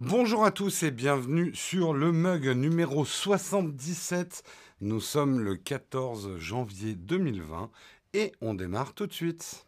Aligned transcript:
Bonjour 0.00 0.44
à 0.44 0.52
tous 0.52 0.84
et 0.84 0.92
bienvenue 0.92 1.52
sur 1.56 1.92
le 1.92 2.12
mug 2.12 2.46
numéro 2.46 3.04
77. 3.04 4.44
Nous 4.80 5.00
sommes 5.00 5.40
le 5.40 5.56
14 5.56 6.38
janvier 6.38 6.94
2020 6.94 7.68
et 8.14 8.30
on 8.40 8.54
démarre 8.54 8.94
tout 8.94 9.08
de 9.08 9.12
suite. 9.12 9.66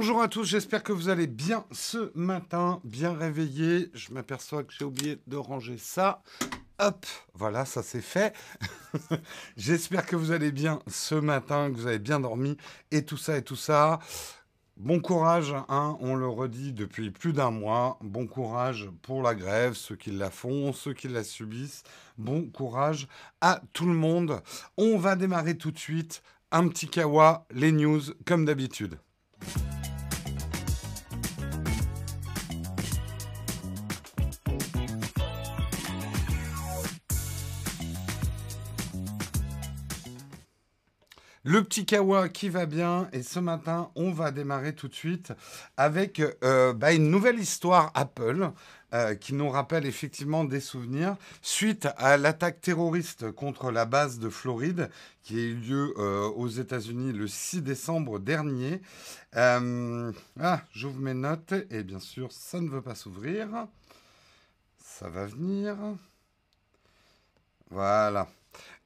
Bonjour 0.00 0.22
à 0.22 0.28
tous, 0.28 0.44
j'espère 0.44 0.82
que 0.82 0.94
vous 0.94 1.10
allez 1.10 1.26
bien 1.26 1.66
ce 1.72 2.10
matin, 2.14 2.80
bien 2.84 3.12
réveillé. 3.12 3.90
Je 3.92 4.14
m'aperçois 4.14 4.64
que 4.64 4.72
j'ai 4.72 4.86
oublié 4.86 5.20
de 5.26 5.36
ranger 5.36 5.76
ça. 5.76 6.22
Hop, 6.78 7.04
voilà, 7.34 7.66
ça 7.66 7.82
c'est 7.82 8.00
fait. 8.00 8.34
j'espère 9.58 10.06
que 10.06 10.16
vous 10.16 10.32
allez 10.32 10.52
bien 10.52 10.80
ce 10.86 11.14
matin, 11.14 11.70
que 11.70 11.76
vous 11.76 11.86
avez 11.86 11.98
bien 11.98 12.18
dormi 12.18 12.56
et 12.90 13.04
tout 13.04 13.18
ça 13.18 13.36
et 13.36 13.42
tout 13.42 13.56
ça. 13.56 13.98
Bon 14.78 15.00
courage, 15.00 15.54
hein, 15.68 15.98
on 16.00 16.14
le 16.14 16.28
redit 16.28 16.72
depuis 16.72 17.10
plus 17.10 17.34
d'un 17.34 17.50
mois. 17.50 17.98
Bon 18.00 18.26
courage 18.26 18.88
pour 19.02 19.22
la 19.22 19.34
grève, 19.34 19.74
ceux 19.74 19.96
qui 19.96 20.12
la 20.12 20.30
font, 20.30 20.72
ceux 20.72 20.94
qui 20.94 21.08
la 21.08 21.24
subissent. 21.24 21.82
Bon 22.16 22.48
courage 22.48 23.06
à 23.42 23.60
tout 23.74 23.84
le 23.84 23.92
monde. 23.92 24.40
On 24.78 24.96
va 24.96 25.14
démarrer 25.14 25.58
tout 25.58 25.72
de 25.72 25.78
suite. 25.78 26.22
Un 26.52 26.68
petit 26.68 26.88
kawa, 26.88 27.44
les 27.50 27.70
news 27.70 28.00
comme 28.24 28.46
d'habitude. 28.46 28.98
Le 41.42 41.64
petit 41.64 41.86
kawa 41.86 42.28
qui 42.28 42.50
va 42.50 42.66
bien 42.66 43.08
et 43.14 43.22
ce 43.22 43.38
matin 43.38 43.90
on 43.94 44.12
va 44.12 44.30
démarrer 44.30 44.74
tout 44.74 44.88
de 44.88 44.94
suite 44.94 45.32
avec 45.78 46.20
euh, 46.44 46.74
bah, 46.74 46.92
une 46.92 47.10
nouvelle 47.10 47.38
histoire 47.38 47.90
Apple 47.94 48.50
euh, 48.92 49.14
qui 49.14 49.32
nous 49.32 49.48
rappelle 49.48 49.86
effectivement 49.86 50.44
des 50.44 50.60
souvenirs 50.60 51.16
suite 51.40 51.88
à 51.96 52.18
l'attaque 52.18 52.60
terroriste 52.60 53.30
contre 53.30 53.70
la 53.70 53.86
base 53.86 54.18
de 54.18 54.28
Floride 54.28 54.90
qui 55.22 55.38
a 55.38 55.42
eu 55.42 55.54
lieu 55.54 55.94
euh, 55.96 56.28
aux 56.28 56.48
États-Unis 56.48 57.14
le 57.14 57.26
6 57.26 57.62
décembre 57.62 58.18
dernier. 58.18 58.82
ah, 59.32 60.60
j'ouvre 60.74 61.00
mes 61.00 61.14
notes 61.14 61.54
et 61.70 61.82
bien 61.84 62.00
sûr 62.00 62.32
ça 62.32 62.60
ne 62.60 62.68
veut 62.68 62.82
pas 62.82 62.94
s'ouvrir. 62.94 63.48
Ça 64.84 65.08
va 65.08 65.24
venir. 65.24 65.74
Voilà. 67.70 68.28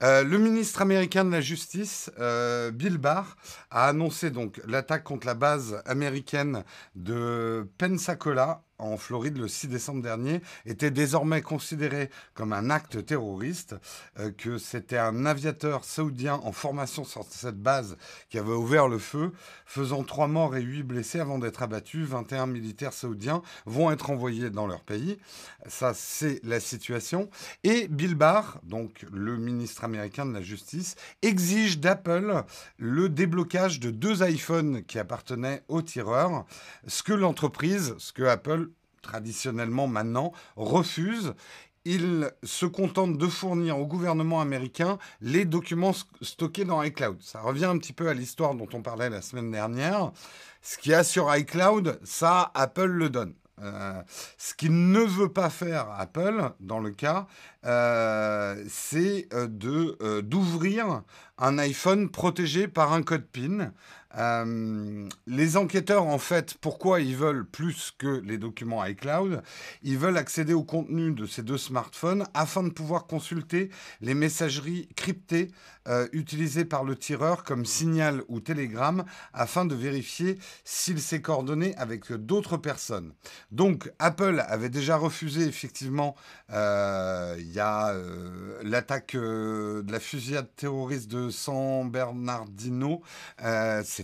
Euh, 0.02 0.24
le 0.24 0.38
ministre 0.38 0.82
américain 0.82 1.24
de 1.24 1.30
la 1.30 1.40
Justice, 1.40 2.10
euh, 2.18 2.70
Bill 2.70 2.98
Barr, 2.98 3.36
a 3.70 3.88
annoncé 3.88 4.30
donc 4.30 4.60
l'attaque 4.66 5.04
contre 5.04 5.26
la 5.26 5.34
base 5.34 5.80
américaine 5.86 6.64
de 6.96 7.70
Pensacola 7.78 8.63
en 8.84 8.96
Floride 8.96 9.38
le 9.38 9.48
6 9.48 9.68
décembre 9.68 10.02
dernier 10.02 10.40
était 10.66 10.90
désormais 10.90 11.42
considéré 11.42 12.10
comme 12.34 12.52
un 12.52 12.70
acte 12.70 13.04
terroriste, 13.04 13.76
euh, 14.18 14.30
que 14.30 14.58
c'était 14.58 14.98
un 14.98 15.26
aviateur 15.26 15.84
saoudien 15.84 16.40
en 16.44 16.52
formation 16.52 17.04
sur 17.04 17.24
cette 17.24 17.60
base 17.60 17.96
qui 18.28 18.38
avait 18.38 18.52
ouvert 18.52 18.88
le 18.88 18.98
feu, 18.98 19.32
faisant 19.66 20.04
trois 20.04 20.28
morts 20.28 20.56
et 20.56 20.62
huit 20.62 20.82
blessés 20.82 21.20
avant 21.20 21.38
d'être 21.38 21.62
abattus. 21.62 22.06
21 22.06 22.46
militaires 22.46 22.92
saoudiens 22.92 23.42
vont 23.66 23.90
être 23.90 24.10
envoyés 24.10 24.50
dans 24.50 24.66
leur 24.66 24.82
pays. 24.82 25.18
Ça, 25.66 25.94
c'est 25.94 26.40
la 26.44 26.60
situation. 26.60 27.30
Et 27.62 27.88
Bill 27.88 28.14
Barr, 28.14 28.60
donc 28.64 29.06
le 29.12 29.36
ministre 29.36 29.84
américain 29.84 30.26
de 30.26 30.32
la 30.32 30.42
Justice, 30.42 30.96
exige 31.22 31.78
d'Apple 31.78 32.44
le 32.78 33.08
déblocage 33.08 33.80
de 33.80 33.90
deux 33.90 34.22
iPhones 34.22 34.84
qui 34.84 34.98
appartenaient 34.98 35.62
aux 35.68 35.82
tireurs, 35.82 36.44
ce 36.86 37.02
que 37.02 37.12
l'entreprise, 37.12 37.94
ce 37.98 38.12
que 38.12 38.22
Apple 38.22 38.70
traditionnellement 39.04 39.86
maintenant, 39.86 40.32
refuse. 40.56 41.34
Il 41.84 42.32
se 42.42 42.64
contente 42.64 43.18
de 43.18 43.26
fournir 43.26 43.78
au 43.78 43.86
gouvernement 43.86 44.40
américain 44.40 44.98
les 45.20 45.44
documents 45.44 45.92
stockés 46.22 46.64
dans 46.64 46.82
iCloud. 46.82 47.18
Ça 47.20 47.40
revient 47.40 47.66
un 47.66 47.78
petit 47.78 47.92
peu 47.92 48.08
à 48.08 48.14
l'histoire 48.14 48.54
dont 48.54 48.68
on 48.72 48.82
parlait 48.82 49.10
la 49.10 49.20
semaine 49.20 49.50
dernière. 49.50 50.10
Ce 50.62 50.78
qu'il 50.78 50.92
y 50.92 50.94
a 50.94 51.04
sur 51.04 51.34
iCloud, 51.36 52.00
ça, 52.02 52.50
Apple 52.54 52.86
le 52.86 53.10
donne. 53.10 53.34
Euh, 53.62 54.02
ce 54.36 54.54
qu'il 54.54 54.90
ne 54.90 55.00
veut 55.00 55.28
pas 55.28 55.48
faire 55.48 55.88
Apple, 55.96 56.50
dans 56.58 56.80
le 56.80 56.90
cas, 56.90 57.26
euh, 57.64 58.62
c'est 58.68 59.28
euh, 59.32 59.46
de 59.46 60.20
d'ouvrir 60.22 61.02
un 61.38 61.58
iPhone 61.58 62.10
protégé 62.10 62.66
par 62.66 62.92
un 62.92 63.02
code 63.02 63.26
PIN. 63.26 63.72
Euh, 64.16 65.08
les 65.26 65.56
enquêteurs, 65.56 66.04
en 66.04 66.18
fait, 66.18 66.54
pourquoi 66.60 67.00
ils 67.00 67.16
veulent 67.16 67.46
plus 67.46 67.92
que 67.96 68.20
les 68.24 68.38
documents 68.38 68.84
iCloud 68.84 69.42
Ils 69.82 69.98
veulent 69.98 70.16
accéder 70.16 70.54
au 70.54 70.62
contenu 70.62 71.12
de 71.12 71.26
ces 71.26 71.42
deux 71.42 71.58
smartphones 71.58 72.24
afin 72.34 72.62
de 72.62 72.70
pouvoir 72.70 73.06
consulter 73.06 73.70
les 74.00 74.14
messageries 74.14 74.88
cryptées 74.96 75.50
euh, 75.86 76.08
utilisées 76.12 76.64
par 76.64 76.84
le 76.84 76.96
tireur 76.96 77.44
comme 77.44 77.66
Signal 77.66 78.22
ou 78.28 78.40
Telegram 78.40 79.04
afin 79.32 79.66
de 79.66 79.74
vérifier 79.74 80.38
s'il 80.64 81.00
s'est 81.00 81.20
coordonné 81.20 81.74
avec 81.76 82.12
d'autres 82.12 82.56
personnes. 82.56 83.12
Donc, 83.50 83.92
Apple 83.98 84.42
avait 84.46 84.70
déjà 84.70 84.96
refusé, 84.96 85.42
effectivement, 85.42 86.14
euh, 86.50 87.36
il 87.38 87.52
y 87.52 87.60
a 87.60 87.94
l'attaque 88.62 89.14
de 89.14 89.84
la 89.90 90.00
fusillade 90.00 90.48
terroriste 90.56 91.10
de 91.10 91.30
San 91.30 91.90
Bernardino. 91.90 93.02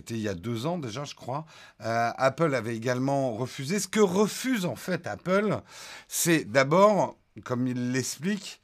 C'était 0.01 0.15
il 0.15 0.21
y 0.21 0.27
a 0.27 0.33
deux 0.33 0.65
ans 0.65 0.79
déjà, 0.79 1.03
je 1.03 1.13
crois. 1.13 1.45
Euh, 1.81 2.09
Apple 2.17 2.55
avait 2.55 2.75
également 2.75 3.33
refusé. 3.35 3.79
Ce 3.79 3.87
que 3.87 3.99
refuse 3.99 4.65
en 4.65 4.75
fait 4.75 5.05
Apple, 5.05 5.61
c'est 6.07 6.43
d'abord, 6.45 7.19
comme 7.43 7.67
il 7.67 7.91
l'explique, 7.91 8.61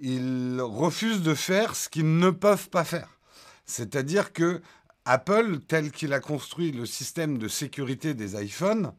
ils 0.00 0.58
refusent 0.62 1.20
de 1.20 1.34
faire 1.34 1.76
ce 1.76 1.90
qu'ils 1.90 2.18
ne 2.18 2.30
peuvent 2.30 2.70
pas 2.70 2.84
faire. 2.84 3.18
C'est-à-dire 3.66 4.32
que 4.32 4.62
Apple, 5.04 5.58
tel 5.68 5.90
qu'il 5.90 6.14
a 6.14 6.20
construit 6.20 6.72
le 6.72 6.86
système 6.86 7.36
de 7.36 7.48
sécurité 7.48 8.14
des 8.14 8.42
iPhones, 8.42 8.94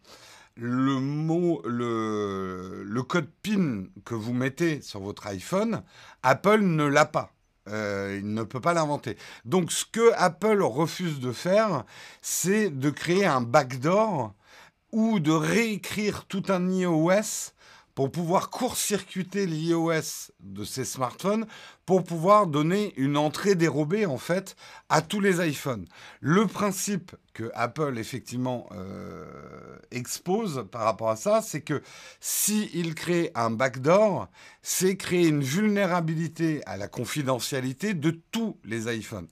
le 0.56 1.00
mot, 1.00 1.64
le, 1.66 2.84
le 2.84 3.04
code 3.04 3.30
PIN 3.42 3.86
que 4.06 4.14
vous 4.14 4.34
mettez 4.34 4.82
sur 4.82 5.00
votre 5.00 5.26
iPhone, 5.26 5.82
Apple 6.22 6.62
ne 6.62 6.86
l'a 6.86 7.06
pas. 7.06 7.32
Euh, 7.69 8.18
il 8.19 8.34
ne 8.34 8.44
peut 8.44 8.59
pas 8.59 8.74
l'inventer. 8.74 9.18
Donc 9.46 9.72
ce 9.72 9.85
que 9.85 10.12
Apple 10.16 10.62
refuse 10.63 11.19
de 11.19 11.31
faire, 11.31 11.84
c'est 12.22 12.69
de 12.69 12.90
créer 12.90 13.25
un 13.25 13.41
backdoor 13.41 14.34
ou 14.91 15.19
de 15.19 15.31
réécrire 15.31 16.25
tout 16.25 16.44
un 16.50 16.69
iOS 16.72 17.53
pour 18.00 18.14
pouvoir 18.14 18.50
court-circuiter 18.50 19.46
l'iOS 19.46 20.32
de 20.40 20.64
ces 20.64 20.86
smartphones 20.86 21.46
pour 21.86 22.06
pouvoir 22.06 22.48
donner 22.48 22.94
une 22.96 23.18
entrée 23.18 23.56
dérobée 23.56 24.06
en 24.06 24.18
fait 24.18 24.56
à 24.88 25.02
tous 25.02 25.20
les 25.20 25.46
iPhones. 25.46 25.85
Le 26.22 26.47
principe 26.47 27.14
que 27.34 27.52
Apple 27.53 27.97
effectivement 27.97 28.70
euh, 28.72 29.26
expose 29.91 30.66
par 30.72 30.84
rapport 30.84 31.09
à 31.09 31.18
ça, 31.18 31.41
c'est 31.41 31.59
que 31.59 31.84
s'il 32.22 32.96
crée 32.96 33.32
un 33.35 33.50
backdoor, 33.50 34.29
c'est 34.62 34.96
créer 34.96 35.28
une 35.28 35.44
vulnérabilité 35.44 36.62
à 36.68 36.78
la 36.78 36.88
confidentialité 36.88 37.94
de 37.94 38.12
tous 38.32 38.58
les 38.64 38.88
iPhones. 38.96 39.28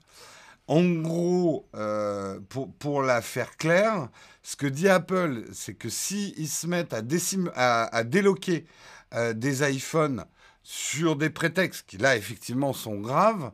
En 0.67 0.83
gros, 0.83 1.65
euh, 1.75 2.39
pour, 2.79 3.01
la 3.01 3.21
faire 3.21 3.55
claire, 3.55 4.09
ce 4.43 4.57
que 4.57 4.67
dit 4.67 4.89
Apple, 4.89 5.45
c'est 5.53 5.73
que 5.73 5.87
s'ils 5.87 6.49
se 6.49 6.67
mettent 6.67 6.93
à, 6.93 8.03
déloquer 8.03 8.65
euh, 9.13 9.33
des 9.33 9.69
iPhones 9.69 10.25
sur 10.63 11.15
des 11.15 11.29
prétextes 11.29 11.85
qui, 11.87 11.97
là, 11.97 12.17
effectivement, 12.17 12.73
sont 12.73 12.99
graves, 12.99 13.51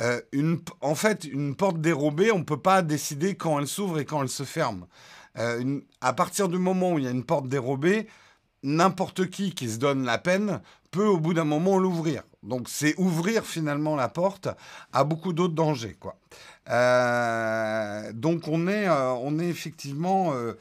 euh, 0.00 0.20
en 0.82 0.94
fait, 0.94 1.24
une 1.24 1.56
porte 1.56 1.80
dérobée, 1.80 2.30
on 2.30 2.40
ne 2.40 2.44
peut 2.44 2.60
pas 2.60 2.82
décider 2.82 3.36
quand 3.36 3.58
elle 3.58 3.68
s'ouvre 3.68 3.98
et 3.98 4.04
quand 4.04 4.22
elle 4.22 4.28
se 4.28 4.44
ferme. 4.44 4.86
à 6.00 6.12
partir 6.12 6.48
du 6.48 6.58
moment 6.58 6.92
où 6.92 6.98
il 6.98 7.04
y 7.04 7.08
a 7.08 7.10
une 7.10 7.24
porte 7.24 7.48
dérobée, 7.48 8.06
n'importe 8.64 9.30
qui 9.30 9.54
qui 9.54 9.68
se 9.70 9.78
donne 9.78 10.04
la 10.04 10.18
peine 10.18 10.60
peut 10.90 11.06
au 11.06 11.18
bout 11.18 11.34
d'un 11.34 11.44
moment 11.44 11.78
l'ouvrir. 11.78 12.22
Donc 12.42 12.68
c'est 12.68 12.94
ouvrir 12.98 13.44
finalement 13.44 13.96
la 13.96 14.08
porte 14.08 14.48
à 14.92 15.04
beaucoup 15.04 15.32
d'autres 15.32 15.54
dangers. 15.54 15.96
Quoi. 15.98 16.16
Euh, 16.70 18.12
donc 18.12 18.48
on 18.48 18.66
est, 18.68 18.88
euh, 18.88 19.12
on 19.12 19.38
est 19.38 19.48
effectivement 19.48 20.32
euh, 20.32 20.54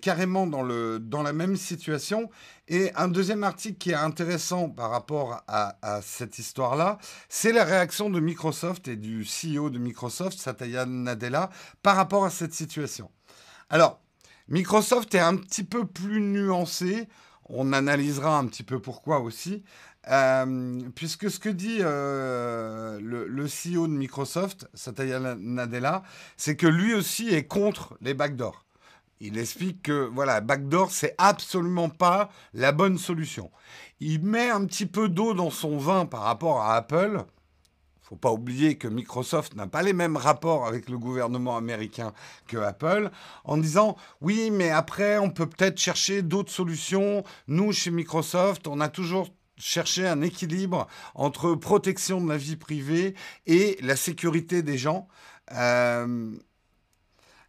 carrément 0.00 0.46
dans, 0.46 0.62
le, 0.62 0.98
dans 0.98 1.22
la 1.22 1.32
même 1.32 1.56
situation. 1.56 2.30
Et 2.68 2.92
un 2.96 3.08
deuxième 3.08 3.44
article 3.44 3.78
qui 3.78 3.90
est 3.90 3.94
intéressant 3.94 4.68
par 4.68 4.90
rapport 4.90 5.42
à, 5.48 5.76
à 5.82 6.02
cette 6.02 6.38
histoire-là, 6.38 6.98
c'est 7.28 7.52
la 7.52 7.64
réaction 7.64 8.10
de 8.10 8.20
Microsoft 8.20 8.88
et 8.88 8.96
du 8.96 9.24
CEO 9.24 9.70
de 9.70 9.78
Microsoft, 9.78 10.38
Satya 10.38 10.86
Nadella, 10.86 11.50
par 11.82 11.96
rapport 11.96 12.24
à 12.24 12.30
cette 12.30 12.52
situation. 12.52 13.10
Alors, 13.70 14.00
Microsoft 14.48 15.14
est 15.14 15.20
un 15.20 15.36
petit 15.36 15.64
peu 15.64 15.86
plus 15.86 16.20
nuancé. 16.20 17.08
On 17.48 17.72
analysera 17.72 18.38
un 18.38 18.46
petit 18.46 18.62
peu 18.62 18.78
pourquoi 18.80 19.20
aussi. 19.20 19.62
Euh, 20.08 20.80
puisque 20.94 21.30
ce 21.30 21.38
que 21.38 21.48
dit 21.48 21.78
euh, 21.80 22.98
le, 23.00 23.44
CEO 23.44 23.86
de 23.86 23.92
Microsoft, 23.92 24.68
Satya 24.72 25.18
Nadella, 25.36 26.02
c'est 26.36 26.56
que 26.56 26.66
lui 26.66 26.94
aussi 26.94 27.28
est 27.28 27.44
contre 27.44 27.96
les 28.00 28.14
backdoors. 28.14 28.64
Il 29.20 29.36
explique 29.36 29.82
que 29.82 30.08
voilà, 30.12 30.40
backdoor, 30.40 30.92
c'est 30.92 31.14
absolument 31.18 31.88
pas 31.88 32.30
la 32.54 32.72
bonne 32.72 32.98
solution. 32.98 33.50
Il 34.00 34.24
met 34.24 34.48
un 34.48 34.64
petit 34.64 34.86
peu 34.86 35.08
d'eau 35.08 35.34
dans 35.34 35.50
son 35.50 35.76
vin 35.76 36.06
par 36.06 36.22
rapport 36.22 36.62
à 36.62 36.76
Apple 36.76 37.24
faut 38.08 38.16
pas 38.16 38.32
oublier 38.32 38.78
que 38.78 38.88
Microsoft 38.88 39.54
n'a 39.54 39.66
pas 39.66 39.82
les 39.82 39.92
mêmes 39.92 40.16
rapports 40.16 40.66
avec 40.66 40.88
le 40.88 40.96
gouvernement 40.96 41.58
américain 41.58 42.14
que 42.46 42.56
Apple, 42.56 43.10
en 43.44 43.58
disant 43.58 43.96
oui, 44.22 44.50
mais 44.50 44.70
après, 44.70 45.18
on 45.18 45.30
peut 45.30 45.46
peut-être 45.46 45.78
chercher 45.78 46.22
d'autres 46.22 46.50
solutions. 46.50 47.22
Nous, 47.48 47.72
chez 47.72 47.90
Microsoft, 47.90 48.66
on 48.66 48.80
a 48.80 48.88
toujours 48.88 49.28
cherché 49.58 50.06
un 50.06 50.22
équilibre 50.22 50.86
entre 51.14 51.54
protection 51.54 52.22
de 52.22 52.28
la 52.30 52.38
vie 52.38 52.56
privée 52.56 53.14
et 53.46 53.76
la 53.82 53.96
sécurité 53.96 54.62
des 54.62 54.78
gens. 54.78 55.08
Euh, 55.52 56.34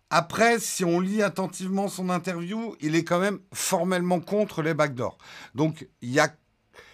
après, 0.10 0.60
si 0.60 0.84
on 0.84 1.00
lit 1.00 1.22
attentivement 1.22 1.88
son 1.88 2.10
interview, 2.10 2.76
il 2.82 2.96
est 2.96 3.04
quand 3.04 3.20
même 3.20 3.40
formellement 3.54 4.20
contre 4.20 4.62
les 4.62 4.74
backdoors. 4.74 5.18
Donc, 5.56 5.88
il 6.02 6.10
y 6.10 6.20
a 6.20 6.30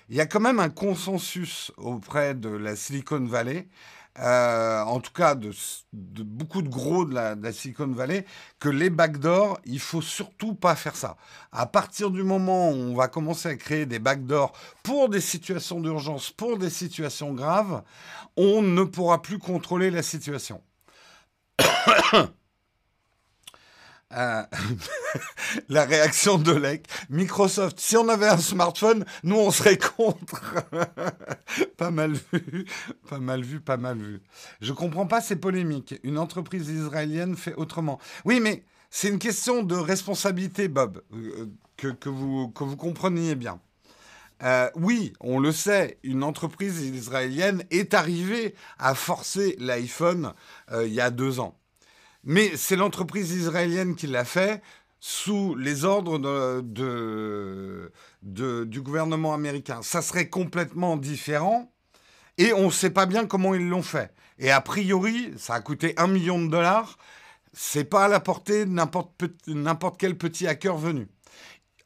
il 0.10 0.16
y 0.16 0.22
a 0.22 0.26
quand 0.26 0.40
même 0.40 0.60
un 0.60 0.70
consensus 0.70 1.72
auprès 1.78 2.36
de 2.36 2.50
la 2.50 2.76
Silicon 2.76 3.26
Valley, 3.26 3.68
euh, 4.20 4.82
en 4.84 5.02
tout 5.02 5.12
cas 5.12 5.36
de, 5.36 5.52
beaucoup 5.92 6.62
de 6.62 6.70
gros 6.70 7.04
de 7.04 7.14
la, 7.14 7.52
Silicon 7.52 7.88
Valley, 7.88 8.26
que 8.60 8.70
les 8.70 8.90
backdoors, 8.90 9.60
il 9.66 9.80
faut 9.80 10.02
surtout 10.02 10.56
pas 10.56 10.76
faire 10.76 10.96
ça. 10.96 11.18
À 11.52 11.66
partir 11.66 12.12
du 12.12 12.24
moment 12.24 12.70
où 12.70 12.76
on 12.76 12.96
va 12.96 13.08
commencer 13.08 13.50
à 13.50 13.56
créer 13.56 13.86
des 13.86 14.00
backdoors 14.00 14.54
pour 14.84 15.10
des 15.10 15.22
situations 15.22 15.82
d'urgence, 15.82 16.32
pour 16.32 16.58
des 16.58 16.70
situations 16.70 17.34
graves, 17.34 17.84
on 18.38 18.62
ne 18.62 18.84
pourra 18.84 19.22
plus 19.22 19.40
contrôler 19.40 19.92
la 19.92 20.04
situation. 20.04 20.62
Euh, 24.14 24.44
la 25.70 25.86
réaction 25.86 26.38
de 26.38 26.52
Lec. 26.52 26.88
Microsoft, 27.10 27.80
si 27.80 27.98
on 27.98 28.08
avait 28.08 28.28
un 28.28 28.38
smartphone, 28.38 29.04
nous 29.24 29.38
on 29.38 29.52
serait 29.52 29.78
contre. 29.78 30.64
pas 31.78 31.92
mal 31.92 32.14
vu, 32.14 32.66
pas 33.10 33.20
mal 33.20 33.44
vu, 33.44 33.60
pas 33.60 33.78
mal 33.78 33.98
vu. 33.98 34.22
Je 34.62 34.74
comprends 34.74 35.08
pas 35.08 35.22
ces 35.22 35.36
polémiques. 35.36 35.96
Une 36.04 36.20
entreprise 36.20 36.70
israélienne 36.70 37.36
fait 37.36 37.56
autrement. 37.56 38.00
Oui, 38.26 38.40
mais 38.40 38.64
c'est 38.92 39.10
une 39.10 39.20
question 39.20 39.64
de 39.64 39.76
responsabilité, 39.76 40.68
Bob, 40.68 41.02
euh, 41.14 41.48
que, 41.76 42.10
vous, 42.10 42.50
que 42.50 42.64
vous 42.64 42.78
compreniez 42.78 43.36
bien. 43.36 43.60
Euh, 44.44 44.70
oui, 44.76 45.14
on 45.20 45.40
le 45.40 45.52
sait, 45.52 45.98
une 46.04 46.22
entreprise 46.22 46.82
israélienne 46.82 47.64
est 47.72 47.94
arrivée 47.94 48.54
à 48.78 48.94
forcer 48.94 49.56
l'iPhone 49.60 50.34
il 50.74 50.94
y 50.94 51.00
a 51.00 51.10
deux 51.10 51.40
ans. 51.40 51.58
Mais 52.26 52.58
c'est 52.58 52.76
l'entreprise 52.76 53.32
israélienne 53.32 53.96
qui 53.96 54.08
l'a 54.08 54.26
fait 54.26 54.62
sous 55.00 55.56
les 55.56 55.86
ordres 55.86 56.18
du 58.22 58.82
gouvernement 58.82 59.34
américain. 59.34 59.82
Ça 59.84 60.02
serait 60.02 60.28
complètement 60.30 60.98
différent 60.98 61.72
et 62.38 62.52
on 62.54 62.66
ne 62.66 62.72
sait 62.72 62.90
pas 62.90 63.06
bien 63.06 63.28
comment 63.28 63.54
ils 63.54 63.70
l'ont 63.70 63.84
fait. 63.84 64.12
Et 64.40 64.52
a 64.52 64.60
priori, 64.62 65.32
ça 65.38 65.54
a 65.54 65.62
coûté 65.62 65.94
un 65.98 66.08
million 66.08 66.44
de 66.44 66.50
dollars. 66.50 66.98
C'est 67.54 67.86
pas 67.86 68.06
à 68.06 68.08
la 68.08 68.20
portée 68.20 68.66
de 68.66 68.72
n'importe 68.72 69.98
quel 69.98 70.18
petit 70.18 70.48
hacker 70.48 70.76
venu 70.76 71.08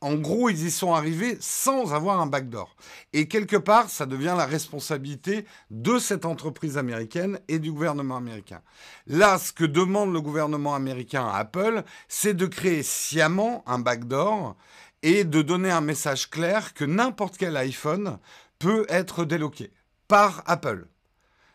en 0.02 0.16
gros, 0.16 0.50
ils 0.50 0.66
y 0.66 0.72
sont 0.72 0.94
arrivés 0.94 1.38
sans 1.42 1.94
avoir 1.94 2.22
un 2.22 2.28
backdoor. 2.28 2.74
Et 3.12 3.28
quelque 3.28 3.58
part, 3.58 3.90
ça 3.90 4.06
devient 4.06 4.36
la 4.38 4.46
responsabilité 4.46 5.46
de 5.72 6.00
cette 6.00 6.26
entreprise 6.26 6.78
américaine 6.78 7.40
et 7.50 7.60
du 7.60 7.72
gouvernement 7.72 8.16
américain. 8.16 8.62
Là, 9.08 9.38
ce 9.38 9.52
que 9.52 9.66
demande 9.66 10.14
le 10.14 10.22
gouvernement 10.22 10.74
américain 10.74 11.26
à 11.28 11.38
Apple, 11.38 11.84
c'est 12.08 12.34
de 12.34 12.46
créer 12.46 12.82
sciemment 12.82 13.64
un 13.68 13.80
backdoor 13.80 14.56
et 15.04 15.26
de 15.26 15.42
donner 15.42 15.72
un 15.72 15.82
message 15.82 16.30
clair 16.30 16.74
que 16.74 16.86
n'importe 16.86 17.38
quel 17.38 17.58
iPhone 17.58 18.20
peut 18.58 18.86
être 18.90 19.26
déloqué 19.26 19.72
par 20.08 20.44
Apple. 20.46 20.88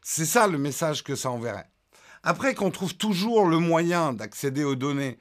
C'est 0.02 0.26
ça 0.26 0.46
le 0.46 0.58
message 0.58 1.02
que 1.02 1.16
ça 1.16 1.30
enverrait. 1.30 1.70
Après 2.22 2.54
qu'on 2.54 2.70
trouve 2.70 2.94
toujours 2.94 3.46
le 3.46 3.58
moyen 3.58 4.12
d'accéder 4.12 4.64
aux 4.64 4.76
données 4.76 5.18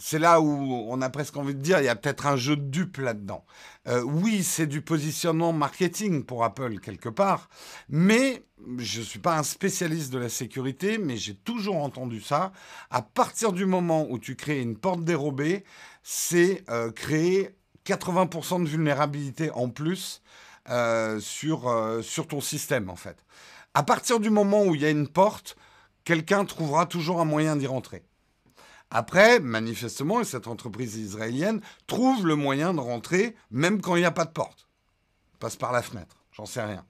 c'est 0.00 0.18
là 0.18 0.40
où 0.40 0.86
on 0.88 1.02
a 1.02 1.10
presque 1.10 1.36
envie 1.36 1.54
de 1.54 1.60
dire, 1.60 1.78
il 1.78 1.84
y 1.84 1.88
a 1.88 1.94
peut-être 1.94 2.26
un 2.26 2.36
jeu 2.36 2.56
de 2.56 2.62
dupe 2.62 2.96
là-dedans. 2.96 3.44
Euh, 3.86 4.02
oui, 4.02 4.42
c'est 4.42 4.66
du 4.66 4.80
positionnement 4.80 5.52
marketing 5.52 6.24
pour 6.24 6.42
Apple 6.42 6.80
quelque 6.80 7.10
part, 7.10 7.50
mais 7.90 8.42
je 8.78 9.00
ne 9.00 9.04
suis 9.04 9.18
pas 9.18 9.36
un 9.36 9.42
spécialiste 9.42 10.10
de 10.10 10.18
la 10.18 10.30
sécurité, 10.30 10.96
mais 10.96 11.18
j'ai 11.18 11.34
toujours 11.34 11.76
entendu 11.76 12.22
ça. 12.22 12.52
À 12.88 13.02
partir 13.02 13.52
du 13.52 13.66
moment 13.66 14.06
où 14.08 14.18
tu 14.18 14.36
crées 14.36 14.60
une 14.60 14.76
porte 14.76 15.04
dérobée, 15.04 15.64
c'est 16.02 16.64
euh, 16.70 16.90
créer 16.90 17.54
80% 17.84 18.64
de 18.64 18.68
vulnérabilité 18.68 19.50
en 19.50 19.68
plus 19.68 20.22
euh, 20.70 21.20
sur, 21.20 21.70
sur 22.02 22.26
ton 22.26 22.40
système, 22.40 22.88
en 22.88 22.96
fait. 22.96 23.24
À 23.74 23.82
partir 23.82 24.18
du 24.18 24.30
moment 24.30 24.64
où 24.64 24.74
il 24.74 24.80
y 24.80 24.86
a 24.86 24.90
une 24.90 25.08
porte, 25.08 25.56
quelqu'un 26.04 26.46
trouvera 26.46 26.86
toujours 26.86 27.20
un 27.20 27.26
moyen 27.26 27.56
d'y 27.56 27.66
rentrer. 27.66 28.02
Après, 28.90 29.38
manifestement, 29.38 30.24
cette 30.24 30.48
entreprise 30.48 30.96
israélienne 30.96 31.60
trouve 31.86 32.26
le 32.26 32.34
moyen 32.34 32.74
de 32.74 32.80
rentrer 32.80 33.36
même 33.50 33.80
quand 33.80 33.94
il 33.94 34.00
n'y 34.00 34.06
a 34.06 34.10
pas 34.10 34.24
de 34.24 34.32
porte. 34.32 34.68
Passe 35.38 35.56
par 35.56 35.72
la 35.72 35.82
fenêtre, 35.82 36.16
j'en 36.32 36.46
sais 36.46 36.62
rien. 36.62 36.84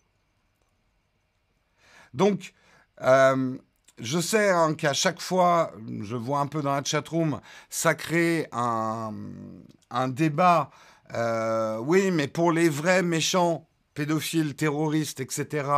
Donc, 2.14 2.55
euh, 3.02 3.57
je 3.99 4.19
sais 4.19 4.50
hein, 4.50 4.75
qu'à 4.75 4.95
chaque 4.95 5.21
fois, 5.21 5.73
je 6.00 6.16
vois 6.16 6.40
un 6.40 6.47
peu 6.47 6.62
dans 6.62 6.75
la 6.75 6.83
chatroom, 6.83 7.40
ça 7.69 7.95
crée 7.95 8.49
un, 8.52 9.12
débat. 10.09 10.71
Euh, 11.14 11.78
oui, 11.78 12.11
mais 12.11 12.28
pour 12.28 12.50
les 12.50 12.69
vrais 12.69 13.02
méchants, 13.02 13.69
pédophiles, 13.95 14.57
terroristes, 14.57 15.21
etc., 15.21 15.69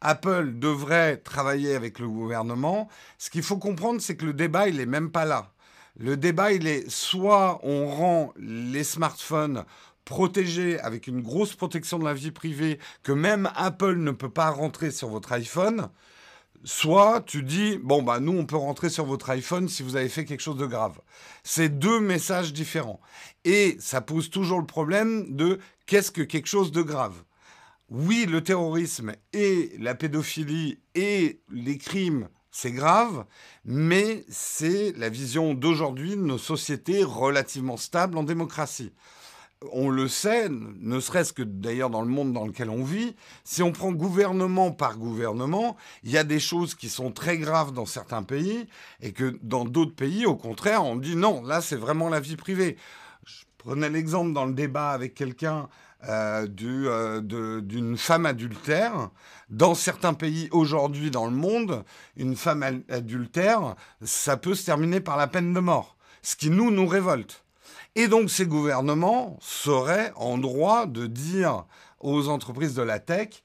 Apple 0.00 0.58
devrait 0.58 1.16
travailler 1.16 1.74
avec 1.74 1.98
le 1.98 2.08
gouvernement. 2.08 2.88
Ce 3.18 3.28
qu'il 3.28 3.42
faut 3.42 3.58
comprendre, 3.58 4.00
c'est 4.00 4.16
que 4.16 4.26
le 4.26 4.34
débat, 4.34 4.68
il 4.68 4.76
n'est 4.76 4.86
même 4.86 5.10
pas 5.10 5.24
là. 5.24 5.53
Le 5.96 6.16
débat, 6.16 6.52
il 6.52 6.66
est 6.66 6.90
soit 6.90 7.60
on 7.62 7.86
rend 7.86 8.32
les 8.36 8.82
smartphones 8.82 9.64
protégés 10.04 10.80
avec 10.80 11.06
une 11.06 11.22
grosse 11.22 11.54
protection 11.54 12.00
de 12.00 12.04
la 12.04 12.14
vie 12.14 12.32
privée 12.32 12.80
que 13.04 13.12
même 13.12 13.48
Apple 13.54 13.96
ne 13.96 14.10
peut 14.10 14.28
pas 14.28 14.50
rentrer 14.50 14.90
sur 14.90 15.08
votre 15.08 15.30
iPhone, 15.32 15.88
soit 16.64 17.22
tu 17.24 17.44
dis 17.44 17.78
bon 17.78 18.02
bah 18.02 18.18
nous 18.18 18.36
on 18.36 18.44
peut 18.44 18.56
rentrer 18.56 18.90
sur 18.90 19.04
votre 19.04 19.30
iPhone 19.30 19.68
si 19.68 19.84
vous 19.84 19.94
avez 19.94 20.08
fait 20.08 20.24
quelque 20.24 20.42
chose 20.42 20.56
de 20.56 20.66
grave. 20.66 20.98
C'est 21.44 21.78
deux 21.78 22.00
messages 22.00 22.52
différents 22.52 23.00
et 23.44 23.76
ça 23.78 24.00
pose 24.00 24.30
toujours 24.30 24.58
le 24.58 24.66
problème 24.66 25.36
de 25.36 25.60
qu'est-ce 25.86 26.10
que 26.10 26.22
quelque 26.22 26.48
chose 26.48 26.72
de 26.72 26.82
grave. 26.82 27.22
Oui, 27.88 28.26
le 28.28 28.42
terrorisme 28.42 29.12
et 29.32 29.72
la 29.78 29.94
pédophilie 29.94 30.80
et 30.96 31.40
les 31.52 31.78
crimes 31.78 32.28
c'est 32.56 32.70
grave, 32.70 33.24
mais 33.64 34.24
c'est 34.28 34.92
la 34.96 35.08
vision 35.08 35.54
d'aujourd'hui 35.54 36.10
de 36.10 36.22
nos 36.22 36.38
sociétés 36.38 37.02
relativement 37.02 37.76
stables 37.76 38.16
en 38.16 38.22
démocratie. 38.22 38.92
On 39.72 39.90
le 39.90 40.06
sait, 40.06 40.48
ne 40.48 41.00
serait-ce 41.00 41.32
que 41.32 41.42
d'ailleurs 41.42 41.90
dans 41.90 42.02
le 42.02 42.08
monde 42.08 42.32
dans 42.32 42.46
lequel 42.46 42.70
on 42.70 42.84
vit, 42.84 43.16
si 43.42 43.60
on 43.64 43.72
prend 43.72 43.90
gouvernement 43.90 44.70
par 44.70 44.98
gouvernement, 44.98 45.76
il 46.04 46.12
y 46.12 46.16
a 46.16 46.22
des 46.22 46.38
choses 46.38 46.76
qui 46.76 46.88
sont 46.88 47.10
très 47.10 47.38
graves 47.38 47.72
dans 47.72 47.86
certains 47.86 48.22
pays 48.22 48.68
et 49.00 49.10
que 49.10 49.36
dans 49.42 49.64
d'autres 49.64 49.96
pays, 49.96 50.24
au 50.24 50.36
contraire, 50.36 50.84
on 50.84 50.94
dit 50.94 51.16
non, 51.16 51.42
là 51.42 51.60
c'est 51.60 51.74
vraiment 51.74 52.08
la 52.08 52.20
vie 52.20 52.36
privée. 52.36 52.76
Je 53.26 53.42
prenais 53.58 53.90
l'exemple 53.90 54.32
dans 54.32 54.46
le 54.46 54.54
débat 54.54 54.90
avec 54.90 55.14
quelqu'un 55.14 55.68
euh, 56.08 56.46
euh, 56.62 57.60
d'une 57.60 57.96
femme 57.96 58.26
adultère. 58.26 59.10
Dans 59.48 59.74
certains 59.74 60.14
pays 60.14 60.48
aujourd'hui 60.52 61.10
dans 61.10 61.26
le 61.26 61.32
monde, 61.32 61.84
une 62.16 62.36
femme 62.36 62.82
adultère, 62.88 63.74
ça 64.02 64.36
peut 64.36 64.54
se 64.54 64.66
terminer 64.66 65.00
par 65.00 65.16
la 65.16 65.26
peine 65.26 65.52
de 65.52 65.60
mort, 65.60 65.96
ce 66.22 66.36
qui 66.36 66.50
nous, 66.50 66.70
nous 66.70 66.86
révolte. 66.86 67.44
Et 67.94 68.08
donc 68.08 68.30
ces 68.30 68.46
gouvernements 68.46 69.38
seraient 69.40 70.12
en 70.16 70.38
droit 70.38 70.86
de 70.86 71.06
dire 71.06 71.64
aux 72.00 72.28
entreprises 72.28 72.74
de 72.74 72.82
la 72.82 72.98
tech, 72.98 73.42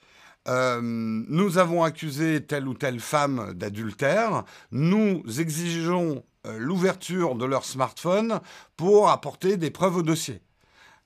euh, 0.47 0.79
nous 0.81 1.57
avons 1.57 1.83
accusé 1.83 2.45
telle 2.45 2.67
ou 2.67 2.73
telle 2.73 2.99
femme 2.99 3.53
d'adultère, 3.53 4.43
nous 4.71 5.21
exigeons 5.39 6.23
l'ouverture 6.57 7.35
de 7.35 7.45
leur 7.45 7.65
smartphone 7.65 8.39
pour 8.77 9.09
apporter 9.09 9.57
des 9.57 9.71
preuves 9.71 9.97
au 9.97 10.03
dossier. 10.03 10.41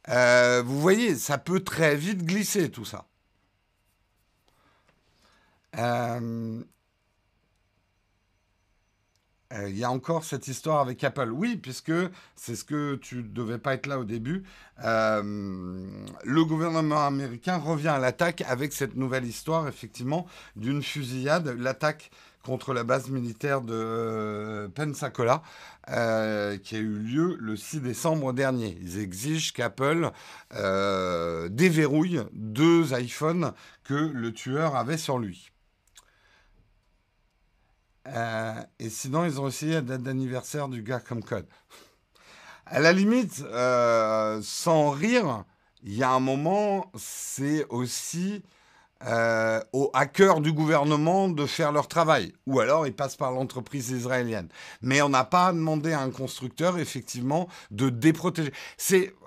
Euh, 0.09 0.61
vous 0.65 0.79
voyez, 0.81 1.15
ça 1.15 1.37
peut 1.37 1.61
très 1.61 1.95
vite 1.95 2.25
glisser 2.25 2.69
tout 2.69 2.85
ça. 2.85 3.05
Euh, 9.53 9.69
il 9.69 9.77
y 9.77 9.83
a 9.83 9.91
encore 9.91 10.23
cette 10.23 10.47
histoire 10.47 10.79
avec 10.79 11.03
Apple. 11.03 11.29
Oui, 11.31 11.57
puisque 11.57 11.91
c'est 12.35 12.55
ce 12.55 12.63
que 12.63 12.95
tu 12.95 13.17
ne 13.17 13.21
devais 13.21 13.59
pas 13.59 13.75
être 13.75 13.85
là 13.85 13.99
au 13.99 14.03
début. 14.03 14.43
Euh, 14.83 15.21
le 16.23 16.45
gouvernement 16.45 17.05
américain 17.05 17.57
revient 17.57 17.89
à 17.89 17.99
l'attaque 17.99 18.41
avec 18.47 18.73
cette 18.73 18.95
nouvelle 18.95 19.25
histoire, 19.25 19.67
effectivement, 19.67 20.25
d'une 20.55 20.81
fusillade, 20.81 21.47
l'attaque 21.59 22.09
contre 22.43 22.73
la 22.73 22.83
base 22.83 23.09
militaire 23.09 23.61
de 23.61 23.73
euh, 23.73 24.67
Pensacola, 24.69 25.41
qui 25.87 26.75
a 26.75 26.79
eu 26.79 26.97
lieu 26.97 27.37
le 27.39 27.55
6 27.55 27.81
décembre 27.81 28.33
dernier. 28.33 28.77
Ils 28.81 28.99
exigent 28.99 29.51
qu'Apple 29.53 30.11
déverrouille 31.49 32.21
deux 32.31 32.93
iPhones 32.93 33.53
que 33.83 33.93
le 33.93 34.31
tueur 34.31 34.75
avait 34.75 34.97
sur 34.97 35.19
lui. 35.19 35.53
Euh, 38.07 38.61
et 38.79 38.89
sinon, 38.89 39.25
ils 39.25 39.39
ont 39.39 39.47
essayé 39.47 39.73
la 39.73 39.81
date 39.81 40.03
d'anniversaire 40.03 40.67
du 40.67 40.83
gars 40.83 40.99
comme 40.99 41.23
code. 41.23 41.47
À 42.65 42.79
la 42.79 42.93
limite, 42.93 43.41
euh, 43.41 44.41
sans 44.41 44.91
rire, 44.91 45.45
il 45.83 45.93
y 45.93 46.03
a 46.03 46.11
un 46.11 46.19
moment, 46.19 46.91
c'est 46.95 47.65
aussi 47.69 48.43
euh, 49.05 49.59
aux 49.73 49.89
hackers 49.93 50.41
du 50.41 50.53
gouvernement 50.53 51.29
de 51.29 51.45
faire 51.45 51.71
leur 51.71 51.87
travail. 51.87 52.33
Ou 52.45 52.59
alors, 52.59 52.87
ils 52.87 52.95
passent 52.95 53.15
par 53.15 53.31
l'entreprise 53.31 53.89
israélienne. 53.89 54.49
Mais 54.81 55.01
on 55.01 55.09
n'a 55.09 55.23
pas 55.23 55.51
demandé 55.51 55.93
à 55.93 56.01
un 56.01 56.11
constructeur, 56.11 56.77
effectivement, 56.77 57.47
de 57.71 57.89
déprotéger. 57.89 58.51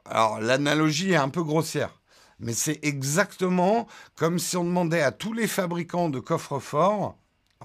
Alors, 0.04 0.40
l'analogie 0.40 1.12
est 1.12 1.16
un 1.16 1.28
peu 1.28 1.42
grossière. 1.42 2.00
Mais 2.38 2.52
c'est 2.52 2.80
exactement 2.83 3.87
comme 4.14 4.38
si 4.38 4.56
on 4.56 4.64
demandait 4.64 5.02
à 5.02 5.12
tous 5.12 5.33
les 5.33 5.47
fabricants 5.47 6.11
de 6.11 6.21
coffres 6.21 6.59
forts 6.59 7.16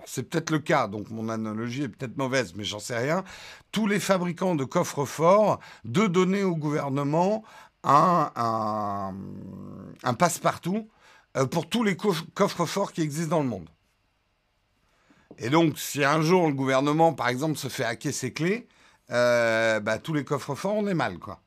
c'est 0.05 0.23
peut-être 0.23 0.49
le 0.51 0.59
cas, 0.59 0.87
donc 0.87 1.09
mon 1.09 1.29
analogie 1.29 1.83
est 1.83 1.89
peut-être 1.89 2.17
mauvaise, 2.17 2.53
mais 2.55 2.63
j'en 2.63 2.79
sais 2.79 2.97
rien. 2.97 3.23
Tous 3.71 3.87
les 3.87 3.99
fabricants 3.99 4.55
de 4.55 4.63
coffres 4.63 5.05
forts 5.05 5.59
de 5.85 6.07
donner 6.07 6.43
au 6.43 6.55
gouvernement 6.55 7.43
un, 7.83 9.13
passe-partout 10.17 10.87
pour 11.51 11.69
tous 11.69 11.83
les 11.83 11.95
coffres 11.95 12.65
forts 12.65 12.91
qui 12.91 13.01
existent 13.01 13.37
dans 13.37 13.43
le 13.43 13.49
monde. 13.49 13.69
Et 15.37 15.49
donc, 15.49 15.79
si 15.79 16.03
un 16.03 16.21
jour 16.21 16.47
le 16.47 16.53
gouvernement, 16.53 17.13
par 17.13 17.29
exemple, 17.29 17.57
se 17.57 17.67
fait 17.67 17.83
hacker 17.83 18.13
ses 18.13 18.33
clés, 18.33 18.67
euh, 19.11 19.79
bah, 19.79 19.97
tous 19.97 20.13
les 20.13 20.23
coffres 20.23 20.55
forts, 20.55 20.75
on 20.75 20.87
est 20.87 20.93
mal, 20.93 21.17
quoi. 21.19 21.41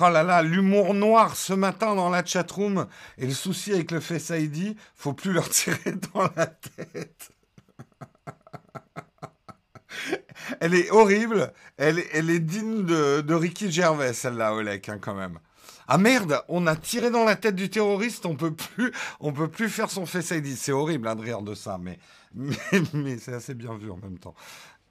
Oh 0.00 0.08
là 0.08 0.24
là, 0.24 0.42
l'humour 0.42 0.94
noir 0.94 1.36
ce 1.36 1.52
matin 1.52 1.94
dans 1.94 2.10
la 2.10 2.24
chatroom 2.24 2.88
et 3.18 3.26
le 3.26 3.32
souci 3.32 3.72
avec 3.72 3.92
le 3.92 4.00
Face 4.00 4.30
ID, 4.30 4.76
faut 4.96 5.12
plus 5.12 5.32
leur 5.32 5.48
tirer 5.48 5.92
dans 6.14 6.28
la 6.36 6.46
tête. 6.46 7.30
elle 10.60 10.74
est 10.74 10.90
horrible, 10.90 11.52
elle 11.76 12.02
elle 12.12 12.30
est 12.30 12.40
digne 12.40 12.84
de, 12.84 13.34
Ricky 13.34 13.70
Gervais, 13.70 14.12
celle-là, 14.12 14.54
Olek, 14.54 14.88
hein, 14.88 14.98
quand 15.00 15.14
même. 15.14 15.38
Ah 15.88 15.98
merde, 15.98 16.42
on 16.48 16.66
a 16.66 16.74
tiré 16.74 17.10
dans 17.10 17.24
la 17.24 17.36
tête 17.36 17.54
du 17.54 17.70
terroriste, 17.70 18.26
on 18.26 18.34
peut 18.34 18.52
plus, 18.52 18.92
on 19.20 19.32
peut 19.32 19.48
plus 19.48 19.68
faire 19.68 19.90
son 19.90 20.04
Face 20.04 20.30
ID. 20.30 20.56
C'est 20.56 20.72
horrible 20.72 21.06
hein, 21.06 21.14
de 21.14 21.22
rire 21.22 21.42
de 21.42 21.54
ça, 21.54 21.78
mais, 21.80 21.98
mais, 22.92 23.18
c'est 23.18 23.32
assez 23.32 23.54
bien 23.54 23.76
vu 23.76 23.90
en 23.90 23.96
même 23.96 24.18
temps. 24.18 24.34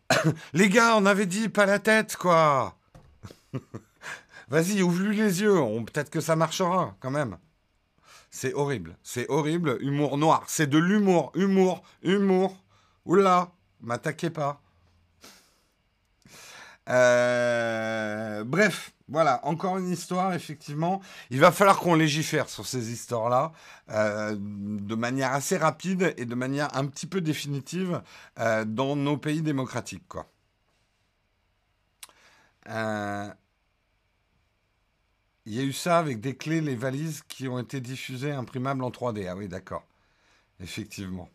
Les 0.54 0.70
gars, 0.70 0.96
on 0.96 1.06
avait 1.06 1.26
dit 1.26 1.50
pas 1.50 1.66
la 1.66 1.80
tête, 1.80 2.16
quoi. 2.16 2.78
Vas-y, 4.50 4.84
ouvre-lui 4.84 5.18
les 5.18 5.42
yeux. 5.42 5.56
Peut-être 5.86 6.10
que 6.10 6.22
ça 6.22 6.36
marchera 6.36 6.96
quand 7.00 7.12
même. 7.12 7.38
C'est 8.30 8.54
horrible. 8.54 8.98
C'est 9.02 9.28
horrible. 9.30 9.78
Humour 9.82 10.18
noir. 10.18 10.44
C'est 10.48 10.68
de 10.68 10.78
l'humour. 10.78 11.32
Humour. 11.36 11.84
Humour. 12.04 12.62
Oula. 13.06 13.52
M'attaquez 13.82 14.30
pas. 14.30 14.62
Euh, 16.90 18.44
bref, 18.44 18.92
voilà, 19.08 19.46
encore 19.46 19.78
une 19.78 19.90
histoire, 19.90 20.34
effectivement. 20.34 21.02
Il 21.30 21.40
va 21.40 21.52
falloir 21.52 21.80
qu'on 21.80 21.96
légifère 21.96 22.50
sur 22.50 22.66
ces 22.66 22.92
histoires-là 22.92 23.52
euh, 23.92 24.36
de 24.40 24.96
manière 24.96 25.34
assez 25.34 25.58
rapide 25.58 26.14
et 26.18 26.26
de 26.26 26.36
manière 26.36 26.76
un 26.76 26.86
petit 26.88 27.06
peu 27.08 27.22
définitive 27.22 28.02
euh, 28.40 28.66
dans 28.66 28.96
nos 28.96 29.18
pays 29.18 29.42
démocratiques, 29.42 30.08
quoi. 30.08 30.28
Il 35.46 35.54
y 35.54 35.60
a 35.60 35.64
eu 35.64 35.74
ça 35.74 36.00
avec 36.00 36.20
des 36.22 36.36
clés, 36.36 36.62
les 36.62 36.76
valises 36.76 37.22
qui 37.28 37.48
ont 37.48 37.60
été 37.60 37.80
diffusées 37.82 38.32
imprimables 38.32 38.84
en 38.84 38.90
3D. 38.90 39.28
Ah 39.30 39.36
oui, 39.36 39.48
d'accord. 39.48 39.86
Effectivement. 40.60 41.30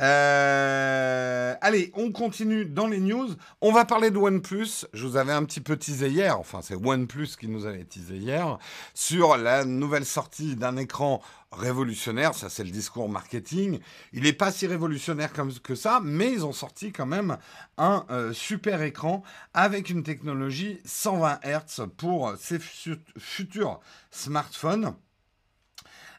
Euh, 0.00 1.54
allez, 1.60 1.92
on 1.94 2.10
continue 2.10 2.64
dans 2.64 2.86
les 2.86 3.00
news. 3.00 3.28
On 3.60 3.70
va 3.70 3.84
parler 3.84 4.10
de 4.10 4.16
OnePlus. 4.16 4.86
Je 4.94 5.06
vous 5.06 5.16
avais 5.16 5.32
un 5.32 5.44
petit 5.44 5.60
peu 5.60 5.76
teasé 5.76 6.08
hier, 6.08 6.38
enfin 6.38 6.60
c'est 6.62 6.74
OnePlus 6.74 7.36
qui 7.38 7.48
nous 7.48 7.66
avait 7.66 7.84
teasé 7.84 8.16
hier, 8.16 8.58
sur 8.94 9.36
la 9.36 9.66
nouvelle 9.66 10.06
sortie 10.06 10.56
d'un 10.56 10.78
écran 10.78 11.20
révolutionnaire. 11.52 12.34
Ça, 12.34 12.48
c'est 12.48 12.64
le 12.64 12.70
discours 12.70 13.10
marketing. 13.10 13.80
Il 14.14 14.22
n'est 14.22 14.32
pas 14.32 14.52
si 14.52 14.66
révolutionnaire 14.66 15.34
comme 15.34 15.52
que 15.52 15.74
ça, 15.74 16.00
mais 16.02 16.32
ils 16.32 16.46
ont 16.46 16.52
sorti 16.52 16.92
quand 16.92 17.06
même 17.06 17.36
un 17.76 18.06
euh, 18.10 18.32
super 18.32 18.80
écran 18.82 19.22
avec 19.52 19.90
une 19.90 20.02
technologie 20.02 20.80
120 20.86 21.40
Hz 21.44 21.86
pour 21.98 22.32
ces 22.38 22.58
futurs 22.58 23.80
smartphones. 24.10 24.94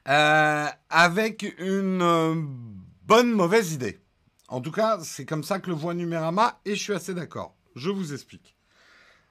Euh, 0.07 0.67
avec 0.89 1.55
une 1.59 2.01
bonne 3.11 3.33
mauvaise 3.33 3.73
idée. 3.73 3.99
En 4.47 4.61
tout 4.61 4.71
cas, 4.71 4.99
c'est 5.03 5.25
comme 5.25 5.43
ça 5.43 5.59
que 5.59 5.67
le 5.67 5.75
voit 5.75 5.93
Numérama 5.93 6.61
et 6.63 6.75
je 6.75 6.81
suis 6.81 6.93
assez 6.93 7.13
d'accord. 7.13 7.57
Je 7.75 7.89
vous 7.89 8.13
explique. 8.13 8.55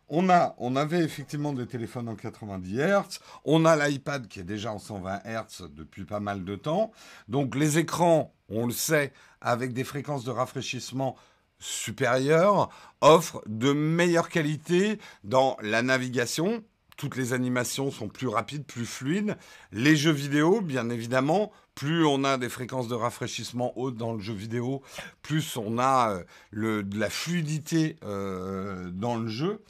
On, 0.08 0.28
a, 0.28 0.54
on 0.58 0.76
avait 0.76 1.02
effectivement 1.02 1.54
des 1.54 1.66
téléphones 1.66 2.06
en 2.10 2.14
90 2.14 2.76
Hz, 2.76 3.20
on 3.46 3.64
a 3.64 3.88
l'iPad 3.88 4.28
qui 4.28 4.38
est 4.38 4.44
déjà 4.44 4.70
en 4.70 4.78
120 4.78 5.20
Hz 5.24 5.70
depuis 5.70 6.04
pas 6.04 6.20
mal 6.20 6.44
de 6.44 6.56
temps. 6.56 6.92
Donc 7.28 7.54
les 7.54 7.78
écrans, 7.78 8.34
on 8.50 8.66
le 8.66 8.72
sait, 8.72 9.14
avec 9.40 9.72
des 9.72 9.84
fréquences 9.84 10.24
de 10.24 10.30
rafraîchissement 10.30 11.16
supérieures, 11.58 12.68
offrent 13.00 13.42
de 13.46 13.72
meilleures 13.72 14.28
qualités 14.28 14.98
dans 15.24 15.56
la 15.62 15.80
navigation. 15.80 16.62
Toutes 17.00 17.16
les 17.16 17.32
animations 17.32 17.90
sont 17.90 18.08
plus 18.08 18.28
rapides, 18.28 18.66
plus 18.66 18.84
fluides. 18.84 19.38
Les 19.72 19.96
jeux 19.96 20.12
vidéo, 20.12 20.60
bien 20.60 20.90
évidemment, 20.90 21.50
plus 21.74 22.04
on 22.04 22.24
a 22.24 22.36
des 22.36 22.50
fréquences 22.50 22.88
de 22.88 22.94
rafraîchissement 22.94 23.72
hautes 23.78 23.96
dans 23.96 24.12
le 24.12 24.20
jeu 24.20 24.34
vidéo, 24.34 24.82
plus 25.22 25.56
on 25.56 25.78
a 25.78 26.22
euh, 26.52 26.82
de 26.82 26.98
la 26.98 27.08
fluidité 27.08 27.96
euh, 28.04 28.90
dans 28.92 29.16
le 29.16 29.28
jeu. 29.28 29.62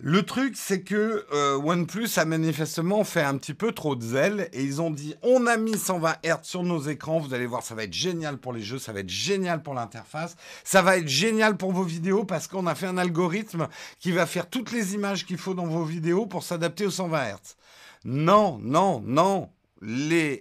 Le 0.00 0.24
truc, 0.24 0.54
c'est 0.56 0.82
que 0.82 1.24
euh, 1.32 1.56
OnePlus 1.56 2.08
a 2.16 2.24
manifestement 2.24 3.04
fait 3.04 3.22
un 3.22 3.36
petit 3.36 3.54
peu 3.54 3.70
trop 3.70 3.94
de 3.94 4.02
zèle 4.02 4.48
et 4.52 4.64
ils 4.64 4.82
ont 4.82 4.90
dit 4.90 5.14
on 5.22 5.46
a 5.46 5.56
mis 5.56 5.78
120 5.78 6.16
Hz 6.24 6.38
sur 6.42 6.64
nos 6.64 6.80
écrans, 6.80 7.20
vous 7.20 7.32
allez 7.32 7.46
voir, 7.46 7.62
ça 7.62 7.76
va 7.76 7.84
être 7.84 7.92
génial 7.92 8.38
pour 8.38 8.52
les 8.52 8.60
jeux, 8.60 8.80
ça 8.80 8.92
va 8.92 9.00
être 9.00 9.08
génial 9.08 9.62
pour 9.62 9.72
l'interface, 9.72 10.34
ça 10.64 10.82
va 10.82 10.96
être 10.96 11.06
génial 11.06 11.56
pour 11.56 11.70
vos 11.70 11.84
vidéos 11.84 12.24
parce 12.24 12.48
qu'on 12.48 12.66
a 12.66 12.74
fait 12.74 12.86
un 12.86 12.98
algorithme 12.98 13.68
qui 14.00 14.10
va 14.10 14.26
faire 14.26 14.50
toutes 14.50 14.72
les 14.72 14.94
images 14.94 15.24
qu'il 15.24 15.38
faut 15.38 15.54
dans 15.54 15.66
vos 15.66 15.84
vidéos 15.84 16.26
pour 16.26 16.42
s'adapter 16.42 16.86
aux 16.86 16.90
120 16.90 17.28
Hz. 17.28 17.56
Non, 18.04 18.58
non, 18.60 19.00
non, 19.06 19.48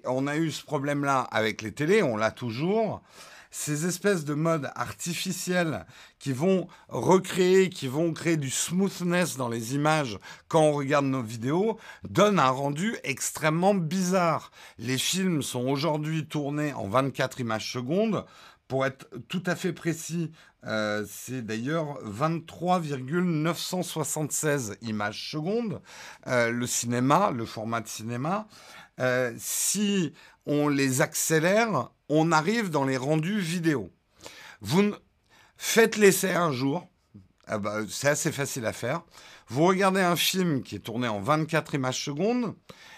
on 0.06 0.28
a 0.28 0.36
eu 0.36 0.50
ce 0.50 0.64
problème-là 0.64 1.28
avec 1.32 1.62
les 1.62 1.72
télés, 1.72 2.02
on 2.02 2.18
l'a 2.18 2.32
toujours. 2.32 3.04
Ces 3.56 3.86
espèces 3.86 4.26
de 4.26 4.34
modes 4.34 4.72
artificiels 4.74 5.86
qui 6.18 6.34
vont 6.34 6.68
recréer, 6.90 7.70
qui 7.70 7.88
vont 7.88 8.12
créer 8.12 8.36
du 8.36 8.50
smoothness 8.50 9.38
dans 9.38 9.48
les 9.48 9.76
images 9.76 10.18
quand 10.48 10.64
on 10.64 10.72
regarde 10.72 11.06
nos 11.06 11.22
vidéos, 11.22 11.78
donnent 12.10 12.40
un 12.40 12.50
rendu 12.50 12.96
extrêmement 13.04 13.76
bizarre. 13.76 14.50
Les 14.80 14.98
films 14.98 15.44
sont 15.44 15.68
aujourd'hui 15.68 16.26
tournés 16.26 16.74
en 16.74 16.88
24 16.88 17.42
images 17.42 17.72
secondes. 17.72 18.26
Pour 18.68 18.88
être 18.88 19.08
tout 19.28 19.44
à 19.46 19.56
fait 19.56 19.72
précis, 19.72 20.32
euh, 20.66 21.06
c'est 21.08 21.46
d'ailleurs 21.46 22.00
23,976 22.02 24.78
images 24.82 25.30
secondes. 25.30 25.80
Euh, 26.26 26.50
le 26.50 26.66
cinéma, 26.66 27.30
le 27.30 27.46
format 27.46 27.82
de 27.82 27.88
cinéma. 27.88 28.48
Euh, 29.00 29.34
si 29.38 30.14
on 30.46 30.68
les 30.68 31.02
accélère, 31.02 31.90
on 32.10 32.32
arrive 32.32 32.70
dans 32.70 32.86
les 32.86 32.98
rendus 32.98 33.40
vidéo. 33.40 33.92
Vous 34.62 34.94
faites 35.58 35.98
l'essai 35.98 36.32
un 36.32 36.52
jour, 36.52 36.88
ah 37.48 37.58
bah, 37.58 37.82
c'est 37.90 38.08
assez 38.08 38.32
facile 38.32 38.66
à 38.66 38.74
faire. 38.74 39.02
Vous 39.48 39.66
regardez 39.66 40.02
un 40.02 40.16
film 40.16 40.64
qui 40.64 40.76
est 40.76 40.80
tourné 40.80 41.08
en 41.08 41.20
24 41.20 41.76
images 41.76 42.04
secondes 42.04 42.56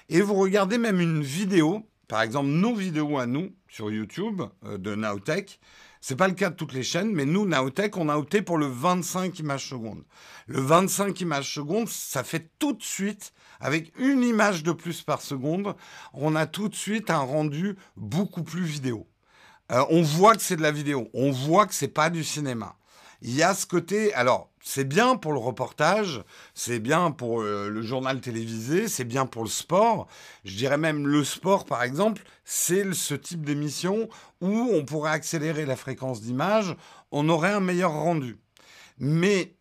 et 0.10 0.22
vous 0.22 0.36
regardez 0.36 0.78
même 0.78 1.00
une 1.00 1.24
vidéo, 1.24 1.88
par 2.08 2.22
exemple 2.22 2.50
nos 2.50 2.76
vidéos 2.76 3.18
à 3.18 3.26
nous 3.26 3.56
sur 3.68 3.92
YouTube 3.92 4.44
euh, 4.66 4.78
de 4.78 4.96
Nowtech. 4.96 5.60
C'est 6.02 6.16
pas 6.16 6.28
le 6.28 6.36
cas 6.36 6.52
de 6.52 6.56
toutes 6.56 6.74
les 6.74 6.84
chaînes, 6.84 7.12
mais 7.12 7.26
nous, 7.26 7.48
Nowtech, 7.48 7.98
on 7.98 8.10
a 8.10 8.18
opté 8.18 8.44
pour 8.44 8.60
le 8.60 8.68
25 8.68 9.40
images 9.40 9.68
secondes. 9.68 10.04
Le 10.46 10.62
25 10.62 11.20
images 11.22 11.52
secondes, 11.52 11.90
ça 11.90 12.24
fait 12.24 12.52
tout 12.60 12.74
de 12.74 12.84
suite, 12.84 13.34
avec 13.60 13.92
une 13.98 14.24
image 14.24 14.64
de 14.64 14.72
plus 14.72 15.02
par 15.02 15.22
seconde, 15.22 15.76
on 16.14 16.36
a 16.36 16.46
tout 16.46 16.70
de 16.70 16.76
suite 16.76 17.10
un 17.10 17.20
rendu 17.20 17.78
beaucoup 17.96 18.44
plus 18.44 18.64
vidéo. 18.64 19.08
Euh, 19.72 19.84
on 19.90 20.02
voit 20.02 20.36
que 20.36 20.42
c'est 20.42 20.56
de 20.56 20.62
la 20.62 20.72
vidéo, 20.72 21.10
on 21.14 21.32
voit 21.32 21.66
que 21.66 21.74
c'est 21.74 21.88
pas 21.88 22.10
du 22.10 22.24
cinéma. 22.24 22.76
Il 23.22 23.34
y 23.34 23.42
a 23.42 23.56
ce 23.56 23.66
côté, 23.66 24.14
alors 24.14 24.52
c'est 24.62 24.84
bien 24.84 25.16
pour 25.16 25.32
le 25.34 25.40
reportage, 25.40 26.24
c'est 26.54 26.80
bien 26.80 27.12
pour 27.12 27.42
euh, 27.42 27.70
le 27.70 27.82
journal 27.82 28.22
télévisé, 28.22 28.88
c'est 28.88 29.04
bien 29.04 29.26
pour 29.26 29.44
le 29.44 29.50
sport. 29.50 30.08
Je 30.44 30.56
dirais 30.56 30.78
même 30.78 31.08
le 31.08 31.24
sport, 31.24 31.66
par 31.66 31.82
exemple, 31.82 32.24
c'est 32.44 32.94
ce 32.94 33.16
type 33.16 33.44
d'émission 33.44 34.10
où 34.42 34.70
on 34.74 34.86
pourrait 34.86 35.12
accélérer 35.12 35.66
la 35.66 35.76
fréquence 35.76 36.22
d'image, 36.22 36.76
on 37.12 37.30
aurait 37.30 37.54
un 37.54 37.60
meilleur 37.60 37.94
rendu. 37.94 38.38
Mais 39.00 39.56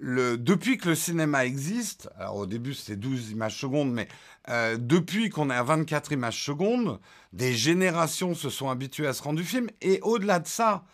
depuis 0.00 0.76
que 0.76 0.90
le 0.90 0.94
cinéma 0.94 1.44
existe, 1.44 2.10
alors 2.18 2.36
au 2.36 2.46
début 2.46 2.74
c'était 2.74 2.96
12 2.96 3.30
images 3.30 3.56
secondes, 3.56 3.92
mais 3.92 4.08
euh, 4.48 4.76
depuis 4.78 5.30
qu'on 5.30 5.50
est 5.50 5.54
à 5.54 5.62
24 5.62 6.12
images 6.12 6.42
secondes, 6.42 7.00
des 7.32 7.54
générations 7.54 8.34
se 8.34 8.50
sont 8.50 8.70
habituées 8.70 9.06
à 9.06 9.12
ce 9.12 9.22
rendu 9.22 9.44
film. 9.44 9.68
Et 9.80 10.00
au-delà 10.02 10.40
de 10.40 10.46
ça, 10.46 10.84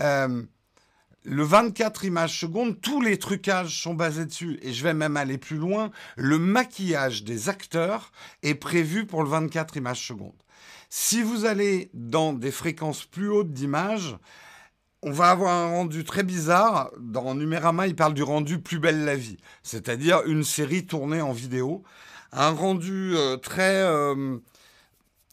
euh, 0.00 0.42
le 1.24 1.42
24 1.42 2.04
images 2.04 2.38
secondes, 2.38 2.80
tous 2.80 3.00
les 3.00 3.18
trucages 3.18 3.82
sont 3.82 3.94
basés 3.94 4.26
dessus. 4.26 4.58
Et 4.62 4.72
je 4.72 4.82
vais 4.82 4.94
même 4.94 5.16
aller 5.16 5.38
plus 5.38 5.56
loin. 5.56 5.90
Le 6.16 6.38
maquillage 6.38 7.24
des 7.24 7.48
acteurs 7.48 8.12
est 8.42 8.54
prévu 8.54 9.06
pour 9.06 9.22
le 9.22 9.28
24 9.28 9.76
images 9.76 10.06
secondes. 10.06 10.42
Si 10.88 11.22
vous 11.22 11.44
allez 11.44 11.90
dans 11.94 12.32
des 12.32 12.50
fréquences 12.50 13.04
plus 13.04 13.28
hautes 13.28 13.52
d'images, 13.52 14.16
on 15.02 15.12
va 15.12 15.30
avoir 15.30 15.52
un 15.52 15.70
rendu 15.70 16.04
très 16.04 16.22
bizarre. 16.22 16.90
Dans 16.98 17.34
Numérama, 17.34 17.86
il 17.86 17.96
parle 17.96 18.14
du 18.14 18.22
rendu 18.22 18.60
Plus 18.60 18.78
belle 18.78 19.04
la 19.04 19.16
vie, 19.16 19.38
c'est-à-dire 19.62 20.22
une 20.26 20.44
série 20.44 20.86
tournée 20.86 21.20
en 21.20 21.32
vidéo. 21.32 21.82
Un 22.32 22.50
rendu 22.50 23.16
euh, 23.16 23.36
très 23.36 23.82
euh, 23.82 24.38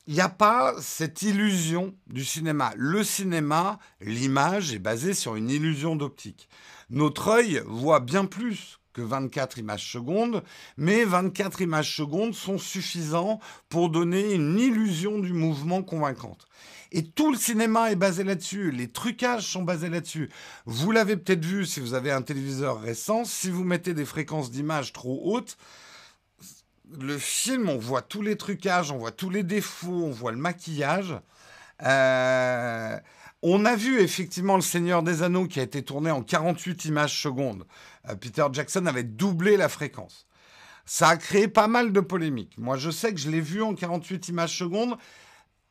il 0.08 0.14
n'y 0.14 0.22
a 0.22 0.30
pas 0.30 0.74
cette 0.80 1.22
illusion 1.22 1.94
du 2.08 2.24
cinéma. 2.24 2.72
Le 2.78 3.04
cinéma, 3.04 3.78
l'image 4.00 4.74
est 4.74 4.80
basée 4.80 5.14
sur 5.14 5.36
une 5.36 5.50
illusion 5.50 5.98
d'optique. 5.98 6.48
Notre 6.90 7.28
œil 7.28 7.62
voit 7.66 8.00
bien 8.00 8.24
plus 8.24 8.80
que 8.94 9.02
24 9.02 9.58
images 9.58 9.92
secondes, 9.92 10.44
mais 10.78 11.04
24 11.04 11.60
images 11.60 11.94
secondes 11.96 12.34
sont 12.34 12.58
suffisants 12.58 13.40
pour 13.68 13.90
donner 13.90 14.34
une 14.34 14.58
illusion 14.58 15.20
du 15.20 15.34
mouvement 15.34 15.84
convaincante. 15.84 16.48
Et 16.92 17.04
tout 17.04 17.32
le 17.32 17.38
cinéma 17.38 17.92
est 17.92 17.96
basé 17.96 18.24
là-dessus, 18.24 18.72
les 18.72 18.88
trucages 18.88 19.46
sont 19.46 19.64
basés 19.64 19.90
là-dessus. 19.90 20.30
Vous 20.66 20.92
l'avez 20.92 21.18
peut-être 21.18 21.44
vu 21.44 21.66
si 21.66 21.80
vous 21.80 21.94
avez 21.94 22.12
un 22.12 22.22
téléviseur 22.22 22.80
récent, 22.80 23.26
si 23.26 23.50
vous 23.50 23.64
mettez 23.64 23.94
des 23.94 24.06
fréquences 24.06 24.52
d'image 24.52 24.94
trop 24.94 25.22
hautes, 25.26 25.58
le 27.00 27.18
film, 27.18 27.70
on 27.70 27.78
voit 27.78 28.02
tous 28.02 28.22
les 28.22 28.38
trucages, 28.38 28.92
on 28.92 28.98
voit 28.98 29.12
tous 29.12 29.30
les 29.30 29.44
défauts, 29.44 30.06
on 30.06 30.12
voit 30.12 30.32
le 30.32 30.38
maquillage. 30.38 31.16
Euh, 31.84 32.98
on 33.44 33.66
a 33.66 33.76
vu 33.76 34.00
effectivement 34.00 34.56
Le 34.56 34.62
Seigneur 34.62 35.04
des 35.04 35.22
Anneaux 35.22 35.48
qui 35.48 35.60
a 35.60 35.64
été 35.64 35.84
tourné 35.84 36.10
en 36.12 36.24
48 36.24 36.86
images 36.86 37.22
secondes. 37.22 37.66
Euh, 38.10 38.16
Peter 38.16 38.46
Jackson 38.52 38.86
avait 38.86 39.04
doublé 39.04 39.58
la 39.58 39.70
fréquence. 39.70 40.28
Ça 40.86 41.10
a 41.10 41.18
créé 41.18 41.48
pas 41.48 41.68
mal 41.68 41.92
de 41.92 42.00
polémiques. 42.00 42.58
Moi, 42.58 42.78
je 42.78 42.90
sais 42.90 43.14
que 43.14 43.20
je 43.20 43.30
l'ai 43.30 43.42
vu 43.42 43.62
en 43.62 43.76
48 43.76 44.30
images 44.30 44.58
secondes. 44.58 44.98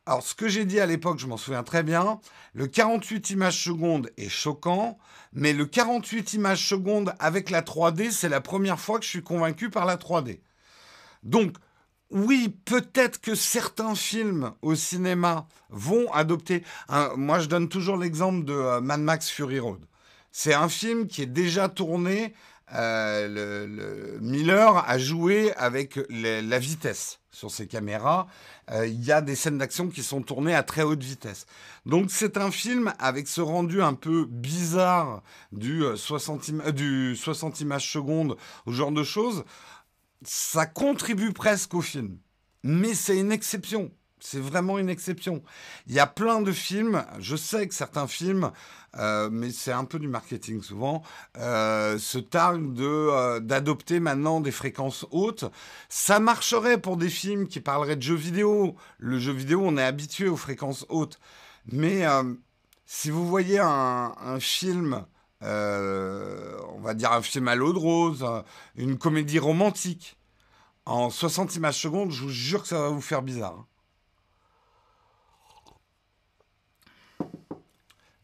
Alors, 0.08 0.22
ce 0.22 0.36
que 0.36 0.46
j'ai 0.46 0.64
dit 0.64 0.78
à 0.78 0.86
l'époque, 0.86 1.18
je 1.18 1.26
m'en 1.26 1.36
souviens 1.36 1.64
très 1.64 1.82
bien. 1.82 2.20
Le 2.54 2.68
48 2.68 3.30
images 3.30 3.62
secondes 3.64 4.08
est 4.16 4.28
choquant, 4.28 4.98
mais 5.32 5.52
le 5.52 5.66
48 5.66 6.34
images 6.34 6.64
secondes 6.64 7.12
avec 7.18 7.50
la 7.50 7.60
3D, 7.60 8.12
c'est 8.12 8.28
la 8.28 8.40
première 8.40 8.78
fois 8.78 9.00
que 9.00 9.04
je 9.04 9.10
suis 9.10 9.24
convaincu 9.24 9.68
par 9.68 9.84
la 9.84 9.96
3D. 9.96 10.38
Donc, 11.24 11.56
oui, 12.10 12.56
peut-être 12.64 13.20
que 13.20 13.34
certains 13.34 13.96
films 13.96 14.52
au 14.62 14.76
cinéma 14.76 15.48
vont 15.70 16.12
adopter. 16.12 16.62
moi, 17.16 17.40
je 17.40 17.46
donne 17.48 17.68
toujours 17.68 17.96
l'exemple 17.96 18.44
de 18.44 18.52
euh, 18.52 18.80
Mad 18.80 19.00
Max 19.00 19.28
Fury 19.28 19.58
Road. 19.58 19.84
C'est 20.30 20.54
un 20.54 20.68
film 20.68 21.08
qui 21.08 21.22
est 21.22 21.26
déjà 21.26 21.68
tourné. 21.68 22.32
Euh, 22.74 23.66
le, 23.66 24.20
Miller 24.20 24.88
a 24.88 24.98
joué 24.98 25.52
avec 25.54 25.98
la 26.10 26.58
vitesse 26.60 27.18
sur 27.36 27.50
ses 27.50 27.66
caméras. 27.66 28.26
Euh, 28.70 28.86
il 28.86 29.04
y 29.04 29.12
a 29.12 29.20
des 29.20 29.36
scènes 29.36 29.58
d'action 29.58 29.88
qui 29.88 30.02
sont 30.02 30.22
tournées 30.22 30.54
à 30.54 30.62
très 30.62 30.82
haute 30.82 31.02
vitesse. 31.02 31.46
Donc 31.84 32.10
c'est 32.10 32.38
un 32.38 32.50
film 32.50 32.94
avec 32.98 33.28
ce 33.28 33.40
rendu 33.40 33.82
un 33.82 33.94
peu 33.94 34.24
bizarre 34.24 35.22
du 35.52 35.84
60, 35.94 36.72
du 36.72 37.14
60 37.14 37.60
images 37.60 37.92
secondes, 37.92 38.36
ce 38.66 38.72
genre 38.72 38.92
de 38.92 39.04
choses 39.04 39.44
ça 40.22 40.66
contribue 40.66 41.32
presque 41.32 41.74
au 41.74 41.80
film. 41.80 42.18
Mais 42.62 42.94
c'est 42.94 43.18
une 43.18 43.32
exception. 43.32 43.90
C'est 44.18 44.40
vraiment 44.40 44.78
une 44.78 44.88
exception. 44.88 45.42
Il 45.86 45.94
y 45.94 46.00
a 46.00 46.06
plein 46.06 46.40
de 46.40 46.50
films, 46.50 47.04
je 47.18 47.36
sais 47.36 47.68
que 47.68 47.74
certains 47.74 48.06
films, 48.06 48.50
euh, 48.98 49.28
mais 49.30 49.50
c'est 49.50 49.72
un 49.72 49.84
peu 49.84 49.98
du 49.98 50.08
marketing 50.08 50.62
souvent, 50.62 51.02
euh, 51.38 51.98
se 51.98 52.18
targuent 52.18 52.72
de, 52.72 52.84
euh, 52.84 53.40
d'adopter 53.40 54.00
maintenant 54.00 54.40
des 54.40 54.52
fréquences 54.52 55.06
hautes. 55.10 55.44
Ça 55.88 56.20
marcherait 56.20 56.80
pour 56.80 56.96
des 56.96 57.10
films 57.10 57.48
qui 57.48 57.60
parleraient 57.60 57.96
de 57.96 58.02
jeux 58.02 58.14
vidéo. 58.14 58.76
Le 58.98 59.18
jeu 59.18 59.32
vidéo, 59.32 59.62
on 59.64 59.76
est 59.76 59.84
habitué 59.84 60.28
aux 60.28 60.36
fréquences 60.36 60.86
hautes. 60.88 61.18
Mais 61.72 62.04
si 62.84 63.10
vous 63.10 63.26
voyez 63.26 63.58
un, 63.58 64.38
film 64.38 65.04
euh, 65.42 66.56
on 66.74 66.80
va 66.80 66.94
dire 66.94 67.12
un 67.12 67.22
film 67.22 67.48
à 67.48 67.54
l'eau 67.54 67.72
de 67.72 67.78
rose, 67.78 68.24
une 68.76 68.96
comédie 68.98 69.38
romantique, 69.38 70.16
en 70.86 71.10
60 71.10 71.56
images 71.56 71.80
secondes, 71.80 72.12
je 72.12 72.22
vous 72.22 72.30
jure 72.30 72.62
que 72.62 72.68
ça 72.68 72.80
va 72.80 72.88
vous 72.88 73.00
faire 73.00 73.22
bizarre. 73.22 73.66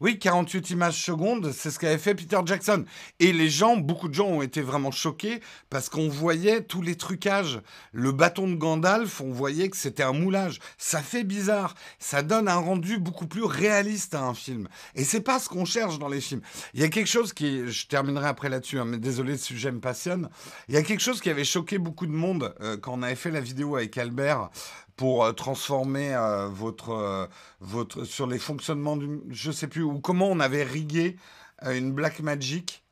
Oui, 0.03 0.19
48 0.19 0.71
images 0.71 1.01
secondes, 1.01 1.53
c'est 1.53 1.71
ce 1.71 1.79
qu'avait 1.79 1.97
fait 1.97 2.13
Peter 2.13 2.37
Jackson. 2.45 2.83
Et 3.21 3.31
les 3.31 3.49
gens, 3.49 3.77
beaucoup 3.77 4.09
de 4.09 4.13
gens 4.13 4.27
ont 4.27 4.41
été 4.41 4.61
vraiment 4.61 4.91
choqués 4.91 5.39
parce 5.69 5.87
qu'on 5.87 6.09
voyait 6.09 6.61
tous 6.61 6.81
les 6.81 6.95
trucages. 6.95 7.61
Le 7.93 8.11
bâton 8.11 8.49
de 8.49 8.55
Gandalf, 8.55 9.21
on 9.21 9.31
voyait 9.31 9.69
que 9.69 9.77
c'était 9.77 10.03
un 10.03 10.11
moulage. 10.11 10.59
Ça 10.77 11.01
fait 11.01 11.23
bizarre. 11.23 11.73
Ça 11.99 12.21
donne 12.21 12.49
un 12.49 12.57
rendu 12.57 12.97
beaucoup 12.97 13.27
plus 13.27 13.45
réaliste 13.45 14.13
à 14.13 14.23
un 14.23 14.33
film. 14.33 14.67
Et 14.95 15.05
c'est 15.05 15.21
pas 15.21 15.39
ce 15.39 15.47
qu'on 15.47 15.63
cherche 15.63 15.99
dans 15.99 16.09
les 16.09 16.19
films. 16.19 16.41
Il 16.73 16.81
y 16.81 16.83
a 16.83 16.89
quelque 16.89 17.07
chose 17.07 17.31
qui, 17.31 17.71
je 17.71 17.87
terminerai 17.87 18.27
après 18.27 18.49
là-dessus, 18.49 18.79
hein, 18.79 18.85
mais 18.85 18.97
désolé, 18.97 19.37
ce 19.37 19.45
sujet 19.45 19.71
me 19.71 19.79
passionne. 19.79 20.27
Il 20.67 20.75
y 20.75 20.77
a 20.77 20.83
quelque 20.83 20.99
chose 20.99 21.21
qui 21.21 21.29
avait 21.29 21.45
choqué 21.45 21.77
beaucoup 21.77 22.07
de 22.07 22.11
monde 22.11 22.53
euh, 22.59 22.75
quand 22.75 22.91
on 22.91 23.03
avait 23.03 23.15
fait 23.15 23.31
la 23.31 23.39
vidéo 23.39 23.77
avec 23.77 23.97
Albert 23.97 24.49
pour 24.95 25.23
euh, 25.23 25.31
transformer 25.31 26.13
euh, 26.13 26.47
votre, 26.47 26.91
euh, 26.91 27.27
votre 27.59 28.03
sur 28.03 28.27
les 28.27 28.39
fonctionnements 28.39 28.97
du 28.97 29.21
je 29.29 29.51
sais 29.51 29.67
plus 29.67 29.83
ou 29.83 29.99
comment 29.99 30.29
on 30.29 30.39
avait 30.39 30.63
rigué 30.63 31.17
une 31.65 31.93
Black 31.93 32.19
Magic. 32.19 32.83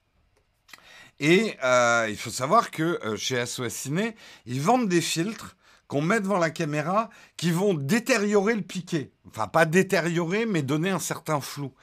Et 1.20 1.58
il 2.10 2.18
faut 2.18 2.30
savoir 2.30 2.72
que 2.72 3.00
chez 3.16 3.46
SOS 3.46 3.70
Ciné, 3.70 4.16
ils 4.48 4.62
vendent 4.62 4.88
des 4.88 5.02
filtres 5.02 5.56
qu'on 5.88 6.02
met 6.02 6.20
devant 6.20 6.38
la 6.40 6.50
caméra 6.50 7.10
qui 7.38 7.52
vont 7.52 7.76
détériorer 7.76 8.56
le 8.56 8.62
piqué. 8.62 9.12
Enfin, 9.28 9.48
pas 9.48 9.66
détériorer, 9.66 10.46
mais 10.48 10.64
donner 10.64 10.90
un 10.90 11.00
certain 11.00 11.42
flou. 11.42 11.74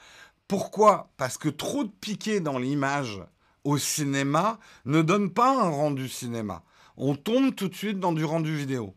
Pourquoi? 0.49 1.11
Parce 1.15 1.37
que 1.37 1.47
trop 1.47 1.83
de 1.83 1.91
piqué 2.01 2.39
dans 2.41 2.57
l'image 2.57 3.21
au 3.63 3.77
cinéma 3.77 4.59
ne 4.85 5.01
donne 5.01 5.29
pas 5.29 5.51
un 5.51 5.69
rendu 5.69 6.09
cinéma. 6.09 6.63
On 6.97 7.15
tombe 7.15 7.55
tout 7.55 7.69
de 7.69 7.75
suite 7.75 7.99
dans 7.99 8.11
du 8.11 8.25
rendu 8.25 8.55
vidéo. 8.55 8.95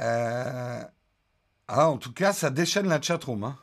Euh, 0.00 0.82
ah, 1.68 1.88
en 1.88 1.96
tout 1.96 2.12
cas, 2.12 2.32
ça 2.32 2.50
déchaîne 2.50 2.88
la 2.88 3.00
chatroom. 3.00 3.44
Hein. 3.44 3.58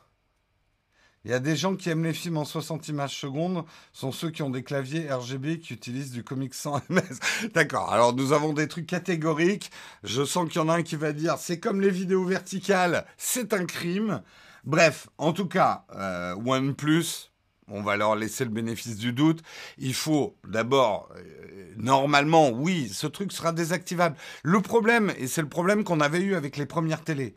Il 1.24 1.30
y 1.30 1.34
a 1.34 1.40
des 1.40 1.56
gens 1.56 1.74
qui 1.74 1.88
aiment 1.88 2.04
les 2.04 2.12
films 2.12 2.36
en 2.36 2.44
60 2.44 2.88
images 2.88 3.18
secondes, 3.18 3.64
sont 3.94 4.12
ceux 4.12 4.30
qui 4.30 4.42
ont 4.42 4.50
des 4.50 4.62
claviers 4.62 5.10
RGB 5.10 5.58
qui 5.58 5.72
utilisent 5.72 6.10
du 6.10 6.22
comic 6.22 6.52
sans 6.52 6.82
ms. 6.90 7.18
D'accord, 7.54 7.90
alors 7.90 8.14
nous 8.14 8.32
avons 8.32 8.52
des 8.52 8.68
trucs 8.68 8.86
catégoriques. 8.86 9.70
Je 10.02 10.22
sens 10.22 10.46
qu'il 10.50 10.60
y 10.60 10.64
en 10.64 10.68
a 10.68 10.74
un 10.74 10.82
qui 10.82 10.96
va 10.96 11.12
dire 11.12 11.38
c'est 11.38 11.58
comme 11.58 11.80
les 11.80 11.90
vidéos 11.90 12.24
verticales, 12.24 13.06
c'est 13.16 13.54
un 13.54 13.64
crime. 13.64 14.22
Bref, 14.64 15.08
en 15.16 15.32
tout 15.32 15.48
cas, 15.48 15.86
euh, 15.94 16.34
OnePlus, 16.44 17.30
on 17.68 17.82
va 17.82 17.96
leur 17.96 18.16
laisser 18.16 18.44
le 18.44 18.50
bénéfice 18.50 18.96
du 18.96 19.12
doute. 19.12 19.42
Il 19.78 19.94
faut 19.94 20.36
d'abord, 20.46 21.08
euh, 21.16 21.74
normalement, 21.76 22.50
oui, 22.50 22.88
ce 22.92 23.06
truc 23.06 23.32
sera 23.32 23.52
désactivable. 23.52 24.16
Le 24.42 24.60
problème, 24.60 25.12
et 25.18 25.26
c'est 25.26 25.42
le 25.42 25.48
problème 25.48 25.84
qu'on 25.84 26.00
avait 26.00 26.20
eu 26.20 26.34
avec 26.34 26.56
les 26.56 26.66
premières 26.66 27.02
télés, 27.02 27.34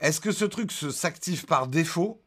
est-ce 0.00 0.20
que 0.20 0.32
ce 0.32 0.44
truc 0.44 0.72
s'active 0.72 1.46
par 1.46 1.68
défaut? 1.68 2.23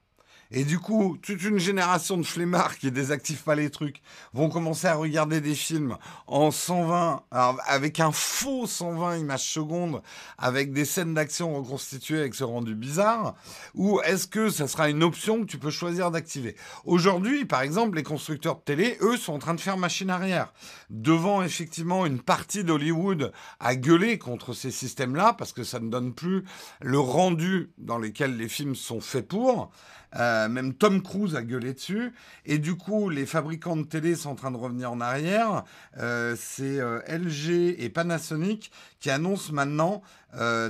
Et 0.52 0.64
du 0.64 0.80
coup, 0.80 1.18
toute 1.22 1.44
une 1.44 1.60
génération 1.60 2.18
de 2.18 2.24
flemmards 2.24 2.78
qui 2.78 2.92
désactivent 2.92 3.44
pas 3.44 3.56
les 3.56 3.70
trucs 3.70 4.02
vont 4.34 4.50
commencer 4.50 4.88
à 4.88 4.96
regarder 4.96 5.42
des 5.42 5.56
films 5.56 5.98
en 6.28 6.52
120, 6.52 7.24
avec 7.32 8.00
un 8.00 8.12
faux 8.12 8.66
120 8.66 9.18
images 9.18 9.44
secondes, 9.44 10.02
avec 10.38 10.72
des 10.72 10.86
scènes 10.86 11.14
d'action 11.14 11.54
reconstituées 11.54 12.20
avec 12.20 12.36
ce 12.36 12.44
rendu 12.44 12.76
bizarre, 12.76 13.36
ou 13.76 14.00
est-ce 14.02 14.28
que 14.28 14.50
ça 14.50 14.68
sera 14.68 14.90
une 14.90 15.04
option 15.04 15.42
que 15.42 15.46
tu 15.46 15.58
peux 15.58 15.72
choisir 15.72 16.12
d'activer? 16.12 16.56
Aujourd'hui, 16.86 17.46
par 17.46 17.62
exemple, 17.62 17.98
les 17.98 18.04
constructeurs 18.04 18.56
de 18.56 18.62
télé, 18.62 18.98
eux, 19.02 19.18
sont 19.18 19.34
en 19.34 19.40
train 19.40 19.54
de 19.54 19.62
faire 19.62 19.78
machine 19.78 20.10
arrière, 20.10 20.54
devant 20.90 21.44
effectivement 21.44 22.06
une 22.06 22.22
partie 22.22 22.64
d'Hollywood 22.64 23.32
à 23.60 23.76
gueuler 23.76 24.18
contre 24.18 24.54
ces 24.54 24.72
systèmes-là, 24.72 25.34
parce 25.34 25.52
que 25.52 25.64
ça 25.64 25.80
ne 25.80 25.90
donne 25.90 26.14
plus 26.14 26.46
le 26.82 27.00
rendu 27.00 27.72
dans 27.78 27.98
lequel 27.98 28.38
les 28.38 28.50
films 28.50 28.76
sont 28.76 29.02
faits 29.02 29.28
pour. 29.28 29.72
Euh, 30.18 30.50
même 30.50 30.74
Tom 30.74 31.02
Cruise 31.02 31.36
a 31.36 31.44
gueulé 31.44 31.74
dessus. 31.74 32.14
Et 32.46 32.58
du 32.58 32.76
coup, 32.76 33.10
les 33.10 33.26
fabricants 33.26 33.78
de 33.78 33.84
télé 33.84 34.16
sont 34.16 34.30
en 34.30 34.36
train 34.36 34.52
de 34.52 34.58
revenir 34.58 34.92
en 34.92 35.02
arrière. 35.02 35.64
Euh, 35.98 36.36
c'est 36.38 36.80
euh, 36.80 37.00
LG 37.08 37.76
et 37.80 37.90
Panasonic 37.90 38.72
qui 39.00 39.10
annoncent 39.10 39.54
maintenant 39.54 40.02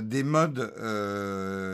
des 0.02 0.22
modes, 0.22 0.72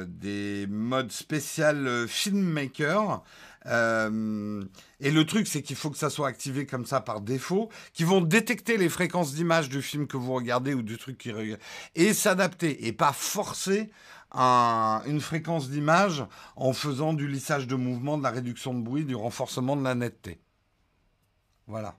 des 0.08 0.66
modes 0.68 1.12
spécial 1.12 2.08
filmmaker. 2.08 3.22
et 3.66 5.10
le 5.10 5.24
truc, 5.24 5.46
c'est 5.46 5.62
qu'il 5.62 5.76
faut 5.76 5.90
que 5.90 5.98
ça 5.98 6.10
soit 6.10 6.26
activé 6.26 6.66
comme 6.66 6.86
ça 6.86 7.00
par 7.00 7.20
défaut, 7.20 7.68
qui 7.92 8.02
vont 8.02 8.20
détecter 8.20 8.78
les 8.78 8.88
fréquences 8.88 9.34
d'image 9.34 9.68
du 9.68 9.82
film 9.82 10.06
que 10.06 10.16
vous 10.16 10.32
regardez 10.32 10.74
ou 10.74 10.82
du 10.82 10.96
truc 10.96 11.18
qui 11.18 11.30
et 11.94 12.14
s'adapter 12.14 12.86
et 12.86 12.92
pas 12.92 13.12
forcer 13.12 13.90
une 14.34 15.20
fréquence 15.20 15.70
d'image 15.70 16.24
en 16.56 16.72
faisant 16.72 17.12
du 17.12 17.28
lissage 17.28 17.66
de 17.66 17.76
mouvement, 17.76 18.18
de 18.18 18.22
la 18.22 18.30
réduction 18.30 18.74
de 18.74 18.80
bruit, 18.82 19.04
du 19.04 19.14
renforcement 19.14 19.76
de 19.76 19.84
la 19.84 19.94
netteté. 19.94 20.40
Voilà. 21.66 21.96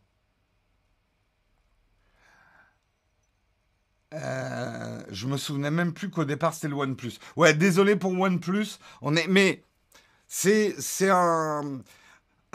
Euh, 4.14 5.04
je 5.10 5.28
me 5.28 5.38
souvenais 5.38 5.72
même 5.72 5.94
plus 5.94 6.10
qu'au 6.10 6.26
départ 6.26 6.54
c'était 6.54 6.68
le 6.68 6.76
OnePlus. 6.76 7.14
Ouais, 7.36 7.54
désolé 7.54 7.96
pour 7.96 8.18
OnePlus. 8.18 8.78
On 9.02 9.16
est, 9.16 9.28
mais 9.28 9.64
c'est 10.28 10.76
c'est 10.80 11.10
un. 11.10 11.82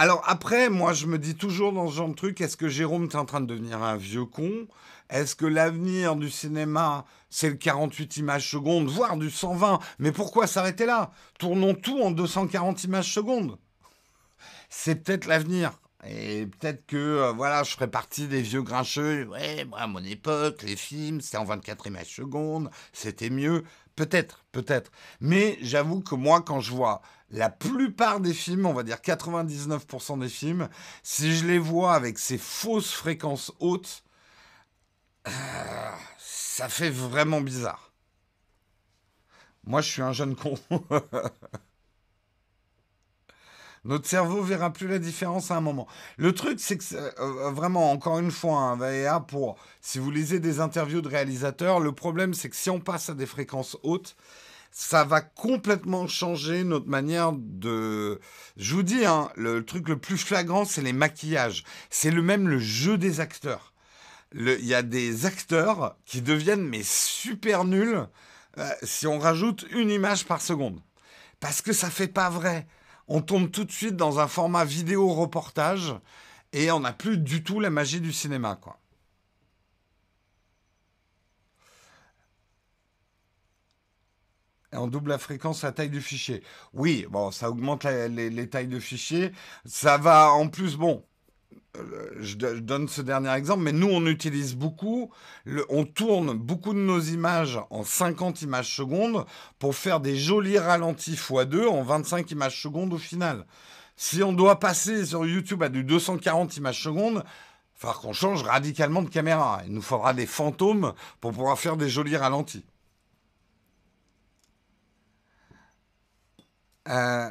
Alors 0.00 0.22
après, 0.26 0.70
moi 0.70 0.94
je 0.94 1.04
me 1.04 1.18
dis 1.18 1.34
toujours 1.34 1.74
dans 1.74 1.86
ce 1.86 1.96
genre 1.96 2.08
de 2.08 2.14
truc, 2.14 2.40
est-ce 2.40 2.56
que 2.56 2.68
Jérôme 2.68 3.04
est 3.04 3.16
en 3.16 3.26
train 3.26 3.42
de 3.42 3.44
devenir 3.44 3.82
un 3.82 3.98
vieux 3.98 4.24
con? 4.24 4.66
Est-ce 5.10 5.36
que 5.36 5.44
l'avenir 5.44 6.16
du 6.16 6.30
cinéma, 6.30 7.04
c'est 7.28 7.50
le 7.50 7.56
48 7.56 8.16
images 8.16 8.50
secondes, 8.50 8.88
voire 8.88 9.18
du 9.18 9.28
120 9.28 9.78
Mais 9.98 10.10
pourquoi 10.10 10.46
s'arrêter 10.46 10.86
là? 10.86 11.10
Tournons 11.38 11.74
tout 11.74 12.00
en 12.00 12.12
240 12.12 12.84
images 12.84 13.12
secondes. 13.12 13.58
C'est 14.70 15.04
peut-être 15.04 15.26
l'avenir. 15.26 15.72
Et 16.06 16.46
peut-être 16.46 16.86
que 16.86 16.96
euh, 16.96 17.32
voilà, 17.32 17.62
je 17.62 17.72
ferai 17.72 17.90
partie 17.90 18.26
des 18.26 18.40
vieux 18.40 18.62
grincheux. 18.62 19.26
Ouais, 19.26 19.66
moi, 19.66 19.80
à 19.80 19.86
mon 19.86 20.02
époque, 20.02 20.62
les 20.62 20.76
films, 20.76 21.20
c'était 21.20 21.36
en 21.36 21.44
24 21.44 21.88
images 21.88 22.14
secondes, 22.16 22.70
c'était 22.94 23.28
mieux. 23.28 23.64
Peut-être, 23.96 24.46
peut-être. 24.52 24.90
Mais 25.20 25.58
j'avoue 25.60 26.00
que 26.00 26.14
moi, 26.14 26.40
quand 26.40 26.60
je 26.60 26.70
vois 26.70 27.02
la 27.30 27.48
plupart 27.48 28.20
des 28.20 28.34
films, 28.34 28.66
on 28.66 28.72
va 28.72 28.82
dire 28.82 28.96
99% 28.96 30.18
des 30.18 30.28
films, 30.28 30.68
si 31.02 31.36
je 31.36 31.46
les 31.46 31.58
vois 31.58 31.94
avec 31.94 32.18
ces 32.18 32.38
fausses 32.38 32.92
fréquences 32.92 33.52
hautes, 33.60 34.02
ça 36.18 36.68
fait 36.68 36.90
vraiment 36.90 37.40
bizarre. 37.40 37.92
Moi, 39.64 39.80
je 39.82 39.90
suis 39.90 40.02
un 40.02 40.12
jeune 40.12 40.34
con. 40.34 40.54
Notre 43.84 44.06
cerveau 44.06 44.42
verra 44.42 44.70
plus 44.72 44.88
la 44.88 44.98
différence 44.98 45.50
à 45.50 45.56
un 45.56 45.62
moment. 45.62 45.86
Le 46.18 46.34
truc, 46.34 46.60
c'est 46.60 46.76
que 46.76 46.94
euh, 46.94 47.10
euh, 47.18 47.50
vraiment, 47.50 47.92
encore 47.92 48.18
une 48.18 48.30
fois, 48.30 48.76
hein, 48.78 49.20
pour 49.20 49.56
si 49.80 49.98
vous 49.98 50.10
lisez 50.10 50.38
des 50.38 50.60
interviews 50.60 51.00
de 51.00 51.08
réalisateurs, 51.08 51.80
le 51.80 51.92
problème, 51.92 52.34
c'est 52.34 52.50
que 52.50 52.56
si 52.56 52.68
on 52.68 52.78
passe 52.80 53.08
à 53.08 53.14
des 53.14 53.24
fréquences 53.24 53.78
hautes, 53.82 54.16
ça 54.70 55.04
va 55.04 55.20
complètement 55.20 56.06
changer 56.06 56.64
notre 56.64 56.88
manière 56.88 57.32
de. 57.32 58.20
Je 58.56 58.74
vous 58.74 58.82
dis, 58.82 59.04
hein, 59.04 59.30
le 59.36 59.64
truc 59.64 59.88
le 59.88 59.98
plus 59.98 60.18
flagrant, 60.18 60.64
c'est 60.64 60.82
les 60.82 60.92
maquillages. 60.92 61.64
C'est 61.90 62.10
le 62.10 62.22
même 62.22 62.48
le 62.48 62.58
jeu 62.58 62.98
des 62.98 63.20
acteurs 63.20 63.70
il 64.34 64.64
y 64.64 64.74
a 64.74 64.82
des 64.82 65.26
acteurs 65.26 65.96
qui 66.04 66.22
deviennent 66.22 66.66
mais 66.66 66.82
super 66.82 67.64
nuls 67.64 68.06
euh, 68.58 68.70
si 68.82 69.06
on 69.06 69.18
rajoute 69.18 69.66
une 69.70 69.90
image 69.90 70.24
par 70.24 70.40
seconde. 70.40 70.80
Parce 71.40 71.62
que 71.62 71.72
ça 71.72 71.90
fait 71.90 72.08
pas 72.08 72.30
vrai. 72.30 72.66
On 73.08 73.22
tombe 73.22 73.50
tout 73.50 73.64
de 73.64 73.72
suite 73.72 73.96
dans 73.96 74.20
un 74.20 74.28
format 74.28 74.64
vidéo 74.64 75.08
reportage 75.08 75.94
et 76.52 76.70
on 76.70 76.80
n'a 76.80 76.92
plus 76.92 77.18
du 77.18 77.42
tout 77.42 77.60
la 77.60 77.70
magie 77.70 78.00
du 78.00 78.12
cinéma, 78.12 78.58
quoi. 78.60 78.79
On 84.72 84.86
double 84.86 85.10
la 85.10 85.18
fréquence, 85.18 85.62
la 85.62 85.72
taille 85.72 85.90
du 85.90 86.00
fichier. 86.00 86.42
Oui, 86.72 87.06
bon, 87.10 87.30
ça 87.30 87.50
augmente 87.50 87.84
les, 87.84 88.48
tailles 88.48 88.68
de 88.68 88.78
fichier. 88.78 89.32
Ça 89.64 89.98
va 89.98 90.30
en 90.32 90.48
plus, 90.48 90.76
bon, 90.76 91.04
euh, 91.76 92.10
je, 92.20 92.36
donne 92.36 92.88
ce 92.88 93.00
dernier 93.02 93.32
exemple, 93.32 93.62
mais 93.62 93.72
nous, 93.72 93.88
on 93.88 94.06
utilise 94.06 94.54
beaucoup, 94.54 95.10
on 95.68 95.84
tourne 95.84 96.34
beaucoup 96.34 96.74
de 96.74 96.78
nos 96.78 97.00
images 97.00 97.60
en 97.70 97.84
50 97.84 98.42
images 98.42 98.74
secondes 98.74 99.24
pour 99.58 99.74
faire 99.74 100.00
des 100.00 100.16
jolis 100.16 100.58
ralentis 100.58 101.14
x2 101.14 101.66
en 101.66 101.82
25 101.82 102.30
images 102.30 102.60
secondes 102.60 102.92
au 102.92 102.98
final. 102.98 103.46
Si 103.96 104.22
on 104.22 104.32
doit 104.32 104.58
passer 104.58 105.04
sur 105.04 105.26
YouTube 105.26 105.62
à 105.62 105.68
du 105.68 105.84
240 105.84 106.56
images 106.56 106.82
secondes, 106.82 107.22
il 107.24 107.80
faudra 107.80 107.94
qu'on 108.00 108.12
change 108.12 108.42
radicalement 108.42 109.02
de 109.02 109.08
caméra. 109.08 109.62
Il 109.66 109.72
nous 109.72 109.82
faudra 109.82 110.14
des 110.14 110.26
fantômes 110.26 110.92
pour 111.20 111.32
pouvoir 111.32 111.58
faire 111.58 111.76
des 111.76 111.88
jolis 111.88 112.16
ralentis. 112.16 112.64
Euh, 116.90 117.30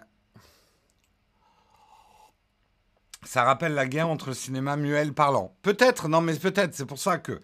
ça 3.24 3.44
rappelle 3.44 3.74
la 3.74 3.86
guerre 3.86 4.10
entre 4.10 4.30
le 4.30 4.34
cinéma 4.34 4.76
le 4.76 5.12
parlant. 5.12 5.56
Peut-être, 5.62 6.08
non 6.08 6.22
mais 6.22 6.36
peut-être, 6.36 6.74
c'est 6.74 6.86
pour 6.86 7.00
ça 7.00 7.18
que 7.18 7.42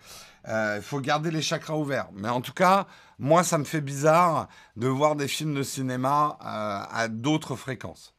euh, 0.47 0.75
il 0.77 0.83
faut 0.83 0.99
garder 0.99 1.31
les 1.31 1.41
chakras 1.41 1.75
ouverts. 1.75 2.09
Mais 2.13 2.29
en 2.29 2.41
tout 2.41 2.53
cas, 2.53 2.87
moi, 3.19 3.43
ça 3.43 3.57
me 3.57 3.65
fait 3.65 3.81
bizarre 3.81 4.47
de 4.75 4.87
voir 4.87 5.15
des 5.15 5.27
films 5.27 5.53
de 5.53 5.63
cinéma 5.63 6.37
euh, 6.41 6.85
à 6.91 7.07
d'autres 7.07 7.55
fréquences. 7.55 8.15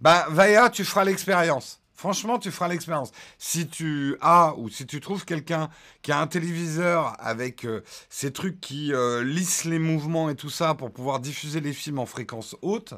Ben, 0.00 0.24
Vaya, 0.28 0.70
tu 0.70 0.84
feras 0.84 1.04
l'expérience. 1.04 1.80
Franchement, 1.98 2.38
tu 2.38 2.52
feras 2.52 2.68
l'expérience. 2.68 3.10
Si 3.38 3.66
tu 3.66 4.16
as 4.20 4.54
ou 4.56 4.68
si 4.68 4.86
tu 4.86 5.00
trouves 5.00 5.24
quelqu'un 5.24 5.68
qui 6.02 6.12
a 6.12 6.20
un 6.20 6.28
téléviseur 6.28 7.16
avec 7.18 7.64
euh, 7.66 7.82
ces 8.08 8.32
trucs 8.32 8.60
qui 8.60 8.92
lissent 9.24 9.64
les 9.64 9.80
mouvements 9.80 10.30
et 10.30 10.36
tout 10.36 10.48
ça 10.48 10.74
pour 10.74 10.92
pouvoir 10.92 11.18
diffuser 11.18 11.60
les 11.60 11.72
films 11.72 11.98
en 11.98 12.06
fréquence 12.06 12.54
haute, 12.62 12.94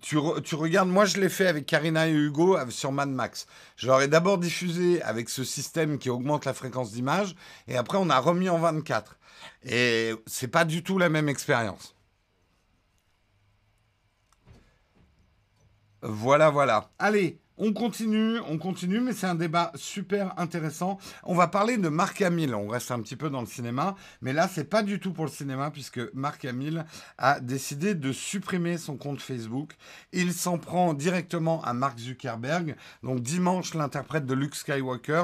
tu, 0.00 0.16
regardes, 0.16 0.88
moi 0.88 1.04
je 1.04 1.18
l'ai 1.18 1.28
fait 1.28 1.48
avec 1.48 1.66
Karina 1.66 2.08
et 2.08 2.12
Hugo 2.12 2.56
sur 2.70 2.92
Mad 2.92 3.08
Max. 3.08 3.46
Je 3.76 3.88
leur 3.88 4.00
ai 4.00 4.06
d'abord 4.06 4.38
diffusé 4.38 5.02
avec 5.02 5.28
ce 5.28 5.42
système 5.42 5.98
qui 5.98 6.08
augmente 6.08 6.44
la 6.44 6.54
fréquence 6.54 6.92
d'image, 6.92 7.34
et 7.66 7.76
après 7.76 7.98
on 7.98 8.08
a 8.08 8.18
remis 8.20 8.48
en 8.48 8.58
24. 8.58 9.18
Et 9.64 10.12
c'est 10.26 10.48
pas 10.48 10.64
du 10.64 10.84
tout 10.84 10.98
la 10.98 11.08
même 11.08 11.28
expérience. 11.28 11.96
Voilà, 16.02 16.50
voilà. 16.50 16.90
Allez, 16.98 17.40
on 17.58 17.72
continue, 17.72 18.38
on 18.48 18.58
continue, 18.58 19.00
mais 19.00 19.12
c'est 19.12 19.26
un 19.26 19.34
débat 19.34 19.72
super 19.74 20.38
intéressant. 20.38 20.98
On 21.24 21.34
va 21.34 21.48
parler 21.48 21.76
de 21.76 21.88
Marc 21.88 22.22
Hamill. 22.22 22.54
On 22.54 22.68
reste 22.68 22.90
un 22.90 23.00
petit 23.00 23.16
peu 23.16 23.30
dans 23.30 23.40
le 23.40 23.46
cinéma, 23.46 23.94
mais 24.20 24.32
là, 24.32 24.48
c'est 24.48 24.64
pas 24.64 24.82
du 24.82 25.00
tout 25.00 25.12
pour 25.12 25.24
le 25.24 25.30
cinéma 25.30 25.70
puisque 25.70 26.00
Marc 26.14 26.44
Hamill 26.44 26.84
a 27.18 27.40
décidé 27.40 27.94
de 27.94 28.12
supprimer 28.12 28.78
son 28.78 28.96
compte 28.96 29.20
Facebook. 29.20 29.76
Il 30.12 30.32
s'en 30.32 30.58
prend 30.58 30.94
directement 30.94 31.62
à 31.62 31.74
Mark 31.74 31.98
Zuckerberg. 31.98 32.76
Donc 33.02 33.20
dimanche, 33.20 33.74
l'interprète 33.74 34.26
de 34.26 34.34
Luke 34.34 34.54
Skywalker 34.54 35.22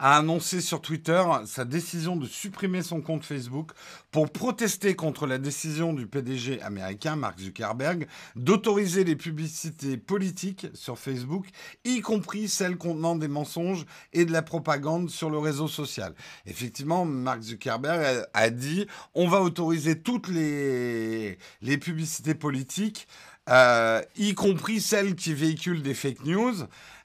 a 0.00 0.16
annoncé 0.16 0.62
sur 0.62 0.80
Twitter 0.80 1.22
sa 1.44 1.66
décision 1.66 2.16
de 2.16 2.26
supprimer 2.26 2.82
son 2.82 3.02
compte 3.02 3.22
Facebook 3.22 3.72
pour 4.10 4.30
protester 4.30 4.96
contre 4.96 5.26
la 5.26 5.36
décision 5.36 5.92
du 5.92 6.06
PDG 6.06 6.60
américain 6.62 7.16
Mark 7.16 7.38
Zuckerberg 7.38 8.06
d'autoriser 8.34 9.04
les 9.04 9.14
publicités 9.14 9.98
politiques 9.98 10.68
sur 10.72 10.98
Facebook, 10.98 11.46
y 11.84 12.00
compris 12.00 12.48
celles 12.48 12.78
contenant 12.78 13.14
des 13.14 13.28
mensonges 13.28 13.84
et 14.14 14.24
de 14.24 14.32
la 14.32 14.40
propagande 14.40 15.10
sur 15.10 15.28
le 15.28 15.38
réseau 15.38 15.68
social. 15.68 16.14
Effectivement, 16.46 17.04
Mark 17.04 17.42
Zuckerberg 17.42 18.24
a, 18.32 18.50
dit 18.50 18.86
on 19.14 19.28
va 19.28 19.42
autoriser 19.42 20.00
toutes 20.00 20.28
les, 20.28 21.36
publicités 21.78 22.34
politiques, 22.34 23.06
euh, 23.50 24.00
y 24.16 24.34
compris 24.34 24.80
celles 24.80 25.14
qui 25.14 25.34
véhiculent 25.34 25.82
des 25.82 25.94
fake 25.94 26.24
news. 26.24 26.54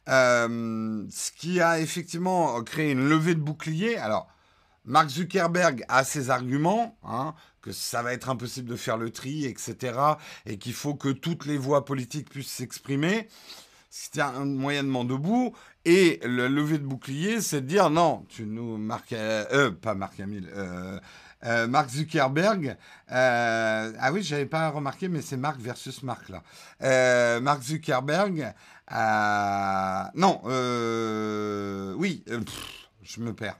Euh, 0.08 1.04
ce 1.10 1.32
qui 1.32 1.62
a 1.62 1.80
effectivement 1.80 2.62
créé 2.63 2.91
une 2.91 3.10
levée 3.10 3.36
de 3.36 3.39
bouclier. 3.39 3.98
Alors, 3.98 4.28
Mark 4.86 5.10
Zuckerberg 5.10 5.84
a 5.88 6.04
ses 6.04 6.30
arguments, 6.30 6.96
hein, 7.04 7.34
que 7.62 7.72
ça 7.72 8.04
va 8.04 8.13
être 8.13 8.30
impossible 8.30 8.70
de 8.70 8.76
faire 8.76 8.98
le 8.98 9.10
tri, 9.10 9.46
etc., 9.46 9.98
et 10.46 10.58
qu'il 10.58 10.74
faut 10.74 10.94
que 10.94 11.10
toutes 11.10 11.46
les 11.46 11.58
voix 11.58 11.86
politiques 11.86 12.30
puissent 12.30 12.52
s'exprimer. 12.52 13.28
C'est 13.89 14.20
un 14.20 14.46
moyennement 14.46 15.06
debout. 15.06 15.56
Et 15.86 16.20
le 16.24 16.48
lever 16.48 16.80
de 16.80 16.86
bouclier, 16.86 17.41
c'est 17.41 17.62
de 17.62 17.68
dire 17.68 17.89
non, 17.89 18.26
tu 18.28 18.46
nous 18.46 18.78
marques, 18.78 19.13
euh, 19.13 19.72
pas 19.72 19.94
Marc 19.94 20.20
Hamill, 20.20 20.50
euh, 20.56 21.00
euh, 21.46 21.68
Mark 21.68 21.89
Zuckerberg. 21.89 22.76
Euh, 23.12 23.91
ah 24.00 24.12
oui, 24.12 24.24
j'avais 24.24 24.48
pas 24.48 24.70
remarqué, 24.70 25.08
mais 25.08 25.22
c'est 25.22 25.38
Mark 25.38 25.60
versus 25.60 26.02
Mark 26.02 26.30
là. 26.30 26.41
Euh, 26.82 27.39
Mark 27.39 27.62
Zuckerberg. 27.62 28.54
Non, 28.91 30.41
oui, 31.98 32.24
je 33.04 33.21
me 33.21 33.34
perds. 33.34 33.58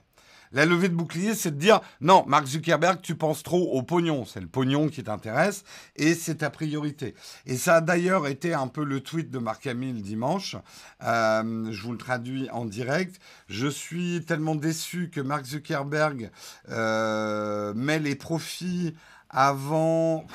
La 0.52 0.64
levée 0.64 0.88
de 0.88 0.94
bouclier, 0.94 1.34
c'est 1.34 1.50
de 1.50 1.58
dire 1.58 1.80
non, 2.00 2.24
Mark 2.26 2.46
Zuckerberg, 2.46 3.00
tu 3.02 3.14
penses 3.14 3.42
trop 3.42 3.72
au 3.72 3.82
pognon. 3.82 4.24
C'est 4.24 4.40
le 4.40 4.46
pognon 4.46 4.88
qui 4.88 5.02
t'intéresse 5.02 5.64
et 5.96 6.14
c'est 6.14 6.36
ta 6.36 6.50
priorité. 6.50 7.14
Et 7.46 7.56
ça 7.56 7.76
a 7.76 7.80
d'ailleurs 7.80 8.26
été 8.26 8.54
un 8.54 8.68
peu 8.68 8.84
le 8.84 9.00
tweet 9.00 9.30
de 9.30 9.38
Marc 9.38 9.66
Hamill 9.66 10.02
dimanche. 10.02 10.56
Euh, 11.02 11.70
je 11.70 11.82
vous 11.82 11.92
le 11.92 11.98
traduis 11.98 12.48
en 12.50 12.64
direct. 12.64 13.20
Je 13.48 13.66
suis 13.66 14.24
tellement 14.24 14.54
déçu 14.54 15.10
que 15.10 15.20
Mark 15.20 15.44
Zuckerberg 15.44 16.30
euh, 16.70 17.74
met 17.74 17.98
les 17.98 18.14
profits 18.14 18.94
avant. 19.28 20.26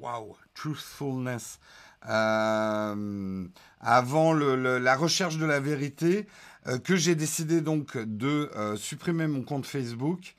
Waouh, 0.00 0.34
truthfulness. 0.54 1.60
Euh, 2.08 3.46
avant 3.80 4.32
la 4.32 4.96
recherche 4.96 5.36
de 5.36 5.46
la 5.46 5.60
vérité. 5.60 6.26
Euh, 6.66 6.78
que 6.78 6.94
j'ai 6.94 7.14
décidé 7.14 7.62
donc 7.62 7.96
de 7.96 8.50
euh, 8.54 8.76
supprimer 8.76 9.26
mon 9.26 9.42
compte 9.42 9.64
Facebook. 9.64 10.36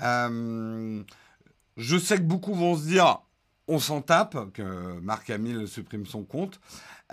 Je 0.00 1.04
sais 1.76 2.16
que 2.16 2.22
beaucoup 2.22 2.54
vont 2.54 2.76
se 2.76 2.86
dire, 2.86 3.20
on 3.68 3.78
s'en 3.78 4.02
tape, 4.02 4.52
que 4.52 4.98
Marc 5.00 5.30
Hamill 5.30 5.68
supprime 5.68 6.06
son 6.06 6.24
compte, 6.24 6.60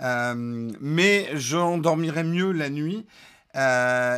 mais 0.00 1.28
j'endormirai 1.34 2.24
mieux 2.24 2.50
la 2.50 2.68
nuit. 2.68 3.06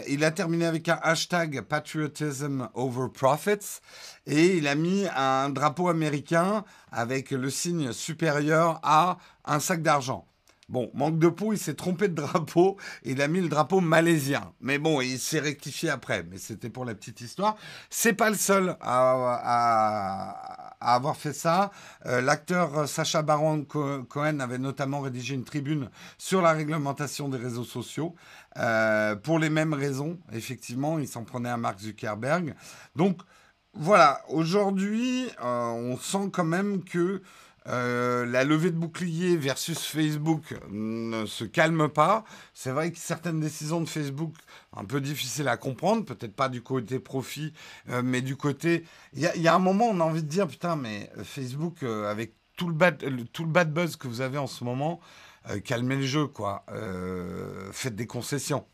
Il 0.08 0.24
a 0.24 0.30
terminé 0.30 0.66
avec 0.66 0.88
un 0.88 0.98
hashtag 1.02 1.62
Patriotism 1.62 2.68
over 2.74 3.08
Profits 3.12 3.80
et 4.26 4.56
il 4.56 4.68
a 4.68 4.74
mis 4.74 5.06
un 5.16 5.48
drapeau 5.48 5.88
américain 5.88 6.64
avec 6.92 7.30
le 7.30 7.50
signe 7.50 7.92
supérieur 7.92 8.80
à 8.82 9.18
un 9.44 9.60
sac 9.60 9.82
d'argent. 9.82 10.26
Bon, 10.70 10.88
manque 10.94 11.18
de 11.18 11.28
peau, 11.28 11.52
il 11.52 11.58
s'est 11.58 11.74
trompé 11.74 12.06
de 12.06 12.14
drapeau. 12.14 12.76
Il 13.02 13.20
a 13.22 13.26
mis 13.26 13.40
le 13.40 13.48
drapeau 13.48 13.80
malaisien. 13.80 14.52
Mais 14.60 14.78
bon, 14.78 15.00
il 15.00 15.18
s'est 15.18 15.40
rectifié 15.40 15.90
après. 15.90 16.22
Mais 16.22 16.38
c'était 16.38 16.70
pour 16.70 16.84
la 16.84 16.94
petite 16.94 17.20
histoire. 17.20 17.56
C'est 17.90 18.12
pas 18.12 18.30
le 18.30 18.36
seul 18.36 18.76
à, 18.80 20.59
avoir 20.80 21.16
fait 21.16 21.32
ça. 21.32 21.70
Euh, 22.06 22.20
l'acteur 22.20 22.88
Sacha 22.88 23.22
Baron 23.22 23.64
Cohen 23.64 24.40
avait 24.40 24.58
notamment 24.58 25.00
rédigé 25.00 25.34
une 25.34 25.44
tribune 25.44 25.90
sur 26.18 26.42
la 26.42 26.52
réglementation 26.52 27.28
des 27.28 27.38
réseaux 27.38 27.64
sociaux. 27.64 28.14
Euh, 28.56 29.14
pour 29.16 29.38
les 29.38 29.50
mêmes 29.50 29.74
raisons, 29.74 30.18
effectivement, 30.32 30.98
il 30.98 31.06
s'en 31.06 31.24
prenait 31.24 31.50
à 31.50 31.56
Mark 31.56 31.78
Zuckerberg. 31.78 32.54
Donc, 32.96 33.18
voilà, 33.74 34.22
aujourd'hui, 34.28 35.28
euh, 35.42 35.68
on 35.68 35.96
sent 35.96 36.30
quand 36.32 36.44
même 36.44 36.82
que 36.82 37.22
euh, 37.66 38.24
la 38.26 38.44
levée 38.44 38.70
de 38.70 38.76
bouclier 38.76 39.36
versus 39.36 39.78
Facebook 39.78 40.54
ne 40.70 41.26
se 41.26 41.44
calme 41.44 41.88
pas. 41.88 42.24
C'est 42.54 42.70
vrai 42.70 42.90
que 42.90 42.98
certaines 42.98 43.40
décisions 43.40 43.80
de 43.80 43.88
Facebook, 43.88 44.34
un 44.74 44.84
peu 44.84 45.00
difficiles 45.00 45.48
à 45.48 45.56
comprendre, 45.56 46.04
peut-être 46.04 46.34
pas 46.34 46.48
du 46.48 46.62
côté 46.62 46.98
profit, 46.98 47.52
euh, 47.90 48.02
mais 48.02 48.22
du 48.22 48.36
côté... 48.36 48.84
Il 49.12 49.20
y, 49.20 49.48
a 49.48 49.54
un 49.54 49.58
moment, 49.58 49.88
on 49.90 50.00
a 50.00 50.04
envie 50.04 50.22
de 50.22 50.28
dire, 50.28 50.46
putain, 50.46 50.76
mais 50.76 51.10
Facebook, 51.22 51.82
euh, 51.82 52.10
avec 52.10 52.34
tout 52.56 52.68
le, 52.68 52.74
bad, 52.74 53.02
tout 53.32 53.44
le 53.44 53.50
bad 53.50 53.72
buzz 53.72 53.96
que 53.96 54.08
vous 54.08 54.20
avez 54.20 54.38
en 54.38 54.46
ce 54.46 54.64
moment, 54.64 55.00
calmez 55.64 55.96
le 55.96 56.04
jeu, 56.04 56.26
quoi. 56.26 56.66
faites 57.72 57.96
des 57.96 58.06
concessions. 58.06 58.66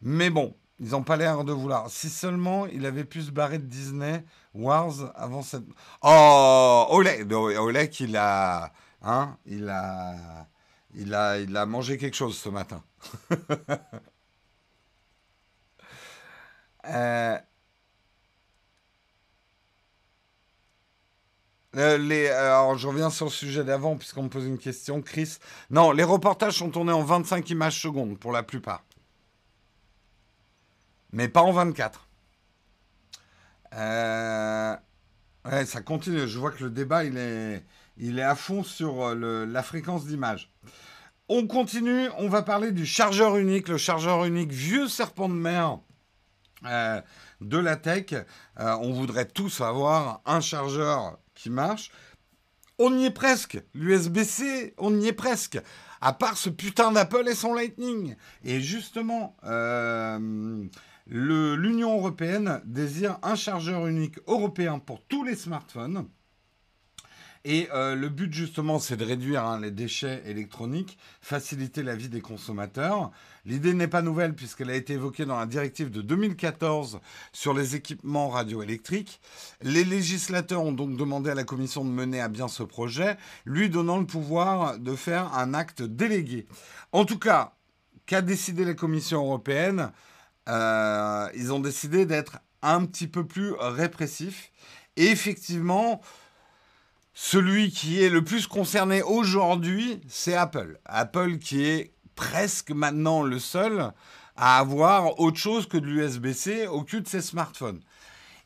Mais 0.00 0.30
bon, 0.30 0.54
ils 0.78 0.90
n'ont 0.90 1.02
pas 1.02 1.16
l'air 1.16 1.44
de 1.44 1.52
vouloir. 1.52 1.90
Si 1.90 2.08
seulement 2.08 2.66
il 2.66 2.86
avait 2.86 3.04
pu 3.04 3.22
se 3.22 3.30
barrer 3.30 3.58
de 3.58 3.64
Disney 3.64 4.24
Wars 4.54 5.12
avant 5.14 5.42
cette. 5.42 5.64
Oh 6.02 6.86
Oleg, 6.90 7.32
Oleg, 7.32 8.00
il 8.00 8.16
a, 8.16 8.72
hein, 9.02 9.36
il 9.46 9.68
a, 9.68 10.46
il 10.94 11.14
a, 11.14 11.38
il 11.38 11.56
a 11.56 11.66
mangé 11.66 11.98
quelque 11.98 12.16
chose 12.16 12.36
ce 12.36 12.48
matin. 12.48 12.82
euh... 16.86 17.38
euh 21.76 21.98
les, 21.98 22.28
alors, 22.28 22.76
je 22.76 22.88
reviens 22.88 23.10
sur 23.10 23.26
le 23.26 23.30
sujet 23.30 23.64
d'avant, 23.64 23.96
puisqu'on 23.96 24.24
me 24.24 24.28
pose 24.28 24.46
une 24.46 24.58
question. 24.58 25.02
Chris, 25.02 25.38
non, 25.70 25.92
les 25.92 26.04
reportages 26.04 26.54
sont 26.58 26.70
tournés 26.70 26.92
en 26.92 27.02
25 27.02 27.48
images 27.50 27.80
secondes 27.80 28.18
pour 28.18 28.32
la 28.32 28.42
plupart 28.42 28.82
mais 31.12 31.28
pas 31.28 31.42
en 31.42 31.52
24. 31.52 32.06
Euh, 33.74 34.76
ouais, 35.44 35.66
ça 35.66 35.80
continue. 35.80 36.26
Je 36.26 36.38
vois 36.38 36.50
que 36.50 36.64
le 36.64 36.70
débat, 36.70 37.04
il 37.04 37.16
est, 37.16 37.64
il 37.96 38.18
est 38.18 38.24
à 38.24 38.34
fond 38.34 38.62
sur 38.62 39.04
euh, 39.04 39.46
la 39.46 39.62
fréquence 39.62 40.06
d'image. 40.06 40.52
On 41.28 41.46
continue, 41.46 42.08
on 42.18 42.28
va 42.28 42.42
parler 42.42 42.72
du 42.72 42.84
chargeur 42.84 43.36
unique, 43.36 43.68
le 43.68 43.78
chargeur 43.78 44.24
unique 44.24 44.50
vieux 44.50 44.88
serpent 44.88 45.28
de 45.28 45.34
mer 45.34 45.78
euh, 46.66 47.00
de 47.40 47.56
la 47.56 47.76
tech. 47.76 48.14
on 48.58 48.92
voudrait 48.92 49.26
tous 49.26 49.60
avoir 49.60 50.22
un 50.26 50.40
chargeur 50.40 51.18
qui 51.34 51.48
marche. 51.48 51.92
On 52.78 52.96
y 52.98 53.04
est 53.04 53.12
presque. 53.12 53.62
L'USB-C, 53.74 54.74
on 54.78 54.98
y 54.98 55.06
est 55.06 55.12
presque. 55.12 55.60
À 56.00 56.12
part 56.12 56.36
ce 56.36 56.50
putain 56.50 56.90
d'Apple 56.90 57.28
et 57.28 57.34
son 57.34 57.54
Lightning. 57.54 58.16
Et 58.42 58.60
justement, 58.60 59.36
l'Union 61.10 61.96
européenne 61.96 62.60
désire 62.64 63.18
un 63.22 63.34
chargeur 63.34 63.86
unique 63.86 64.18
européen 64.26 64.78
pour 64.78 65.02
tous 65.02 65.24
les 65.24 65.34
smartphones. 65.34 66.08
Et 67.46 67.68
euh, 67.72 67.94
le 67.94 68.10
but 68.10 68.32
justement, 68.32 68.78
c'est 68.78 68.98
de 68.98 69.04
réduire 69.04 69.44
hein, 69.44 69.58
les 69.58 69.70
déchets 69.70 70.22
électroniques, 70.26 70.98
faciliter 71.22 71.82
la 71.82 71.96
vie 71.96 72.10
des 72.10 72.20
consommateurs. 72.20 73.10
L'idée 73.46 73.72
n'est 73.72 73.88
pas 73.88 74.02
nouvelle 74.02 74.34
puisqu'elle 74.34 74.68
a 74.68 74.74
été 74.76 74.92
évoquée 74.92 75.24
dans 75.24 75.38
la 75.38 75.46
directive 75.46 75.90
de 75.90 76.02
2014 76.02 77.00
sur 77.32 77.54
les 77.54 77.76
équipements 77.76 78.28
radioélectriques. 78.28 79.22
Les 79.62 79.84
législateurs 79.84 80.62
ont 80.62 80.72
donc 80.72 80.98
demandé 80.98 81.30
à 81.30 81.34
la 81.34 81.44
Commission 81.44 81.82
de 81.82 81.90
mener 81.90 82.20
à 82.20 82.28
bien 82.28 82.46
ce 82.46 82.62
projet, 82.62 83.16
lui 83.46 83.70
donnant 83.70 83.98
le 83.98 84.06
pouvoir 84.06 84.78
de 84.78 84.94
faire 84.94 85.32
un 85.34 85.54
acte 85.54 85.82
délégué. 85.82 86.46
En 86.92 87.06
tout 87.06 87.18
cas, 87.18 87.54
qu'a 88.04 88.20
décidé 88.20 88.66
la 88.66 88.74
Commission 88.74 89.24
européenne? 89.24 89.92
Euh, 90.48 91.28
ils 91.34 91.52
ont 91.52 91.60
décidé 91.60 92.06
d'être 92.06 92.38
un 92.62 92.84
petit 92.84 93.06
peu 93.06 93.26
plus 93.26 93.52
répressifs. 93.52 94.50
Et 94.96 95.06
effectivement, 95.06 96.00
celui 97.14 97.70
qui 97.70 98.02
est 98.02 98.10
le 98.10 98.24
plus 98.24 98.46
concerné 98.46 99.02
aujourd'hui, 99.02 100.00
c'est 100.08 100.34
Apple. 100.34 100.78
Apple 100.84 101.38
qui 101.38 101.64
est 101.64 101.92
presque 102.14 102.70
maintenant 102.70 103.22
le 103.22 103.38
seul 103.38 103.92
à 104.36 104.58
avoir 104.58 105.20
autre 105.20 105.38
chose 105.38 105.68
que 105.68 105.76
de 105.76 105.86
l'USB-C 105.86 106.66
au 106.66 106.82
cul 106.82 107.02
de 107.02 107.08
ses 107.08 107.20
smartphones. 107.20 107.80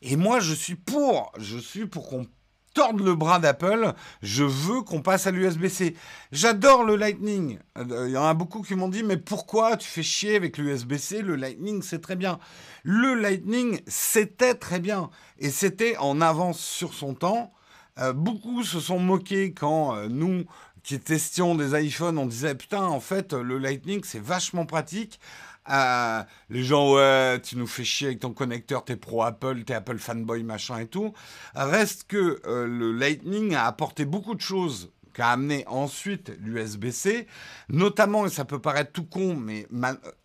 Et 0.01 0.17
moi, 0.17 0.39
je 0.39 0.53
suis 0.53 0.75
pour, 0.75 1.31
je 1.37 1.57
suis 1.57 1.85
pour 1.85 2.07
qu'on 2.09 2.27
tordre 2.75 3.03
le 3.03 3.15
bras 3.15 3.39
d'Apple, 3.39 3.93
je 4.21 4.43
veux 4.43 4.81
qu'on 4.81 5.01
passe 5.01 5.25
à 5.25 5.31
l'USB-C. 5.31 5.95
J'adore 6.31 6.83
le 6.83 6.95
Lightning. 6.95 7.57
Il 7.79 8.09
y 8.11 8.17
en 8.17 8.25
a 8.25 8.33
beaucoup 8.35 8.61
qui 8.61 8.75
m'ont 8.75 8.89
dit, 8.89 9.01
mais 9.01 9.17
pourquoi 9.17 9.77
tu 9.77 9.87
fais 9.87 10.03
chier 10.03 10.35
avec 10.35 10.59
l'USB-C 10.59 11.23
Le 11.23 11.35
Lightning, 11.35 11.81
c'est 11.81 12.01
très 12.01 12.17
bien. 12.17 12.37
Le 12.83 13.15
Lightning, 13.15 13.79
c'était 13.87 14.53
très 14.53 14.79
bien. 14.79 15.09
Et 15.39 15.49
c'était 15.49 15.97
en 15.97 16.21
avance 16.21 16.59
sur 16.59 16.93
son 16.93 17.15
temps. 17.15 17.53
Euh, 17.97 18.11
beaucoup 18.11 18.63
se 18.63 18.81
sont 18.81 18.99
moqués 18.99 19.53
quand 19.53 19.95
euh, 19.95 20.07
nous, 20.09 20.43
qui 20.83 20.99
testions 20.99 21.55
des 21.55 21.81
iPhones, 21.81 22.17
on 22.17 22.25
disait, 22.25 22.55
putain, 22.55 22.83
en 22.83 22.99
fait, 22.99 23.31
le 23.33 23.57
Lightning, 23.57 24.01
c'est 24.03 24.21
vachement 24.21 24.65
pratique 24.65 25.19
les 25.67 26.63
gens, 26.63 26.93
ouais, 26.93 27.39
tu 27.41 27.57
nous 27.57 27.67
fais 27.67 27.83
chier 27.83 28.07
avec 28.07 28.19
ton 28.19 28.33
connecteur, 28.33 28.85
t'es 28.85 28.95
pro 28.95 29.23
Apple, 29.23 29.63
t'es 29.63 29.73
Apple 29.73 29.97
fanboy, 29.97 30.43
machin 30.43 30.79
et 30.79 30.87
tout. 30.87 31.13
Reste 31.55 32.05
que 32.07 32.41
euh, 32.45 32.67
le 32.67 32.91
Lightning 32.91 33.55
a 33.55 33.65
apporté 33.65 34.05
beaucoup 34.05 34.35
de 34.35 34.41
choses 34.41 34.91
qu'a 35.13 35.29
amené 35.29 35.63
ensuite 35.67 36.33
l'USB-C, 36.41 37.25
notamment, 37.69 38.25
et 38.25 38.29
ça 38.29 38.43
peut 38.43 38.59
paraître 38.59 38.91
tout 38.91 39.05
con, 39.05 39.35
mais 39.35 39.65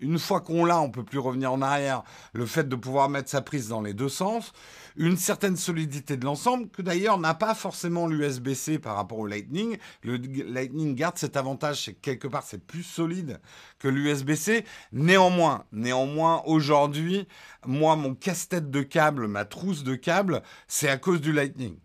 une 0.01 0.19
fois 0.19 0.41
qu'on 0.41 0.65
l'a, 0.65 0.81
on 0.81 0.91
peut 0.91 1.05
plus 1.05 1.21
revenir 1.21 1.53
en 1.53 1.63
arrière, 1.63 2.03
le 2.33 2.45
fait 2.45 2.69
de 2.69 2.75
pouvoir 2.75 3.09
mettre 3.09 3.31
sa 3.31 3.41
prise 3.41 3.69
dans 3.69 3.83
les 3.83 3.95
deux 3.95 4.09
sens, 4.09 4.53
une 4.97 5.17
certaine 5.17 5.57
solidité 5.57 6.17
de 6.17 6.25
l'ensemble, 6.25 6.69
que 6.71 6.83
d'ailleurs 6.83 7.19
n'a 7.19 7.35
pas 7.35 7.55
forcément 7.55 8.07
l'USB-C 8.07 8.79
par 8.79 8.97
rapport 8.97 9.19
au 9.19 9.27
Lightning. 9.27 9.79
Le 10.03 10.17
Lightning 10.17 10.95
garde 10.95 11.19
cet 11.19 11.37
avantage, 11.37 11.85
c'est 11.85 11.95
que 11.95 12.01
quelque 12.01 12.29
part 12.29 12.43
c'est 12.43 12.65
plus 12.65 12.83
solide 12.83 13.41
que 13.79 13.89
l'USB-C. 13.89 14.65
Néanmoins, 14.93 15.65
néanmoins, 15.73 16.43
aujourd'hui, 16.47 17.27
moi, 17.67 17.97
mon 17.97 18.15
casse-tête 18.15 18.71
de 18.71 18.83
câble, 18.83 19.29
ma 19.29 19.45
trousse 19.45 19.85
de 19.85 19.95
câble, 19.95 20.43
c'est 20.69 20.89
à 20.89 20.97
cause 20.97 21.21
du 21.21 21.33
Lightning. 21.33 21.79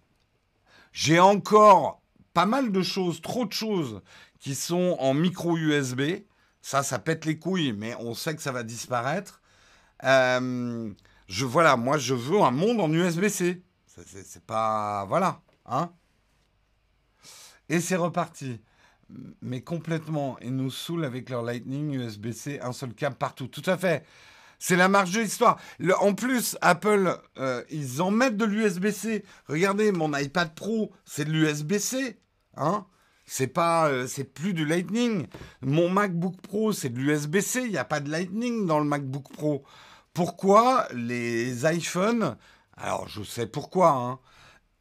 J'ai 0.91 1.19
encore 1.19 2.01
pas 2.33 2.45
mal 2.45 2.71
de 2.71 2.81
choses, 2.81 3.21
trop 3.21 3.45
de 3.45 3.53
choses 3.53 4.01
qui 4.39 4.55
sont 4.55 4.97
en 4.99 5.13
micro 5.13 5.57
USB. 5.57 6.01
Ça, 6.61 6.83
ça 6.83 6.99
pète 6.99 7.25
les 7.25 7.37
couilles, 7.37 7.73
mais 7.73 7.95
on 7.99 8.13
sait 8.13 8.35
que 8.35 8.41
ça 8.41 8.51
va 8.51 8.63
disparaître. 8.63 9.41
Euh, 10.03 10.91
je 11.27 11.45
voilà, 11.45 11.75
moi 11.77 11.97
je 11.97 12.13
veux 12.13 12.41
un 12.41 12.51
monde 12.51 12.79
en 12.79 12.91
USB-C. 12.91 13.61
C'est 13.87 14.45
pas 14.45 15.05
voilà, 15.05 15.41
hein. 15.65 15.91
Et 17.69 17.79
c'est 17.79 17.95
reparti. 17.95 18.61
Mais 19.41 19.61
complètement, 19.61 20.37
ils 20.41 20.55
nous 20.55 20.71
saoulent 20.71 21.05
avec 21.05 21.29
leur 21.29 21.43
Lightning 21.43 21.93
USB-C, 21.93 22.59
un 22.61 22.73
seul 22.73 22.93
câble 22.93 23.15
partout. 23.15 23.47
Tout 23.47 23.63
à 23.65 23.77
fait. 23.77 24.05
C'est 24.57 24.75
la 24.75 24.87
marge 24.87 25.11
de 25.11 25.21
l'histoire. 25.21 25.59
En 25.99 26.13
plus, 26.13 26.57
Apple, 26.61 27.19
euh, 27.37 27.63
ils 27.69 28.01
en 28.01 28.09
mettent 28.09 28.37
de 28.37 28.45
l'USB-C. 28.45 29.23
Regardez, 29.47 29.91
mon 29.91 30.15
iPad 30.17 30.55
Pro, 30.55 30.91
c'est 31.05 31.25
de 31.25 31.31
l'USB-C. 31.31 32.19
Hein 32.55 32.85
c'est 33.25 33.47
pas, 33.47 33.89
euh, 33.89 34.07
c'est 34.07 34.23
plus 34.23 34.53
du 34.53 34.65
Lightning. 34.65 35.27
Mon 35.61 35.89
MacBook 35.89 36.39
Pro, 36.41 36.71
c'est 36.71 36.89
de 36.89 36.99
l'USB-C. 36.99 37.63
Il 37.65 37.71
n'y 37.71 37.77
a 37.77 37.85
pas 37.85 37.99
de 37.99 38.09
Lightning 38.09 38.65
dans 38.65 38.79
le 38.79 38.85
MacBook 38.85 39.31
Pro. 39.33 39.63
Pourquoi 40.15 40.87
les 40.93 41.65
iPhones 41.65 42.37
Alors, 42.77 43.09
je 43.09 43.21
sais 43.21 43.47
pourquoi. 43.47 44.19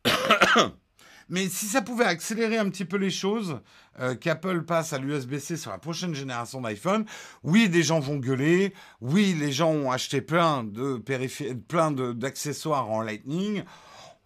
Hein. 0.07 0.73
Mais 1.29 1.49
si 1.49 1.67
ça 1.67 1.83
pouvait 1.83 2.05
accélérer 2.05 2.57
un 2.57 2.71
petit 2.71 2.85
peu 2.85 2.97
les 2.97 3.11
choses, 3.11 3.61
euh, 3.99 4.15
qu'Apple 4.15 4.63
passe 4.63 4.93
à 4.93 4.99
l'USB-C 4.99 5.57
sur 5.57 5.73
la 5.73 5.79
prochaine 5.79 6.15
génération 6.15 6.61
d'iPhone, 6.61 7.05
oui, 7.43 7.69
des 7.69 7.83
gens 7.83 7.99
vont 7.99 8.19
gueuler, 8.19 8.75
oui, 9.01 9.35
les 9.35 9.51
gens 9.51 9.73
ont 9.73 9.91
acheté 9.91 10.21
plein 10.21 10.63
de 10.63 10.99
plein 11.67 11.91
d'accessoires 11.91 12.89
en 12.89 13.01
Lightning, 13.01 13.65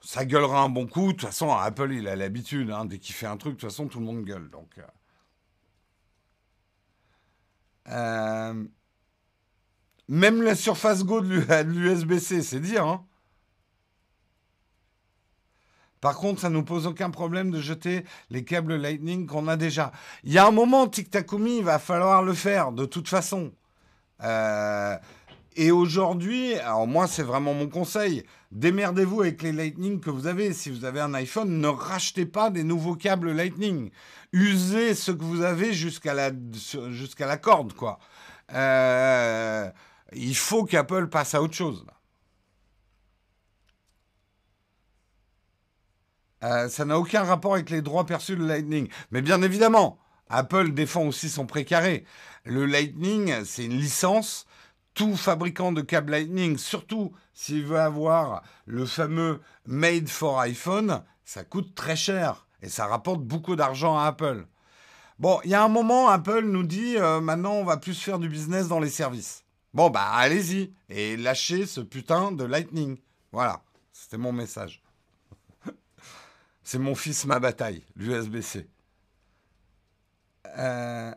ça 0.03 0.27
gueulera 0.27 0.61
un 0.61 0.69
bon 0.69 0.87
coup. 0.87 1.13
De 1.13 1.13
toute 1.13 1.29
façon, 1.29 1.51
Apple, 1.51 1.91
il 1.91 2.07
a 2.07 2.17
l'habitude, 2.17 2.71
hein, 2.71 2.85
dès 2.85 2.99
qu'il 2.99 3.15
fait 3.15 3.27
un 3.27 3.39
truc, 3.39 3.55
de 3.55 3.61
toute 3.61 3.71
façon, 3.71 3.89
tout 3.89 4.01
le 4.01 4.05
monde 4.05 4.25
gueule. 4.25 4.51
Donc, 4.51 4.79
euh. 7.89 8.65
Même 10.09 10.43
la 10.43 10.55
Surface 10.55 11.05
Go 11.05 11.21
de 11.21 11.63
l'USB-C, 11.63 12.43
c'est 12.43 12.61
dire. 12.61 12.87
Hein. 12.87 13.05
Par 16.01 16.17
contre, 16.17 16.41
ça 16.41 16.49
ne 16.49 16.55
nous 16.55 16.65
pose 16.65 16.87
aucun 16.87 17.11
problème 17.11 17.51
de 17.51 17.61
jeter 17.61 18.05
les 18.31 18.45
câbles 18.45 18.77
Lightning 18.77 19.27
qu'on 19.27 19.49
a 19.49 19.57
déjà. 19.57 19.93
Il 20.25 20.33
y 20.33 20.39
a 20.39 20.47
un 20.47 20.51
moment, 20.51 20.87
Tic 20.87 21.15
il 21.15 21.65
va 21.65 21.79
falloir 21.79 22.23
le 22.23 22.35
faire, 22.35 22.73
de 22.73 22.85
toute 22.85 23.09
façon. 23.09 23.53
Euh, 24.23 24.97
et 25.57 25.73
aujourd'hui, 25.73 26.55
alors 26.55 26.87
moi, 26.87 27.09
c'est 27.09 27.25
vraiment 27.25 27.53
mon 27.53 27.69
conseil. 27.69 28.23
Démerdez-vous 28.53 29.23
avec 29.23 29.43
les 29.43 29.53
Lightning 29.53 30.01
que 30.01 30.09
vous 30.09 30.29
avez. 30.29 30.53
Si 30.53 30.71
vous 30.71 30.85
avez 30.85 31.01
un 31.01 31.15
iPhone, 31.15 31.61
ne 31.61 31.69
rachetez 31.69 32.27
pas 32.27 32.51
des 32.51 32.63
nouveaux 32.63 32.95
câbles 32.95 33.33
Lightning. 33.33 33.91
Usez 34.33 34.95
ce 34.95 35.11
que 35.11 35.25
vous 35.25 35.43
avez 35.43 35.73
jusqu'à 35.73 36.15
la, 36.15 36.31
la 36.31 37.37
corde, 37.39 37.73
quoi. 37.73 37.99
Euh, 38.55 39.69
il 40.13 40.37
faut 40.37 40.65
qu'Apple 40.65 41.09
passe 41.09 41.35
à 41.35 41.43
autre 41.43 41.55
chose. 41.55 41.85
Euh, 46.45 46.69
ça 46.69 46.85
n'a 46.85 46.99
aucun 46.99 47.25
rapport 47.25 47.55
avec 47.55 47.71
les 47.71 47.83
droits 47.83 48.07
perçus 48.07 48.37
de 48.37 48.45
Lightning. 48.45 48.89
Mais 49.11 49.23
bien 49.23 49.43
évidemment, 49.43 49.99
Apple 50.29 50.73
défend 50.73 51.03
aussi 51.03 51.29
son 51.29 51.47
précaré. 51.47 52.05
Le 52.45 52.65
Lightning, 52.67 53.45
c'est 53.45 53.65
une 53.65 53.79
licence. 53.79 54.47
Tout 54.95 55.17
fabricant 55.17 55.71
de 55.71 55.81
câbles 55.81 56.11
Lightning, 56.11 56.59
surtout 56.59 57.13
s'il 57.33 57.65
veut 57.65 57.79
avoir 57.79 58.43
le 58.67 58.85
fameux 58.85 59.41
Made 59.65 60.09
for 60.09 60.41
iPhone, 60.41 61.03
ça 61.25 61.45
coûte 61.45 61.75
très 61.77 61.95
cher 61.95 62.47
et 62.63 62.69
ça 62.69 62.87
rapporte 62.87 63.21
beaucoup 63.21 63.55
d'argent 63.55 63.97
à 63.97 64.07
Apple. 64.07 64.47
Bon, 65.21 65.41
il 65.45 65.51
y 65.51 65.55
a 65.55 65.63
un 65.63 65.69
moment, 65.69 66.09
Apple 66.09 66.45
nous 66.45 66.65
dit 66.65 66.97
euh, 66.97 67.21
maintenant 67.21 67.53
on 67.53 67.65
va 67.65 67.77
plus 67.77 68.01
faire 68.01 68.19
du 68.19 68.29
business 68.29 68.67
dans 68.67 68.81
les 68.81 68.91
services. 68.91 69.45
Bon, 69.75 69.91
bah 69.91 70.11
allez-y 70.13 70.73
et 70.89 71.17
lâchez 71.17 71.67
ce 71.67 71.81
putain 71.81 72.33
de 72.33 72.45
Lightning. 72.45 72.99
Voilà, 73.33 73.63
c'était 73.93 74.17
mon 74.17 74.33
message. 74.33 74.83
C'est 76.63 76.79
mon 76.79 76.95
fils, 76.95 77.27
ma 77.27 77.39
bataille, 77.39 77.85
l'USB-C. 77.97 78.69
Euh, 80.57 81.15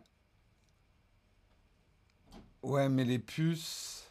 ouais, 2.64 2.90
mais 2.90 3.06
les 3.06 3.20
puces 3.20 4.06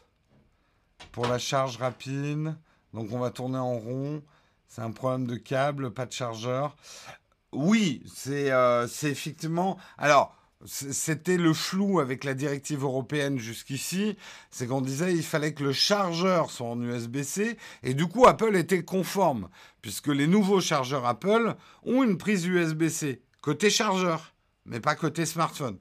pour 1.11 1.27
la 1.27 1.37
charge 1.37 1.77
rapide, 1.77 2.55
donc 2.93 3.11
on 3.11 3.19
va 3.19 3.29
tourner 3.29 3.57
en 3.57 3.77
rond. 3.77 4.23
C'est 4.67 4.81
un 4.81 4.91
problème 4.91 5.27
de 5.27 5.35
câble, 5.35 5.93
pas 5.93 6.05
de 6.05 6.13
chargeur. 6.13 6.75
Oui, 7.51 8.03
c'est 8.07 8.51
euh, 8.51 8.87
effectivement. 8.87 9.77
Alors, 9.97 10.35
c'était 10.65 11.37
le 11.37 11.53
flou 11.53 11.99
avec 11.99 12.23
la 12.23 12.33
directive 12.33 12.83
européenne 12.83 13.39
jusqu'ici, 13.39 14.17
c'est 14.49 14.67
qu'on 14.67 14.81
disait 14.81 15.13
il 15.13 15.23
fallait 15.23 15.53
que 15.53 15.63
le 15.63 15.73
chargeur 15.73 16.51
soit 16.51 16.67
en 16.67 16.81
USB-C, 16.81 17.57
et 17.83 17.93
du 17.93 18.07
coup 18.07 18.27
Apple 18.27 18.55
était 18.55 18.83
conforme, 18.83 19.49
puisque 19.81 20.07
les 20.07 20.27
nouveaux 20.27 20.61
chargeurs 20.61 21.05
Apple 21.05 21.55
ont 21.83 22.03
une 22.03 22.17
prise 22.17 22.45
USB-C, 22.45 23.21
côté 23.41 23.69
chargeur, 23.69 24.33
mais 24.65 24.79
pas 24.79 24.95
côté 24.95 25.25
smartphone. 25.25 25.79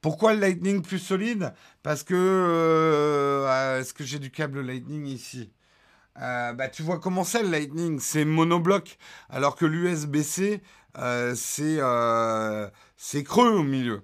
Pourquoi 0.00 0.32
le 0.32 0.40
Lightning 0.40 0.80
plus 0.80 0.98
solide? 0.98 1.52
Parce 1.82 2.02
que... 2.02 2.14
Euh, 2.16 3.80
est-ce 3.80 3.92
que 3.92 4.02
j'ai 4.02 4.18
du 4.18 4.30
câble 4.30 4.62
Lightning 4.62 5.06
ici? 5.06 5.52
Euh, 6.20 6.52
bah, 6.52 6.68
tu 6.68 6.82
vois 6.82 6.98
comment 6.98 7.24
c'est 7.24 7.42
le 7.42 7.50
Lightning, 7.50 7.98
c'est 8.00 8.24
monobloc, 8.24 8.98
alors 9.28 9.56
que 9.56 9.64
l'USB-C, 9.64 10.52
euh, 10.52 10.56
euh, 10.56 10.58
c'est 11.36 11.76
creux 13.24 13.52
au 13.52 13.62
milieu. 13.62 14.02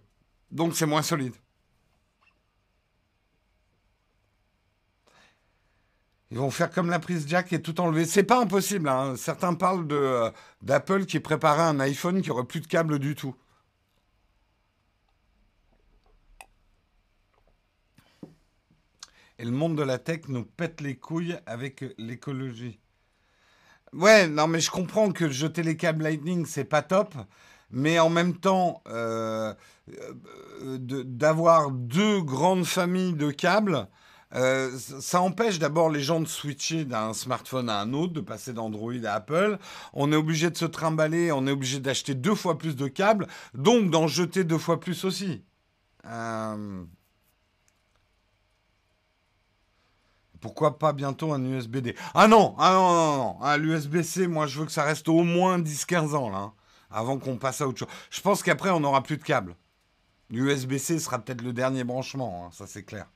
Donc 0.50 0.76
c'est 0.76 0.86
moins 0.86 1.02
solide. 1.02 1.34
Ils 6.30 6.38
vont 6.38 6.50
faire 6.50 6.70
comme 6.70 6.90
la 6.90 6.98
prise 6.98 7.26
jack 7.28 7.52
et 7.52 7.62
tout 7.62 7.80
enlever. 7.80 8.04
C'est 8.04 8.24
pas 8.24 8.40
impossible. 8.40 8.88
Hein. 8.88 9.16
Certains 9.16 9.54
parlent 9.54 9.86
de, 9.86 10.32
d'Apple 10.60 11.06
qui 11.06 11.20
préparait 11.20 11.62
un 11.62 11.78
iPhone 11.80 12.20
qui 12.20 12.30
aurait 12.30 12.44
plus 12.44 12.60
de 12.60 12.66
câble 12.66 12.98
du 12.98 13.14
tout. 13.14 13.34
Et 19.38 19.44
le 19.44 19.50
monde 19.50 19.76
de 19.76 19.82
la 19.82 19.98
tech 19.98 20.22
nous 20.28 20.44
pète 20.44 20.80
les 20.80 20.96
couilles 20.96 21.38
avec 21.46 21.84
l'écologie. 21.98 22.80
Ouais, 23.96 24.28
non, 24.28 24.46
mais 24.46 24.60
je 24.60 24.70
comprends 24.70 25.10
que 25.10 25.30
jeter 25.30 25.62
les 25.62 25.76
câbles 25.76 26.02
Lightning, 26.02 26.44
c'est 26.44 26.64
pas 26.64 26.82
top. 26.82 27.14
Mais 27.70 27.98
en 27.98 28.10
même 28.10 28.36
temps, 28.36 28.82
euh, 28.88 29.54
euh, 29.90 30.78
d'avoir 30.78 31.70
deux 31.70 32.20
grandes 32.20 32.66
familles 32.66 33.14
de 33.14 33.30
câbles, 33.30 33.88
euh, 34.34 34.70
ça 34.78 35.22
empêche 35.22 35.58
d'abord 35.58 35.88
les 35.90 36.02
gens 36.02 36.20
de 36.20 36.26
switcher 36.26 36.84
d'un 36.84 37.14
smartphone 37.14 37.70
à 37.70 37.80
un 37.80 37.94
autre, 37.94 38.12
de 38.12 38.20
passer 38.20 38.52
d'Android 38.52 38.92
à 39.04 39.14
Apple. 39.14 39.58
On 39.94 40.12
est 40.12 40.16
obligé 40.16 40.50
de 40.50 40.56
se 40.56 40.66
trimballer, 40.66 41.32
on 41.32 41.46
est 41.46 41.50
obligé 41.50 41.80
d'acheter 41.80 42.14
deux 42.14 42.34
fois 42.34 42.58
plus 42.58 42.76
de 42.76 42.88
câbles, 42.88 43.26
donc 43.54 43.90
d'en 43.90 44.06
jeter 44.08 44.44
deux 44.44 44.58
fois 44.58 44.78
plus 44.78 45.04
aussi. 45.04 45.42
Pourquoi 50.46 50.78
pas 50.78 50.92
bientôt 50.92 51.32
un 51.32 51.44
USB-D 51.44 51.96
Ah 52.14 52.28
non, 52.28 52.54
ah 52.56 52.72
non. 52.74 53.36
Ah, 53.42 53.56
L'USB-C, 53.56 54.28
moi, 54.28 54.46
je 54.46 54.60
veux 54.60 54.64
que 54.64 54.70
ça 54.70 54.84
reste 54.84 55.08
au 55.08 55.24
moins 55.24 55.58
10-15 55.58 56.14
ans, 56.14 56.30
là, 56.30 56.38
hein, 56.38 56.52
avant 56.88 57.18
qu'on 57.18 57.36
passe 57.36 57.60
à 57.62 57.66
autre 57.66 57.80
chose. 57.80 57.88
Je 58.10 58.20
pense 58.20 58.44
qu'après, 58.44 58.70
on 58.70 58.78
n'aura 58.78 59.02
plus 59.02 59.16
de 59.16 59.24
câble. 59.24 59.56
L'USB-C 60.30 61.00
sera 61.00 61.18
peut-être 61.18 61.42
le 61.42 61.52
dernier 61.52 61.82
branchement, 61.82 62.46
hein, 62.46 62.50
ça 62.52 62.68
c'est 62.68 62.84
clair. 62.84 63.06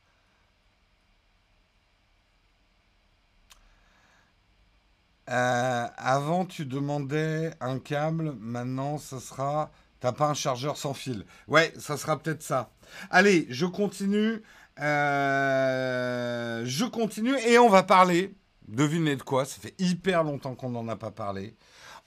Euh, 5.29 5.87
avant, 5.97 6.45
tu 6.47 6.67
demandais 6.67 7.53
un 7.61 7.79
câble. 7.79 8.33
Maintenant, 8.41 8.99
ce 8.99 9.21
sera. 9.21 9.71
T'as 10.01 10.13
pas 10.13 10.27
un 10.27 10.35
chargeur 10.35 10.77
sans 10.77 10.95
fil. 10.95 11.25
Ouais, 11.47 11.73
ça 11.79 11.97
sera 11.97 12.19
peut-être 12.19 12.43
ça. 12.43 12.71
Allez, 13.11 13.47
je 13.51 13.67
continue. 13.67 14.43
Euh, 14.81 16.63
je 16.65 16.85
continue 16.87 17.37
et 17.47 17.59
on 17.59 17.69
va 17.69 17.83
parler. 17.83 18.35
Devinez 18.69 19.17
de 19.17 19.23
quoi 19.23 19.45
Ça 19.45 19.61
fait 19.61 19.75
hyper 19.79 20.25
longtemps 20.25 20.55
qu'on 20.55 20.71
n'en 20.71 20.89
a 20.89 20.97
pas 20.97 21.11
parlé. 21.11 21.57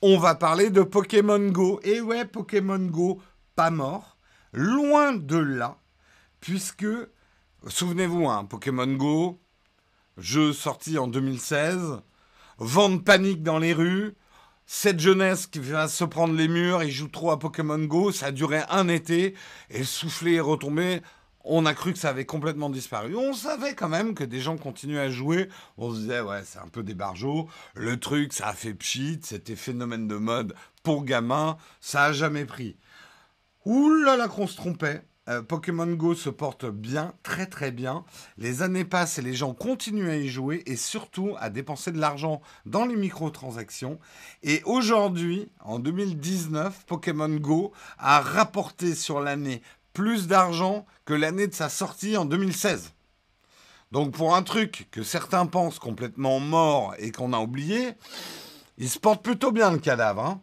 on 0.02 0.18
va 0.18 0.36
parler 0.36 0.70
de 0.70 0.82
Pokémon 0.82 1.40
Go. 1.50 1.80
Et 1.84 2.02
ouais, 2.02 2.26
Pokémon 2.26 2.80
Go, 2.80 3.22
pas 3.56 3.70
mort. 3.70 4.18
Loin 4.54 5.14
de 5.14 5.38
là, 5.38 5.78
puisque, 6.40 6.86
souvenez-vous, 7.68 8.28
hein, 8.28 8.46
Pokémon 8.46 8.88
Go, 8.88 9.42
jeu 10.18 10.54
sorti 10.54 11.00
en 11.00 11.08
2016, 11.08 12.02
vente 12.60 13.04
panique 13.04 13.42
dans 13.42 13.58
les 13.58 13.74
rues, 13.74 14.14
cette 14.68 15.00
jeunesse 15.00 15.48
qui 15.48 15.60
va 15.60 15.88
se 15.88 16.04
prendre 16.04 16.36
les 16.36 16.48
murs, 16.48 16.84
il 16.84 16.92
joue 16.92 17.08
trop 17.08 17.32
à 17.32 17.40
Pokémon 17.40 17.80
Go, 17.80 18.12
ça 18.12 18.28
a 18.28 18.32
duré 18.32 18.62
un 18.70 18.88
été, 18.90 19.34
et 19.72 19.84
souffler 19.84 20.34
et 20.34 20.40
retomber, 20.40 21.02
on 21.44 21.66
a 21.66 21.74
cru 21.74 21.94
que 21.94 22.00
ça 22.00 22.10
avait 22.10 22.26
complètement 22.26 22.70
disparu. 22.70 23.16
On 23.16 23.34
savait 23.34 23.76
quand 23.76 23.90
même 23.90 24.16
que 24.16 24.24
des 24.24 24.40
gens 24.40 24.58
continuaient 24.58 25.00
à 25.00 25.10
jouer. 25.10 25.50
On 25.78 25.94
se 25.94 26.00
disait, 26.00 26.22
ouais, 26.22 26.42
c'est 26.46 26.60
un 26.60 26.68
peu 26.68 26.84
des 26.84 26.94
barjots. 26.94 27.48
Le 27.76 28.00
truc, 28.00 28.34
ça 28.34 28.48
a 28.48 28.54
fait 28.54 28.74
pchit, 28.74 29.20
c'était 29.24 29.56
phénomène 29.56 30.08
de 30.08 30.16
mode 30.16 30.56
pour 30.84 31.06
gamins, 31.06 31.58
ça 31.80 32.06
a 32.06 32.12
jamais 32.12 32.46
pris. 32.46 32.78
Ouh 33.66 33.90
là 33.90 34.28
qu'on 34.28 34.48
se 34.48 34.58
trompait. 34.58 35.02
Euh, 35.30 35.42
Pokémon 35.42 35.88
Go 35.88 36.16
se 36.16 36.30
porte 36.30 36.66
bien, 36.66 37.14
très 37.24 37.46
très 37.46 37.72
bien. 37.72 38.04
Les 38.38 38.62
années 38.62 38.84
passent 38.84 39.20
et 39.20 39.22
les 39.22 39.34
gens 39.34 39.54
continuent 39.54 40.10
à 40.10 40.18
y 40.18 40.28
jouer 40.28 40.64
et 40.66 40.76
surtout 40.76 41.36
à 41.40 41.50
dépenser 41.50 41.94
de 41.94 42.00
l'argent 42.00 42.42
dans 42.66 42.86
les 42.86 42.98
microtransactions. 42.98 44.00
Et 44.44 44.62
aujourd'hui, 44.66 45.50
en 45.62 45.80
2019, 45.80 46.86
Pokémon 46.86 47.30
Go 47.30 47.72
a 47.98 48.20
rapporté 48.20 48.96
sur 48.96 49.22
l'année 49.22 49.62
plus 49.94 50.28
d'argent 50.28 50.86
que 51.06 51.14
l'année 51.14 51.48
de 51.48 51.54
sa 51.54 51.70
sortie 51.70 52.18
en 52.18 52.26
2016. 52.26 52.94
Donc 53.92 54.12
pour 54.12 54.36
un 54.36 54.42
truc 54.42 54.88
que 54.92 55.04
certains 55.04 55.46
pensent 55.46 55.80
complètement 55.80 56.40
mort 56.40 56.96
et 56.98 57.12
qu'on 57.12 57.32
a 57.32 57.40
oublié, 57.40 57.94
il 58.78 58.90
se 58.90 58.98
porte 59.00 59.24
plutôt 59.24 59.52
bien 59.52 59.72
le 59.72 59.78
cadavre. 59.78 60.26
Hein. 60.26 60.42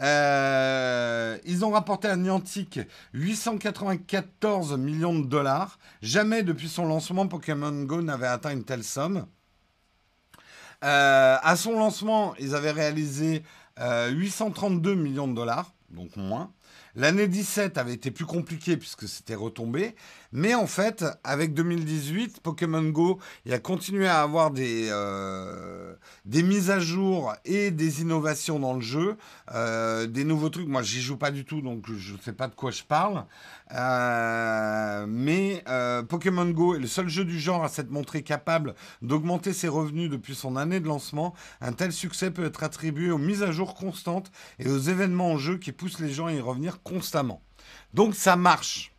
Euh, 0.00 1.38
ils 1.44 1.64
ont 1.64 1.70
rapporté 1.70 2.08
à 2.08 2.16
Niantic 2.16 2.80
894 3.14 4.76
millions 4.76 5.18
de 5.18 5.26
dollars. 5.26 5.78
Jamais 6.02 6.42
depuis 6.42 6.68
son 6.68 6.86
lancement, 6.86 7.26
Pokémon 7.28 7.84
Go 7.84 8.02
n'avait 8.02 8.26
atteint 8.26 8.52
une 8.52 8.64
telle 8.64 8.84
somme. 8.84 9.26
Euh, 10.84 11.36
à 11.42 11.56
son 11.56 11.78
lancement, 11.78 12.34
ils 12.38 12.54
avaient 12.54 12.70
réalisé 12.72 13.42
832 13.78 14.90
euh, 14.90 14.94
millions 14.94 15.28
de 15.28 15.34
dollars, 15.34 15.72
donc 15.90 16.16
moins. 16.16 16.52
L'année 16.96 17.28
17 17.28 17.76
avait 17.76 17.92
été 17.92 18.10
plus 18.10 18.24
compliquée 18.24 18.78
puisque 18.78 19.06
c'était 19.06 19.34
retombé. 19.34 19.94
Mais 20.32 20.54
en 20.54 20.66
fait, 20.66 21.04
avec 21.24 21.52
2018, 21.52 22.40
Pokémon 22.40 22.82
Go, 22.82 23.18
il 23.44 23.52
a 23.52 23.58
continué 23.58 24.08
à 24.08 24.22
avoir 24.22 24.50
des, 24.50 24.88
euh, 24.90 25.94
des 26.24 26.42
mises 26.42 26.70
à 26.70 26.80
jour 26.80 27.34
et 27.44 27.70
des 27.70 28.00
innovations 28.00 28.58
dans 28.58 28.74
le 28.74 28.80
jeu, 28.80 29.16
euh, 29.54 30.06
des 30.06 30.24
nouveaux 30.24 30.48
trucs. 30.48 30.68
Moi, 30.68 30.82
j'y 30.82 31.02
joue 31.02 31.18
pas 31.18 31.30
du 31.30 31.44
tout, 31.44 31.60
donc 31.60 31.84
je 31.92 32.14
ne 32.14 32.18
sais 32.18 32.32
pas 32.32 32.48
de 32.48 32.54
quoi 32.54 32.70
je 32.70 32.82
parle. 32.82 33.26
Euh, 33.72 33.76
mais 36.02 36.06
Pokémon 36.06 36.48
Go 36.50 36.74
est 36.74 36.78
le 36.78 36.86
seul 36.86 37.08
jeu 37.08 37.24
du 37.24 37.38
genre 37.38 37.64
à 37.64 37.68
s'être 37.68 37.90
montré 37.90 38.22
capable 38.22 38.74
d'augmenter 39.02 39.52
ses 39.52 39.68
revenus 39.68 40.10
depuis 40.10 40.34
son 40.34 40.56
année 40.56 40.80
de 40.80 40.86
lancement. 40.86 41.34
Un 41.60 41.72
tel 41.72 41.92
succès 41.92 42.30
peut 42.30 42.44
être 42.44 42.62
attribué 42.62 43.10
aux 43.10 43.18
mises 43.18 43.42
à 43.42 43.52
jour 43.52 43.74
constantes 43.74 44.30
et 44.58 44.68
aux 44.68 44.78
événements 44.78 45.32
en 45.32 45.38
jeu 45.38 45.58
qui 45.58 45.72
poussent 45.72 46.00
les 46.00 46.12
gens 46.12 46.26
à 46.26 46.32
y 46.32 46.40
revenir 46.40 46.82
constamment. 46.82 47.42
Donc 47.94 48.14
ça 48.14 48.36
marche. 48.36 48.92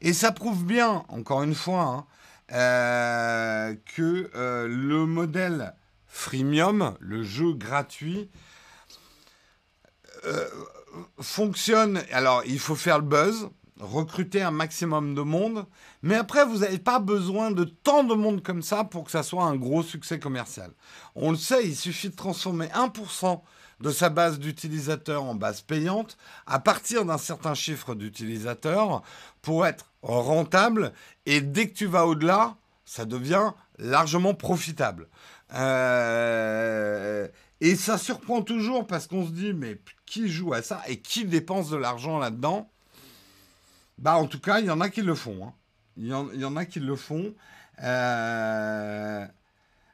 Et 0.00 0.12
ça 0.12 0.32
prouve 0.32 0.64
bien, 0.64 1.04
encore 1.08 1.42
une 1.42 1.54
fois, 1.54 1.82
hein, 1.82 2.06
euh, 2.52 3.74
que 3.96 4.30
euh, 4.34 4.68
le 4.68 5.06
modèle 5.06 5.74
freemium, 6.06 6.96
le 7.00 7.22
jeu 7.22 7.52
gratuit, 7.52 8.30
euh, 10.24 10.48
fonctionne. 11.20 12.02
Alors, 12.10 12.42
il 12.46 12.58
faut 12.58 12.76
faire 12.76 12.98
le 12.98 13.04
buzz, 13.04 13.50
recruter 13.80 14.42
un 14.42 14.50
maximum 14.50 15.14
de 15.14 15.22
monde, 15.22 15.66
mais 16.02 16.14
après, 16.14 16.44
vous 16.44 16.58
n'avez 16.58 16.78
pas 16.78 16.98
besoin 16.98 17.50
de 17.50 17.64
tant 17.64 18.04
de 18.04 18.14
monde 18.14 18.42
comme 18.42 18.62
ça 18.62 18.84
pour 18.84 19.04
que 19.04 19.10
ça 19.10 19.22
soit 19.22 19.44
un 19.44 19.56
gros 19.56 19.82
succès 19.82 20.18
commercial. 20.18 20.70
On 21.14 21.30
le 21.30 21.36
sait, 21.36 21.66
il 21.66 21.76
suffit 21.76 22.10
de 22.10 22.16
transformer 22.16 22.66
1% 22.66 23.40
de 23.80 23.90
sa 23.90 24.08
base 24.08 24.38
d'utilisateurs 24.38 25.24
en 25.24 25.34
base 25.34 25.60
payante 25.60 26.16
à 26.46 26.58
partir 26.58 27.04
d'un 27.04 27.18
certain 27.18 27.54
chiffre 27.54 27.94
d'utilisateurs 27.94 29.02
pour 29.42 29.66
être 29.66 29.92
rentable. 30.02 30.92
Et 31.26 31.40
dès 31.40 31.68
que 31.68 31.74
tu 31.74 31.86
vas 31.86 32.06
au-delà, 32.06 32.56
ça 32.84 33.04
devient 33.04 33.52
largement 33.78 34.34
profitable. 34.34 35.08
Euh, 35.54 37.28
et 37.60 37.76
ça 37.76 37.98
surprend 37.98 38.42
toujours 38.42 38.86
parce 38.86 39.06
qu'on 39.06 39.26
se 39.26 39.30
dit, 39.30 39.52
mais 39.52 39.80
qui 40.06 40.28
joue 40.28 40.54
à 40.54 40.62
ça 40.62 40.82
et 40.88 41.00
qui 41.00 41.24
dépense 41.24 41.70
de 41.70 41.76
l'argent 41.76 42.18
là-dedans? 42.18 42.70
Bah, 43.98 44.16
en 44.16 44.26
tout 44.26 44.40
cas, 44.40 44.60
il 44.60 44.66
y 44.66 44.70
en 44.70 44.80
a 44.80 44.90
qui 44.90 45.02
le 45.02 45.14
font. 45.14 45.46
Hein. 45.46 45.54
Il, 45.96 46.06
y 46.06 46.44
en, 46.44 46.56
a 46.56 46.64
qui 46.66 46.80
le 46.80 46.94
font. 46.94 47.34
Euh, 47.82 49.26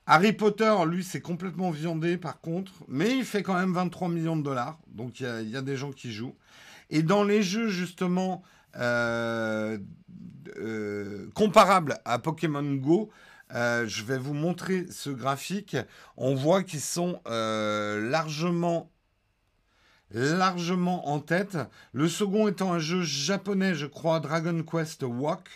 Harry 0.06 0.32
Potter, 0.32 0.74
lui, 0.86 1.04
c'est 1.04 1.20
complètement 1.20 1.70
viandé 1.70 2.16
par 2.16 2.40
contre, 2.40 2.72
mais 2.88 3.16
il 3.16 3.24
fait 3.24 3.42
quand 3.42 3.54
même 3.54 3.72
23 3.72 4.08
millions 4.08 4.36
de 4.36 4.42
dollars, 4.42 4.78
donc 4.88 5.20
il 5.20 5.48
y, 5.48 5.56
a 5.56 5.62
des 5.62 5.76
gens 5.76 5.92
qui 5.92 6.12
jouent. 6.12 6.34
Et 6.90 7.02
dans 7.02 7.22
les 7.22 7.42
jeux 7.42 7.68
justement 7.68 8.42
euh, 8.76 9.78
euh, 10.58 11.28
comparables 11.34 11.98
à 12.04 12.18
Pokémon 12.18 12.74
Go, 12.74 13.10
je 13.50 14.02
vais 14.02 14.18
vous 14.18 14.34
montrer 14.34 14.86
ce 14.90 15.10
graphique. 15.10 15.76
On 16.16 16.34
voit 16.34 16.64
qu'ils 16.64 16.80
sont 16.80 17.20
largement 17.26 18.91
largement 20.12 21.08
en 21.08 21.20
tête. 21.20 21.58
Le 21.92 22.08
second 22.08 22.48
étant 22.48 22.72
un 22.72 22.78
jeu 22.78 23.02
japonais, 23.02 23.74
je 23.74 23.86
crois, 23.86 24.20
Dragon 24.20 24.62
Quest 24.62 25.02
Walk. 25.02 25.48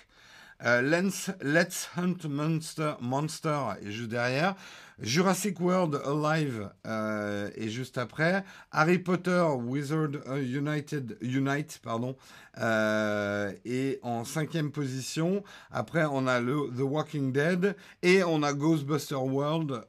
Euh, 0.64 0.80
Let's, 0.80 1.90
Hunt 1.96 2.28
Monster, 2.28 2.94
Monster 3.00 3.58
est 3.82 3.90
juste 3.90 4.10
derrière. 4.10 4.54
Jurassic 4.98 5.60
World 5.60 6.00
Alive 6.06 6.70
euh, 6.86 7.50
est 7.54 7.68
juste 7.68 7.98
après. 7.98 8.42
Harry 8.72 8.98
Potter 8.98 9.44
Wizard 9.58 10.08
euh, 10.26 10.42
United 10.42 11.18
Unite 11.20 11.80
pardon 11.82 12.16
est 12.56 13.98
en 14.02 14.24
cinquième 14.24 14.70
position. 14.70 15.44
Après 15.70 16.06
on 16.10 16.26
a 16.26 16.40
The 16.40 16.80
Walking 16.80 17.30
Dead 17.30 17.76
et 18.02 18.24
on 18.24 18.42
a 18.42 18.54
Ghostbuster 18.54 19.16
World 19.16 19.84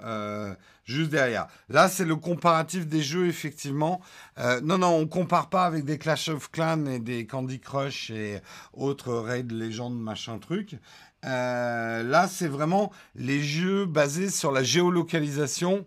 juste 0.87 1.11
derrière. 1.11 1.45
Là 1.69 1.87
c'est 1.89 2.05
le 2.05 2.15
comparatif 2.15 2.87
des 2.87 3.03
jeux 3.03 3.27
effectivement. 3.27 4.01
non 4.63 4.79
non 4.79 4.95
on 4.95 5.05
compare 5.07 5.49
pas 5.49 5.65
avec 5.65 5.85
des 5.85 5.99
Clash 5.99 6.29
of 6.29 6.49
Clans 6.49 6.87
et 6.87 6.99
des 6.99 7.27
Candy 7.27 7.59
Crush 7.59 8.09
et 8.09 8.41
autres 8.73 9.13
Raid 9.13 9.51
Legend 9.51 9.93
machin 9.93 10.39
truc. 10.39 10.77
Euh, 11.25 12.03
là, 12.03 12.27
c'est 12.27 12.47
vraiment 12.47 12.91
les 13.15 13.41
jeux 13.41 13.85
basés 13.85 14.29
sur 14.29 14.51
la 14.51 14.63
géolocalisation 14.63 15.85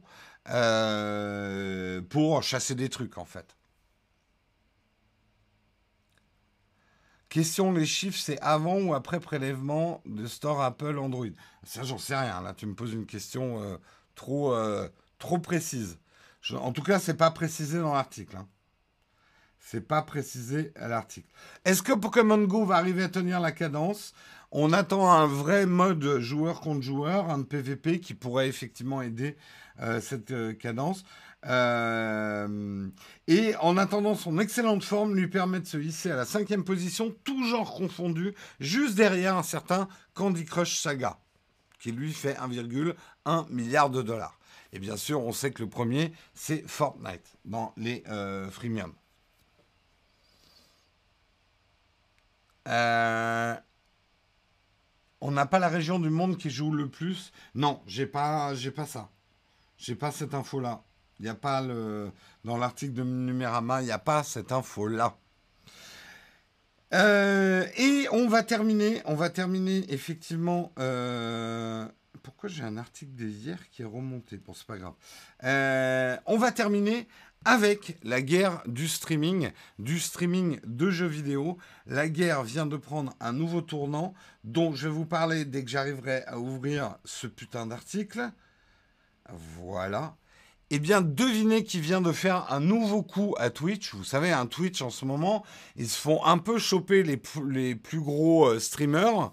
euh, 0.49 2.01
pour 2.03 2.43
chasser 2.43 2.75
des 2.75 2.89
trucs, 2.89 3.19
en 3.19 3.25
fait. 3.25 3.57
Question, 7.29 7.73
les 7.73 7.87
chiffres, 7.87 8.19
c'est 8.19 8.41
avant 8.41 8.81
ou 8.81 8.93
après 8.93 9.21
prélèvement 9.21 10.03
de 10.05 10.27
Store 10.27 10.63
Apple 10.63 10.99
Android? 10.99 11.27
Ça, 11.63 11.85
j'en 11.85 11.99
sais 11.99 12.17
rien. 12.17 12.43
Là, 12.43 12.55
tu 12.55 12.67
me 12.67 12.75
poses 12.75 12.93
une 12.93 13.07
question 13.07 13.79
euh, 14.29 14.89
trop, 15.19 15.39
précise. 15.39 15.99
en 16.53 16.73
tout 16.73 16.83
cas, 16.83 16.99
c'est 16.99 17.15
pas 17.15 17.31
précisé 17.31 17.79
dans 17.79 17.95
l'article. 17.95 18.37
Hein. 18.37 18.49
C'est 19.59 19.87
pas 19.87 20.03
précisé 20.03 20.73
à 20.77 20.89
l'article. 20.89 21.29
Est-ce 21.65 21.83
que 21.83 21.93
Pokémon 21.93 22.39
Go 22.39 22.65
va 22.65 22.77
arriver 22.77 23.05
à 23.05 23.09
tenir 23.09 23.41
la 23.41 23.53
cadence? 23.53 24.15
On 24.53 24.73
attend 24.73 25.11
un 25.11 25.27
vrai 25.27 25.67
mode 25.67 26.19
joueur 26.19 26.61
contre 26.61 26.83
joueur, 26.83 27.31
un 27.31 27.43
PVP 27.43 28.01
qui 28.01 28.15
pourrait 28.15 28.49
effectivement 28.49 29.03
aider 29.03 29.37
euh, 29.81 30.01
cette 30.01 30.33
euh, 30.33 30.55
cadence. 30.55 31.05
Et 33.29 33.55
en 33.61 33.77
attendant, 33.77 34.15
son 34.15 34.39
excellente 34.39 34.85
forme 34.85 35.15
lui 35.15 35.29
permet 35.29 35.61
de 35.61 35.67
se 35.67 35.79
hisser 35.79 36.11
à 36.11 36.17
la 36.17 36.25
cinquième 36.25 36.65
position, 36.65 37.15
tout 37.25 37.45
genre 37.45 37.75
confondu, 37.75 38.35
juste 38.59 38.95
derrière 38.95 39.37
un 39.37 39.43
certain 39.43 39.89
Candy 40.15 40.45
Crush 40.45 40.79
Saga, 40.79 41.19
qui 41.81 41.93
lui 41.93 42.13
fait 42.13 42.35
1,1 42.35 43.49
milliard 43.51 43.91
de 43.91 44.03
dollars. 44.03 44.39
Et 44.73 44.79
bien 44.79 44.97
sûr, 44.97 45.21
on 45.21 45.33
sait 45.33 45.51
que 45.51 45.63
le 45.63 45.69
premier, 45.69 46.13
c'est 46.35 46.63
Fortnite 46.69 47.37
dans 47.45 47.73
les 47.77 48.05
freemium. 48.53 48.93
Euh, 52.69 53.57
on 55.21 55.31
n'a 55.31 55.47
pas 55.47 55.59
la 55.59 55.69
région 55.69 55.99
du 55.99 56.11
monde 56.11 56.37
qui 56.37 56.51
joue 56.51 56.73
le 56.73 56.89
plus. 56.89 57.33
Non, 57.55 57.83
j'ai 57.87 58.07
pas, 58.07 58.55
j'ai 58.55 58.71
pas 58.71 58.87
ça. 58.87 59.11
J'ai 59.77 59.95
pas 59.95 60.13
cette 60.13 60.35
info-là. 60.35 60.83
Il 61.19 61.25
n'y 61.25 61.29
a 61.29 61.35
pas 61.35 61.61
le 61.61 62.11
dans 62.45 62.57
l'article 62.57 62.95
de 62.95 63.03
Numérama, 63.03 63.83
il 63.83 63.87
n'y 63.87 63.91
a 63.91 63.99
pas 63.99 64.23
cette 64.23 64.53
info-là. 64.53 65.19
Euh, 66.93 67.67
et 67.77 68.07
on 68.11 68.29
va 68.29 68.43
terminer, 68.43 69.03
on 69.05 69.15
va 69.15 69.31
terminer 69.31 69.85
effectivement. 69.93 70.73
Euh, 70.79 71.87
pourquoi 72.23 72.49
j'ai 72.49 72.63
un 72.63 72.77
article 72.77 73.13
d'hier 73.13 73.59
qui 73.71 73.83
est 73.83 73.87
remonté? 73.87 74.37
Bon, 74.37 74.53
c'est 74.53 74.67
pas 74.67 74.79
grave. 74.79 74.95
Euh, 75.45 76.17
on 76.27 76.37
va 76.37 76.53
terminer 76.53 77.07
avec 77.45 77.99
la 78.03 78.21
guerre 78.21 78.63
du 78.67 78.87
streaming, 78.89 79.51
du 79.79 79.99
streaming 79.99 80.61
de 80.65 80.91
jeux 80.91 81.07
vidéo. 81.07 81.57
La 81.87 82.09
guerre 82.09 82.43
vient 82.43 82.67
de 82.67 82.77
prendre 82.77 83.15
un 83.21 83.33
nouveau 83.33 83.63
tournant 83.63 84.13
dont 84.45 84.75
je 84.75 84.89
vais 84.89 84.95
vous 84.95 85.07
parler 85.07 85.45
dès 85.45 85.65
que 85.65 85.71
j'arriverai 85.71 86.25
à 86.25 86.39
ouvrir 86.39 86.97
ce 87.05 87.27
putain 87.27 87.67
d'article. 87.67 88.31
Voilà. 89.29 90.17
Eh 90.73 90.79
bien, 90.79 91.01
devinez 91.01 91.65
qui 91.65 91.81
vient 91.81 92.01
de 92.01 92.13
faire 92.13 92.53
un 92.53 92.61
nouveau 92.61 93.03
coup 93.03 93.35
à 93.39 93.51
Twitch. 93.51 93.93
Vous 93.93 94.05
savez, 94.05 94.31
un 94.31 94.47
Twitch 94.47 94.83
en 94.83 94.91
ce 94.91 95.05
moment, 95.05 95.45
ils 95.75 95.89
se 95.89 95.99
font 95.99 96.25
un 96.25 96.39
peu 96.39 96.59
choper 96.59 97.03
les, 97.03 97.21
les 97.49 97.75
plus 97.75 97.99
gros 98.01 98.47
euh, 98.47 98.61
streamers, 98.61 99.33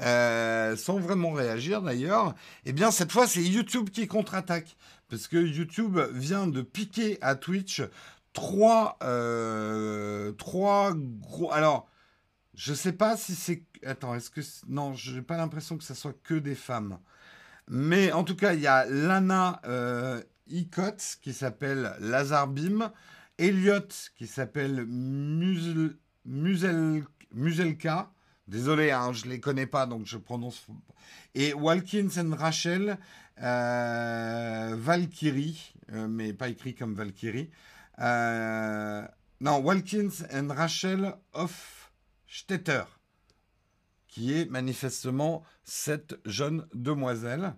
euh, 0.00 0.76
sans 0.76 1.00
vraiment 1.00 1.32
réagir 1.32 1.82
d'ailleurs. 1.82 2.36
Eh 2.66 2.72
bien, 2.72 2.92
cette 2.92 3.10
fois, 3.10 3.26
c'est 3.26 3.42
YouTube 3.42 3.90
qui 3.90 4.06
contre-attaque 4.06 4.76
parce 5.08 5.26
que 5.26 5.38
YouTube 5.38 5.98
vient 6.12 6.46
de 6.46 6.62
piquer 6.62 7.18
à 7.20 7.34
Twitch 7.34 7.82
trois, 8.32 8.96
euh, 9.02 10.30
trois 10.32 10.92
gros. 10.94 11.52
Alors, 11.52 11.88
je 12.54 12.74
sais 12.74 12.92
pas 12.92 13.16
si 13.16 13.34
c'est. 13.34 13.64
Attends, 13.84 14.14
est-ce 14.14 14.30
que 14.30 14.40
non, 14.68 14.94
j'ai 14.94 15.22
pas 15.22 15.36
l'impression 15.36 15.76
que 15.76 15.84
ce 15.84 15.94
soit 15.94 16.14
que 16.22 16.34
des 16.34 16.54
femmes. 16.54 17.00
Mais 17.68 18.12
en 18.12 18.22
tout 18.22 18.36
cas, 18.36 18.54
il 18.54 18.60
y 18.60 18.68
a 18.68 18.86
Lana 18.86 19.60
qui 21.20 21.32
s'appelle 21.32 21.94
Lazar 22.00 22.48
Bim, 22.48 22.92
Elliot 23.38 23.88
qui 24.16 24.26
s'appelle 24.26 24.86
Musel, 24.86 25.96
Muselka. 27.32 28.10
Désolé, 28.48 28.92
hein, 28.92 29.12
je 29.12 29.26
les 29.26 29.40
connais 29.40 29.66
pas, 29.66 29.86
donc 29.86 30.06
je 30.06 30.18
prononce. 30.18 30.66
Et 31.34 31.52
Walkins 31.52 32.08
Rachel 32.32 32.98
euh, 33.42 34.74
Valkyrie, 34.78 35.74
euh, 35.92 36.08
mais 36.08 36.32
pas 36.32 36.48
écrit 36.48 36.74
comme 36.74 36.94
Valkyrie. 36.94 37.50
Euh, 37.98 39.06
non, 39.40 39.58
Walkins 39.58 40.24
and 40.32 40.48
Rachel 40.48 41.14
Hofstetter, 41.34 42.84
qui 44.08 44.32
est 44.32 44.50
manifestement 44.50 45.42
cette 45.64 46.16
jeune 46.24 46.66
demoiselle. 46.72 47.54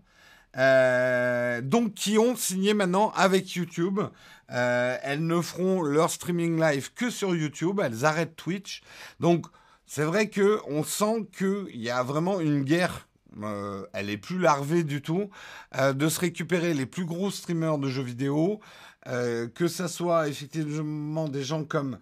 Donc 0.54 1.94
qui 1.94 2.18
ont 2.18 2.36
signé 2.36 2.74
maintenant 2.74 3.12
avec 3.14 3.54
YouTube. 3.54 4.00
elles 4.48 5.26
ne 5.26 5.40
feront 5.40 5.82
leur 5.82 6.10
streaming 6.10 6.60
live 6.60 6.92
que 6.94 7.10
sur 7.10 7.34
YouTube. 7.34 7.80
Elles 7.82 8.04
arrêtent 8.04 8.36
Twitch. 8.36 8.82
Donc 9.20 9.46
c'est 9.86 10.04
vrai 10.04 10.28
que 10.28 10.60
on 10.66 10.84
sent 10.84 11.28
qu'il 11.36 11.76
y 11.76 11.90
a 11.90 12.02
vraiment 12.02 12.40
une 12.40 12.62
guerre 12.64 13.08
euh, 13.42 13.86
elle 13.92 14.10
est 14.10 14.16
plus 14.16 14.38
larvée 14.38 14.84
du 14.84 15.02
tout, 15.02 15.30
euh, 15.76 15.92
de 15.92 16.08
se 16.08 16.20
récupérer 16.20 16.74
les 16.74 16.86
plus 16.86 17.04
gros 17.04 17.30
streamers 17.30 17.78
de 17.78 17.88
jeux 17.88 18.02
vidéo, 18.02 18.60
euh, 19.06 19.48
que 19.48 19.68
ça 19.68 19.88
soit 19.88 20.28
effectivement 20.28 21.28
des 21.28 21.42
gens 21.42 21.64
comme 21.64 21.98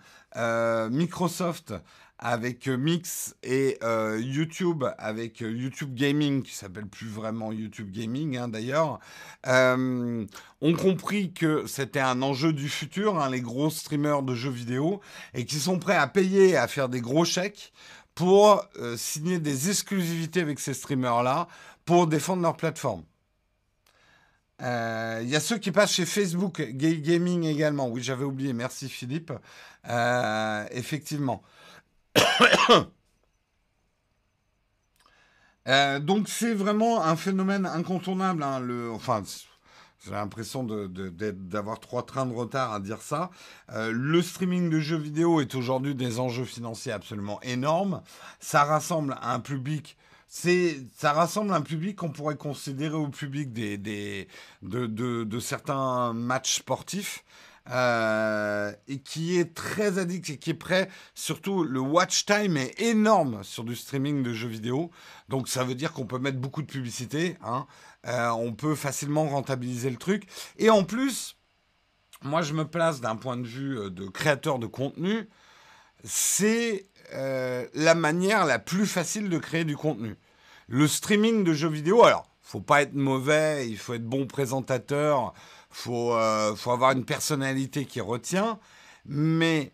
Microsoft 0.90 1.72
avec 2.18 2.66
Mix 2.68 3.36
et 3.42 3.78
YouTube 4.18 4.84
avec 4.98 5.40
YouTube 5.40 5.94
Gaming, 5.94 6.42
qui 6.42 6.54
s'appelle 6.54 6.86
plus 6.86 7.08
vraiment 7.08 7.52
YouTube 7.52 7.90
Gaming 7.90 8.36
hein, 8.36 8.48
d'ailleurs, 8.48 9.00
ont 9.46 10.74
compris 10.78 11.32
que 11.32 11.66
c'était 11.66 12.00
un 12.00 12.22
enjeu 12.22 12.52
du 12.52 12.68
futur, 12.68 13.20
hein, 13.20 13.30
les 13.30 13.40
gros 13.40 13.70
streamers 13.70 14.22
de 14.22 14.34
jeux 14.34 14.50
vidéo, 14.50 15.00
et 15.34 15.44
qui 15.44 15.58
sont 15.58 15.78
prêts 15.78 15.96
à 15.96 16.06
payer, 16.06 16.56
à 16.56 16.68
faire 16.68 16.88
des 16.88 17.00
gros 17.00 17.24
chèques 17.24 17.72
pour 18.16 18.66
euh, 18.78 18.96
signer 18.96 19.38
des 19.38 19.70
exclusivités 19.70 20.40
avec 20.40 20.58
ces 20.58 20.74
streamers-là 20.74 21.46
pour 21.84 22.08
défendre 22.08 22.42
leur 22.42 22.56
plateforme. 22.56 23.04
Euh, 24.62 25.20
il 25.22 25.28
y 25.28 25.36
a 25.36 25.40
ceux 25.40 25.58
qui 25.58 25.70
passent 25.70 25.92
chez 25.92 26.06
Facebook 26.06 26.62
Gaming 26.62 27.44
également. 27.44 27.88
Oui, 27.88 28.02
j'avais 28.02 28.24
oublié. 28.24 28.54
Merci 28.54 28.88
Philippe. 28.88 29.32
Euh, 29.88 30.66
effectivement. 30.70 31.42
Donc 36.00 36.28
c'est 36.28 36.54
vraiment 36.54 37.02
un 37.02 37.16
phénomène 37.16 37.66
incontournable. 37.66 38.42
Hein, 38.42 38.62
enfin, 38.92 39.22
j'ai 40.06 40.12
l'impression 40.12 40.62
d'avoir 40.64 41.80
trois 41.80 42.04
trains 42.04 42.26
de 42.26 42.34
retard 42.34 42.72
à 42.72 42.80
dire 42.80 43.02
ça. 43.02 43.30
Euh, 43.72 43.90
le 43.92 44.22
streaming 44.22 44.70
de 44.70 44.78
jeux 44.78 44.96
vidéo 44.96 45.40
est 45.40 45.54
aujourd'hui 45.54 45.94
des 45.94 46.20
enjeux 46.20 46.44
financiers 46.44 46.92
absolument 46.92 47.40
énormes. 47.42 48.02
Ça 48.38 48.64
rassemble 48.64 49.16
un 49.20 49.40
public. 49.40 49.96
ça 50.28 51.12
rassemble 51.12 51.52
un 51.52 51.62
public 51.62 51.96
qu'on 51.96 52.10
pourrait 52.10 52.36
considérer 52.36 52.94
au 52.94 53.08
public 53.08 53.52
des, 53.52 54.28
de, 54.62 55.38
certains 55.40 56.12
matchs 56.12 56.56
sportifs. 56.56 57.24
Euh, 57.70 58.72
et 58.86 58.98
qui 58.98 59.38
est 59.38 59.54
très 59.54 59.98
addict 59.98 60.30
et 60.30 60.36
qui 60.38 60.50
est 60.50 60.54
prêt. 60.54 60.88
Surtout, 61.14 61.64
le 61.64 61.80
watch 61.80 62.24
time 62.24 62.56
est 62.56 62.80
énorme 62.80 63.42
sur 63.42 63.64
du 63.64 63.74
streaming 63.74 64.22
de 64.22 64.32
jeux 64.32 64.48
vidéo. 64.48 64.90
Donc, 65.28 65.48
ça 65.48 65.64
veut 65.64 65.74
dire 65.74 65.92
qu'on 65.92 66.06
peut 66.06 66.18
mettre 66.18 66.38
beaucoup 66.38 66.62
de 66.62 66.68
publicité. 66.68 67.36
Hein. 67.44 67.66
Euh, 68.06 68.28
on 68.30 68.52
peut 68.52 68.76
facilement 68.76 69.28
rentabiliser 69.28 69.90
le 69.90 69.96
truc. 69.96 70.28
Et 70.58 70.70
en 70.70 70.84
plus, 70.84 71.36
moi 72.22 72.40
je 72.40 72.54
me 72.54 72.64
place 72.64 73.00
d'un 73.00 73.16
point 73.16 73.36
de 73.36 73.46
vue 73.46 73.78
euh, 73.78 73.90
de 73.90 74.06
créateur 74.06 74.58
de 74.58 74.66
contenu, 74.66 75.28
c'est 76.04 76.86
la 77.12 77.94
manière 77.94 78.46
la 78.46 78.58
plus 78.58 78.84
facile 78.84 79.28
de 79.28 79.38
créer 79.38 79.64
du 79.64 79.76
contenu. 79.76 80.16
Le 80.66 80.88
streaming 80.88 81.44
de 81.44 81.52
jeux 81.52 81.68
vidéo, 81.68 82.04
alors, 82.04 82.35
faut 82.48 82.60
pas 82.60 82.82
être 82.82 82.94
mauvais, 82.94 83.68
il 83.68 83.76
faut 83.76 83.94
être 83.94 84.06
bon 84.06 84.26
présentateur, 84.26 85.34
faut, 85.68 86.16
faut 86.56 86.70
avoir 86.70 86.92
une 86.92 87.04
personnalité 87.04 87.84
qui 87.84 88.00
retient, 88.00 88.58
mais 89.04 89.72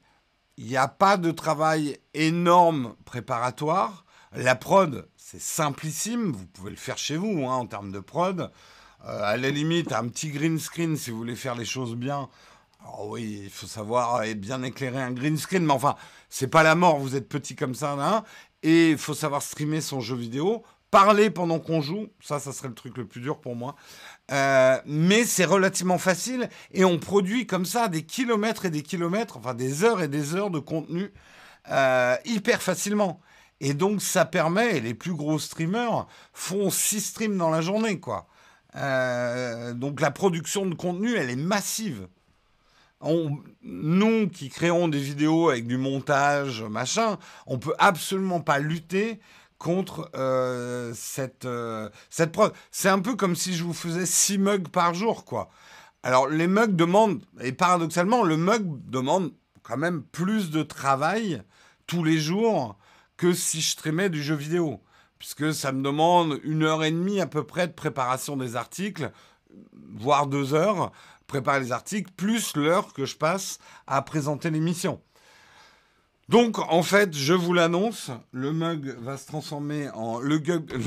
il 0.56 0.66
n'y 0.66 0.76
a 0.76 0.88
pas 0.88 1.16
de 1.16 1.30
travail 1.30 1.98
énorme 2.14 2.94
préparatoire. 3.04 4.04
La 4.34 4.54
prod, 4.54 5.08
c'est 5.16 5.40
simplissime, 5.40 6.32
vous 6.32 6.46
pouvez 6.46 6.70
le 6.70 6.76
faire 6.76 6.98
chez 6.98 7.16
vous 7.16 7.44
hein, 7.46 7.54
en 7.54 7.66
termes 7.66 7.92
de 7.92 8.00
prod. 8.00 8.50
Euh, 9.04 9.22
à 9.24 9.36
la 9.36 9.50
limite, 9.50 9.92
un 9.92 10.08
petit 10.08 10.30
green 10.30 10.58
screen 10.58 10.96
si 10.96 11.10
vous 11.10 11.16
voulez 11.16 11.36
faire 11.36 11.54
les 11.54 11.64
choses 11.64 11.96
bien. 11.96 12.28
Alors 12.80 13.08
oui, 13.08 13.42
il 13.44 13.50
faut 13.50 13.66
savoir 13.66 14.24
et 14.24 14.34
bien 14.34 14.62
éclairer 14.62 15.00
un 15.00 15.12
green 15.12 15.36
screen, 15.36 15.64
mais 15.64 15.72
enfin, 15.72 15.96
c'est 16.28 16.48
pas 16.48 16.62
la 16.62 16.74
mort, 16.74 16.98
vous 16.98 17.16
êtes 17.16 17.28
petit 17.28 17.54
comme 17.54 17.74
ça, 17.74 17.92
hein, 17.92 18.24
et 18.62 18.90
il 18.90 18.98
faut 18.98 19.14
savoir 19.14 19.42
streamer 19.42 19.80
son 19.80 20.00
jeu 20.00 20.16
vidéo. 20.16 20.62
Parler 20.92 21.30
pendant 21.30 21.58
qu'on 21.58 21.80
joue, 21.80 22.08
ça, 22.20 22.38
ça 22.38 22.52
serait 22.52 22.68
le 22.68 22.74
truc 22.74 22.98
le 22.98 23.06
plus 23.06 23.22
dur 23.22 23.40
pour 23.40 23.56
moi. 23.56 23.76
Euh, 24.30 24.78
mais 24.84 25.24
c'est 25.24 25.46
relativement 25.46 25.96
facile 25.96 26.50
et 26.70 26.84
on 26.84 26.98
produit 26.98 27.46
comme 27.46 27.64
ça 27.64 27.88
des 27.88 28.02
kilomètres 28.02 28.66
et 28.66 28.70
des 28.70 28.82
kilomètres, 28.82 29.38
enfin 29.38 29.54
des 29.54 29.84
heures 29.84 30.02
et 30.02 30.08
des 30.08 30.34
heures 30.34 30.50
de 30.50 30.58
contenu 30.58 31.10
euh, 31.70 32.14
hyper 32.26 32.60
facilement. 32.60 33.22
Et 33.60 33.72
donc, 33.72 34.02
ça 34.02 34.26
permet, 34.26 34.76
et 34.76 34.80
les 34.80 34.92
plus 34.92 35.14
gros 35.14 35.38
streamers 35.38 36.06
font 36.34 36.68
6 36.68 37.00
streams 37.00 37.38
dans 37.38 37.48
la 37.48 37.62
journée, 37.62 37.98
quoi. 37.98 38.26
Euh, 38.76 39.72
donc, 39.72 39.98
la 39.98 40.10
production 40.10 40.66
de 40.66 40.74
contenu, 40.74 41.14
elle 41.14 41.30
est 41.30 41.36
massive. 41.36 42.06
nous 43.62 44.28
qui 44.28 44.50
créons 44.50 44.88
des 44.88 44.98
vidéos 44.98 45.48
avec 45.48 45.66
du 45.66 45.78
montage, 45.78 46.62
machin, 46.62 47.18
on 47.46 47.58
peut 47.58 47.74
absolument 47.78 48.40
pas 48.40 48.58
lutter 48.58 49.20
contre 49.62 50.10
euh, 50.16 50.92
cette, 50.92 51.44
euh, 51.44 51.88
cette 52.10 52.32
prod. 52.32 52.52
C'est 52.72 52.88
un 52.88 52.98
peu 52.98 53.14
comme 53.14 53.36
si 53.36 53.54
je 53.54 53.62
vous 53.62 53.72
faisais 53.72 54.06
6 54.06 54.38
mugs 54.38 54.68
par 54.68 54.92
jour, 54.92 55.24
quoi. 55.24 55.50
Alors, 56.02 56.26
les 56.26 56.48
mugs 56.48 56.74
demandent, 56.74 57.22
et 57.40 57.52
paradoxalement, 57.52 58.24
le 58.24 58.36
mug 58.36 58.64
demande 58.90 59.32
quand 59.62 59.76
même 59.76 60.02
plus 60.02 60.50
de 60.50 60.64
travail 60.64 61.42
tous 61.86 62.02
les 62.02 62.18
jours 62.18 62.76
que 63.16 63.32
si 63.32 63.60
je 63.60 63.70
streamais 63.70 64.10
du 64.10 64.20
jeu 64.20 64.34
vidéo. 64.34 64.82
Puisque 65.20 65.54
ça 65.54 65.70
me 65.70 65.80
demande 65.80 66.40
une 66.42 66.64
heure 66.64 66.82
et 66.82 66.90
demie 66.90 67.20
à 67.20 67.28
peu 67.28 67.44
près 67.44 67.68
de 67.68 67.72
préparation 67.72 68.36
des 68.36 68.56
articles, 68.56 69.12
voire 69.94 70.26
deux 70.26 70.54
heures, 70.54 70.90
préparer 71.28 71.60
les 71.60 71.70
articles, 71.70 72.10
plus 72.16 72.56
l'heure 72.56 72.92
que 72.92 73.04
je 73.04 73.16
passe 73.16 73.60
à 73.86 74.02
présenter 74.02 74.50
l'émission. 74.50 75.00
Donc, 76.32 76.58
en 76.58 76.82
fait, 76.82 77.14
je 77.14 77.34
vous 77.34 77.52
l'annonce, 77.52 78.10
le 78.30 78.54
mug 78.54 78.96
va 79.00 79.18
se 79.18 79.26
transformer 79.26 79.90
en 79.90 80.18
le, 80.18 80.38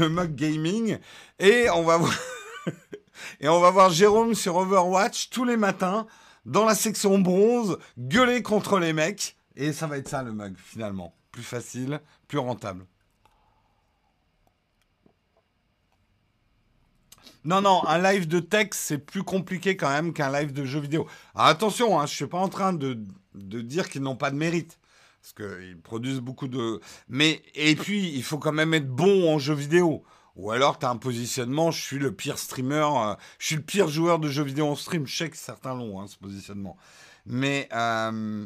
mug 0.09 0.33
gaming 0.33 0.97
et 1.39 1.69
on 1.69 1.83
va 1.83 1.99
voir 3.69 3.91
Jérôme 3.91 4.33
sur 4.33 4.55
Overwatch 4.55 5.29
tous 5.29 5.45
les 5.45 5.55
matins 5.55 6.07
dans 6.47 6.65
la 6.65 6.73
section 6.73 7.19
bronze 7.19 7.77
gueuler 7.95 8.41
contre 8.41 8.79
les 8.79 8.91
mecs 8.91 9.37
et 9.55 9.71
ça 9.71 9.85
va 9.85 9.99
être 9.99 10.09
ça 10.09 10.23
le 10.23 10.33
mug 10.33 10.55
finalement, 10.57 11.13
plus 11.31 11.43
facile, 11.43 12.01
plus 12.27 12.39
rentable. 12.39 12.87
Non, 17.43 17.61
non, 17.61 17.85
un 17.85 17.99
live 18.01 18.27
de 18.27 18.39
texte, 18.39 18.81
c'est 18.83 18.97
plus 18.97 19.21
compliqué 19.21 19.77
quand 19.77 19.89
même 19.89 20.11
qu'un 20.11 20.31
live 20.31 20.53
de 20.53 20.65
jeu 20.65 20.79
vidéo. 20.79 21.05
attention, 21.35 21.99
hein, 21.99 22.07
je 22.07 22.13
ne 22.13 22.15
suis 22.15 22.25
pas 22.25 22.39
en 22.39 22.49
train 22.49 22.73
de, 22.73 22.97
dire 23.35 23.91
qu'ils 23.91 24.01
n'ont 24.01 24.15
pas 24.15 24.31
de 24.31 24.37
mérite. 24.37 24.79
Parce 25.25 25.33
qu'ils 25.33 25.81
produisent 25.81 26.19
beaucoup 26.19 26.47
de... 26.47 26.79
Mais, 27.09 27.41
et 27.55 27.75
puis, 27.75 28.13
il 28.13 28.21
faut 28.21 28.37
quand 28.37 28.51
même 28.51 28.75
être 28.75 28.87
bon 28.87 29.33
en 29.33 29.39
jeu 29.39 29.55
vidéo. 29.55 30.03
Ou 30.35 30.51
alors, 30.51 30.77
tu 30.77 30.85
as 30.85 30.91
un 30.91 30.97
positionnement, 30.97 31.71
je 31.71 31.81
suis 31.81 31.97
le 31.97 32.11
pire 32.11 32.37
streamer, 32.37 32.87
euh, 32.95 33.15
je 33.39 33.47
suis 33.47 33.55
le 33.55 33.63
pire 33.63 33.87
joueur 33.87 34.19
de 34.19 34.29
jeux 34.29 34.43
vidéo 34.43 34.67
en 34.67 34.75
stream. 34.75 35.07
Je 35.07 35.17
sais 35.17 35.29
que 35.31 35.37
certains 35.37 35.73
l'ont, 35.73 35.99
hein, 35.99 36.05
ce 36.05 36.17
positionnement. 36.17 36.77
Mais 37.25 37.67
euh, 37.73 38.45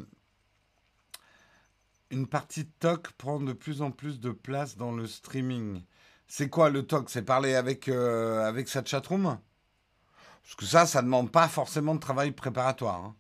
une 2.12 2.28
partie 2.28 2.66
TOC 2.66 3.12
prend 3.18 3.42
de 3.42 3.52
plus 3.52 3.82
en 3.82 3.92
plus 3.92 4.22
de 4.22 4.32
place 4.32 4.78
dans 4.78 4.94
le 4.94 5.06
streaming. 5.06 5.84
C'est 6.28 6.48
quoi 6.48 6.70
le 6.70 6.84
TOC? 6.84 7.10
C'est 7.10 7.24
parler 7.24 7.56
avec, 7.56 7.90
euh, 7.90 8.48
avec 8.48 8.70
sa 8.70 8.86
chatroom? 8.86 9.38
Parce 10.44 10.56
que 10.56 10.66
ça, 10.66 10.86
ça 10.86 11.02
ne 11.02 11.08
demande 11.08 11.30
pas 11.30 11.50
forcément 11.50 11.94
de 11.94 12.00
travail 12.00 12.32
préparatoire. 12.32 13.04
Hein. 13.04 13.16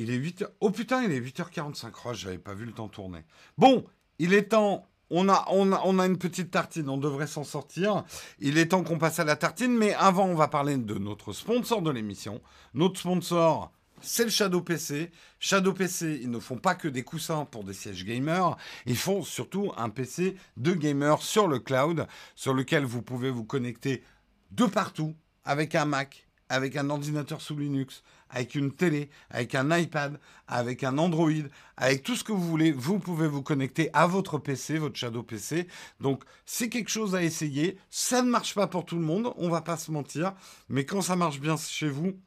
Il 0.00 0.10
est 0.10 0.18
8h. 0.18 0.46
Oh 0.60 0.70
putain, 0.70 1.02
il 1.02 1.12
est 1.12 1.20
8h45. 1.20 1.92
Oh, 2.06 2.14
j'avais 2.14 2.38
pas 2.38 2.54
vu 2.54 2.64
le 2.64 2.72
temps 2.72 2.88
tourner. 2.88 3.22
Bon, 3.58 3.84
il 4.18 4.32
est 4.32 4.44
temps. 4.44 4.86
On 5.10 5.28
a, 5.28 5.44
on, 5.50 5.72
a, 5.72 5.82
on 5.84 5.98
a 5.98 6.06
une 6.06 6.16
petite 6.16 6.50
tartine, 6.50 6.88
on 6.88 6.96
devrait 6.96 7.26
s'en 7.26 7.44
sortir. 7.44 8.04
Il 8.38 8.56
est 8.56 8.68
temps 8.68 8.82
qu'on 8.82 8.96
passe 8.96 9.18
à 9.18 9.24
la 9.24 9.36
tartine, 9.36 9.76
mais 9.76 9.92
avant, 9.92 10.24
on 10.24 10.34
va 10.34 10.48
parler 10.48 10.78
de 10.78 10.94
notre 10.94 11.34
sponsor 11.34 11.82
de 11.82 11.90
l'émission. 11.90 12.40
Notre 12.72 12.98
sponsor, 12.98 13.72
c'est 14.00 14.24
le 14.24 14.30
Shadow 14.30 14.62
PC. 14.62 15.10
Shadow 15.38 15.74
PC, 15.74 16.18
ils 16.22 16.30
ne 16.30 16.38
font 16.38 16.56
pas 16.56 16.74
que 16.74 16.88
des 16.88 17.02
coussins 17.02 17.44
pour 17.44 17.64
des 17.64 17.74
sièges 17.74 18.06
gamers, 18.06 18.56
ils 18.86 18.96
font 18.96 19.22
surtout 19.22 19.70
un 19.76 19.90
PC 19.90 20.34
de 20.56 20.72
gamer 20.72 21.20
sur 21.20 21.46
le 21.46 21.58
cloud, 21.58 22.06
sur 22.36 22.54
lequel 22.54 22.86
vous 22.86 23.02
pouvez 23.02 23.30
vous 23.30 23.44
connecter 23.44 24.02
de 24.50 24.64
partout 24.64 25.14
avec 25.44 25.74
un 25.74 25.84
Mac, 25.84 26.29
avec 26.50 26.76
un 26.76 26.90
ordinateur 26.90 27.40
sous 27.40 27.56
Linux, 27.56 28.02
avec 28.28 28.54
une 28.54 28.72
télé, 28.72 29.08
avec 29.30 29.54
un 29.54 29.76
iPad, 29.76 30.20
avec 30.46 30.84
un 30.84 30.98
Android, 30.98 31.30
avec 31.76 32.02
tout 32.02 32.16
ce 32.16 32.24
que 32.24 32.32
vous 32.32 32.46
voulez, 32.46 32.72
vous 32.72 32.98
pouvez 32.98 33.28
vous 33.28 33.42
connecter 33.42 33.88
à 33.94 34.06
votre 34.06 34.36
PC, 34.38 34.78
votre 34.78 34.96
Shadow 34.96 35.22
PC. 35.22 35.68
Donc, 36.00 36.24
c'est 36.44 36.68
quelque 36.68 36.90
chose 36.90 37.14
à 37.14 37.22
essayer. 37.22 37.78
Ça 37.88 38.22
ne 38.22 38.28
marche 38.28 38.54
pas 38.54 38.66
pour 38.66 38.84
tout 38.84 38.96
le 38.96 39.02
monde, 39.02 39.32
on 39.36 39.48
va 39.48 39.62
pas 39.62 39.76
se 39.76 39.92
mentir, 39.92 40.34
mais 40.68 40.84
quand 40.84 41.02
ça 41.02 41.16
marche 41.16 41.40
bien 41.40 41.56
chez 41.56 41.88
vous, 41.88 42.18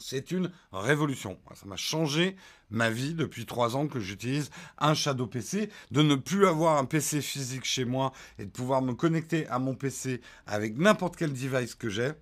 c'est 0.00 0.30
une 0.30 0.50
révolution. 0.72 1.38
Ça 1.54 1.66
m'a 1.66 1.76
changé 1.76 2.36
ma 2.70 2.90
vie 2.90 3.14
depuis 3.14 3.46
trois 3.46 3.76
ans 3.76 3.86
que 3.86 4.00
j'utilise 4.00 4.50
un 4.78 4.94
Shadow 4.94 5.26
PC, 5.26 5.68
de 5.90 6.02
ne 6.02 6.14
plus 6.14 6.46
avoir 6.46 6.78
un 6.78 6.86
PC 6.86 7.20
physique 7.20 7.64
chez 7.64 7.84
moi 7.84 8.12
et 8.38 8.46
de 8.46 8.50
pouvoir 8.50 8.82
me 8.82 8.94
connecter 8.94 9.46
à 9.48 9.58
mon 9.58 9.74
PC 9.74 10.20
avec 10.46 10.76
n'importe 10.78 11.16
quel 11.16 11.32
device 11.32 11.74
que 11.74 11.90
j'ai. 11.90 12.12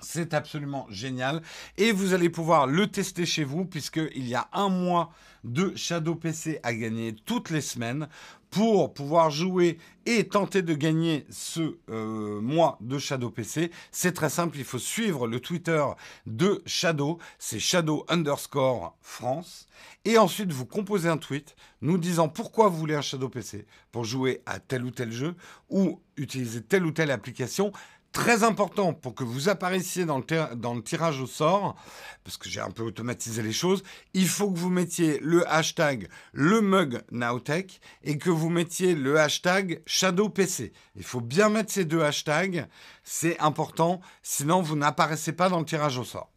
C'est 0.00 0.32
absolument 0.32 0.86
génial. 0.90 1.42
Et 1.76 1.92
vous 1.92 2.14
allez 2.14 2.30
pouvoir 2.30 2.66
le 2.66 2.86
tester 2.86 3.26
chez 3.26 3.44
vous 3.44 3.64
puisqu'il 3.64 4.28
y 4.28 4.34
a 4.34 4.48
un 4.52 4.68
mois 4.68 5.10
de 5.44 5.72
Shadow 5.76 6.14
PC 6.14 6.60
à 6.62 6.74
gagner 6.74 7.14
toutes 7.14 7.50
les 7.50 7.60
semaines 7.60 8.08
pour 8.50 8.94
pouvoir 8.94 9.30
jouer 9.30 9.78
et 10.06 10.26
tenter 10.26 10.62
de 10.62 10.74
gagner 10.74 11.26
ce 11.30 11.76
euh, 11.90 12.40
mois 12.40 12.78
de 12.80 12.98
Shadow 12.98 13.30
PC. 13.30 13.70
C'est 13.92 14.12
très 14.12 14.30
simple, 14.30 14.56
il 14.56 14.64
faut 14.64 14.78
suivre 14.78 15.26
le 15.26 15.38
Twitter 15.38 15.84
de 16.26 16.62
Shadow, 16.64 17.18
c'est 17.38 17.60
Shadow 17.60 18.06
underscore 18.08 18.96
France. 19.02 19.66
Et 20.04 20.16
ensuite, 20.16 20.52
vous 20.52 20.64
composez 20.64 21.08
un 21.08 21.18
tweet 21.18 21.56
nous 21.82 21.98
disant 21.98 22.28
pourquoi 22.28 22.68
vous 22.68 22.78
voulez 22.78 22.94
un 22.94 23.02
Shadow 23.02 23.28
PC 23.28 23.66
pour 23.92 24.04
jouer 24.04 24.42
à 24.46 24.60
tel 24.60 24.84
ou 24.84 24.90
tel 24.90 25.12
jeu 25.12 25.34
ou 25.68 26.00
utiliser 26.16 26.62
telle 26.62 26.86
ou 26.86 26.92
telle 26.92 27.10
application 27.10 27.72
très 28.12 28.42
important 28.42 28.92
pour 28.92 29.14
que 29.14 29.24
vous 29.24 29.48
apparaissiez 29.48 30.04
dans 30.04 30.18
le, 30.18 30.82
tirage 30.82 31.20
au 31.20 31.26
sort, 31.26 31.76
parce 32.24 32.36
que 32.36 32.48
j'ai 32.48 32.60
un 32.60 32.70
peu 32.70 32.82
automatisé 32.82 33.42
les 33.42 33.52
choses, 33.52 33.82
il 34.14 34.28
faut 34.28 34.50
que 34.50 34.58
vous 34.58 34.70
mettiez 34.70 35.18
le 35.20 35.48
hashtag 35.50 36.08
le 36.32 36.60
mug 36.60 37.02
Nowtech 37.10 37.80
et 38.02 38.18
que 38.18 38.30
vous 38.30 38.50
mettiez 38.50 38.94
le 38.94 39.18
hashtag 39.18 39.82
ShadowPC. 39.86 40.72
Il 40.96 41.04
faut 41.04 41.20
bien 41.20 41.48
mettre 41.48 41.72
ces 41.72 41.84
deux 41.84 42.02
hashtags, 42.02 42.66
c'est 43.04 43.38
important, 43.40 44.00
sinon 44.22 44.62
vous 44.62 44.76
n'apparaissez 44.76 45.32
pas 45.32 45.48
dans 45.48 45.60
le 45.60 45.66
tirage 45.66 45.98
au 45.98 46.04
sort. 46.04 46.30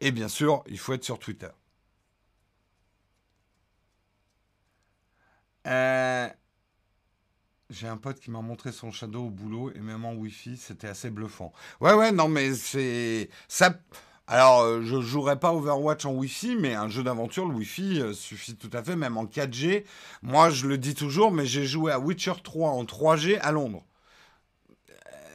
Et 0.00 0.10
bien 0.10 0.28
sûr, 0.28 0.62
il 0.66 0.78
faut 0.78 0.92
être 0.92 1.04
sur 1.04 1.18
Twitter. 1.18 1.48
Euh, 5.66 6.28
j'ai 7.70 7.88
un 7.88 7.96
pote 7.96 8.20
qui 8.20 8.30
m'a 8.30 8.40
montré 8.40 8.72
son 8.72 8.90
Shadow 8.90 9.26
au 9.26 9.30
boulot 9.30 9.72
et 9.74 9.80
même 9.80 10.04
en 10.04 10.14
Wi-Fi, 10.14 10.56
c'était 10.56 10.88
assez 10.88 11.10
bluffant. 11.10 11.52
Ouais, 11.80 11.94
ouais, 11.94 12.12
non, 12.12 12.28
mais 12.28 12.54
c'est. 12.54 13.28
Ça. 13.48 13.74
Alors, 14.28 14.62
euh, 14.62 14.82
je 14.82 15.00
jouerai 15.00 15.38
pas 15.38 15.52
Overwatch 15.52 16.04
en 16.04 16.12
Wi-Fi, 16.12 16.56
mais 16.56 16.74
un 16.74 16.88
jeu 16.88 17.04
d'aventure, 17.04 17.46
le 17.46 17.54
Wi-Fi 17.54 18.00
euh, 18.00 18.12
suffit 18.12 18.56
tout 18.56 18.70
à 18.72 18.82
fait, 18.82 18.96
même 18.96 19.16
en 19.16 19.24
4G. 19.24 19.84
Moi, 20.22 20.50
je 20.50 20.66
le 20.66 20.78
dis 20.78 20.94
toujours, 20.94 21.30
mais 21.30 21.46
j'ai 21.46 21.64
joué 21.64 21.92
à 21.92 22.00
Witcher 22.00 22.32
3 22.42 22.70
en 22.70 22.84
3G 22.84 23.38
à 23.40 23.52
Londres. 23.52 23.84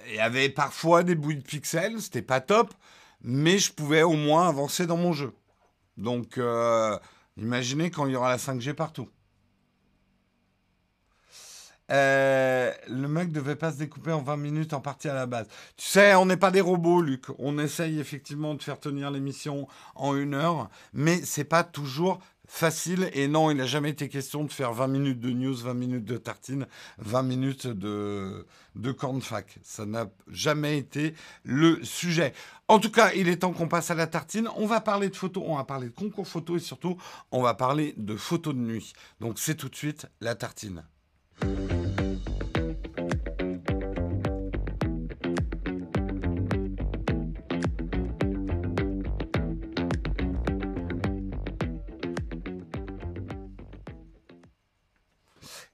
Il 0.10 0.16
y 0.16 0.20
avait 0.20 0.50
parfois 0.50 1.04
des 1.04 1.16
bouilles 1.16 1.38
de 1.38 1.44
pixels, 1.44 2.02
c'était 2.02 2.22
pas 2.22 2.42
top, 2.42 2.74
mais 3.22 3.58
je 3.60 3.72
pouvais 3.72 4.04
au 4.04 4.14
moins 4.14 4.50
avancer 4.50 4.86
dans 4.86 4.98
mon 4.98 5.14
jeu. 5.14 5.34
Donc, 5.96 6.38
euh, 6.38 6.98
imaginez 7.38 7.92
quand 7.92 8.08
il 8.08 8.12
y 8.12 8.16
aura 8.18 8.30
la 8.30 8.38
5G 8.38 8.74
partout. 8.74 9.08
Euh, 11.92 12.72
le 12.88 13.08
mec 13.08 13.32
devait 13.32 13.56
pas 13.56 13.72
se 13.72 13.78
découper 13.78 14.12
en 14.12 14.22
20 14.22 14.38
minutes 14.38 14.74
en 14.74 14.82
partie 14.82 15.10
à 15.10 15.14
la 15.14 15.26
base. 15.26 15.48
Tu 15.78 15.88
sais, 15.88 16.16
on 16.16 16.26
n'est 16.26 16.38
pas 16.38 16.52
des 16.52 16.62
robots, 16.62 17.02
Luc. 17.02 17.26
On 17.38 17.60
essaye 17.60 18.00
effectivement 18.00 18.54
de 18.56 18.64
faire 18.64 18.80
tenir 18.80 19.12
l'émission 19.12 19.68
en 19.96 20.16
une 20.16 20.34
heure, 20.34 20.70
mais 20.94 21.22
c'est 21.24 21.44
pas 21.44 21.64
toujours 21.64 22.20
facile. 22.48 23.10
Et 23.14 23.28
non, 23.28 23.50
il 23.50 23.58
n'a 23.58 23.66
jamais 23.66 23.90
été 23.90 24.10
question 24.10 24.44
de 24.44 24.52
faire 24.52 24.74
20 24.74 24.88
minutes 24.88 25.20
de 25.20 25.32
news, 25.32 25.56
20 25.56 25.74
minutes 25.74 26.06
de 26.06 26.18
tartine, 26.18 26.68
20 27.00 27.24
minutes 27.24 27.68
de, 27.68 28.46
de 28.76 28.92
cornfac. 28.92 29.58
Ça 29.64 29.86
n'a 29.86 30.10
jamais 30.30 30.78
été 30.78 31.14
le 31.44 31.84
sujet. 31.84 32.34
En 32.68 32.80
tout 32.80 32.92
cas, 32.92 33.12
il 33.14 33.28
est 33.30 33.38
temps 33.38 33.54
qu'on 33.54 33.68
passe 33.68 33.92
à 33.92 33.96
la 33.96 34.08
tartine. 34.08 34.48
On 34.56 34.66
va 34.66 34.82
parler 34.82 35.10
de 35.10 35.16
photos, 35.16 35.44
on 35.46 35.58
va 35.58 35.64
parler 35.64 35.88
de 35.88 35.96
concours 35.96 36.28
photos 36.28 36.62
et 36.62 36.66
surtout, 36.66 36.98
on 37.32 37.42
va 37.42 37.54
parler 37.54 37.94
de 37.98 38.16
photos 38.16 38.54
de 38.54 38.60
nuit. 38.60 38.94
Donc 39.20 39.40
c'est 39.40 39.56
tout 39.56 39.70
de 39.70 39.76
suite 39.76 40.08
la 40.20 40.36
tartine. 40.36 40.84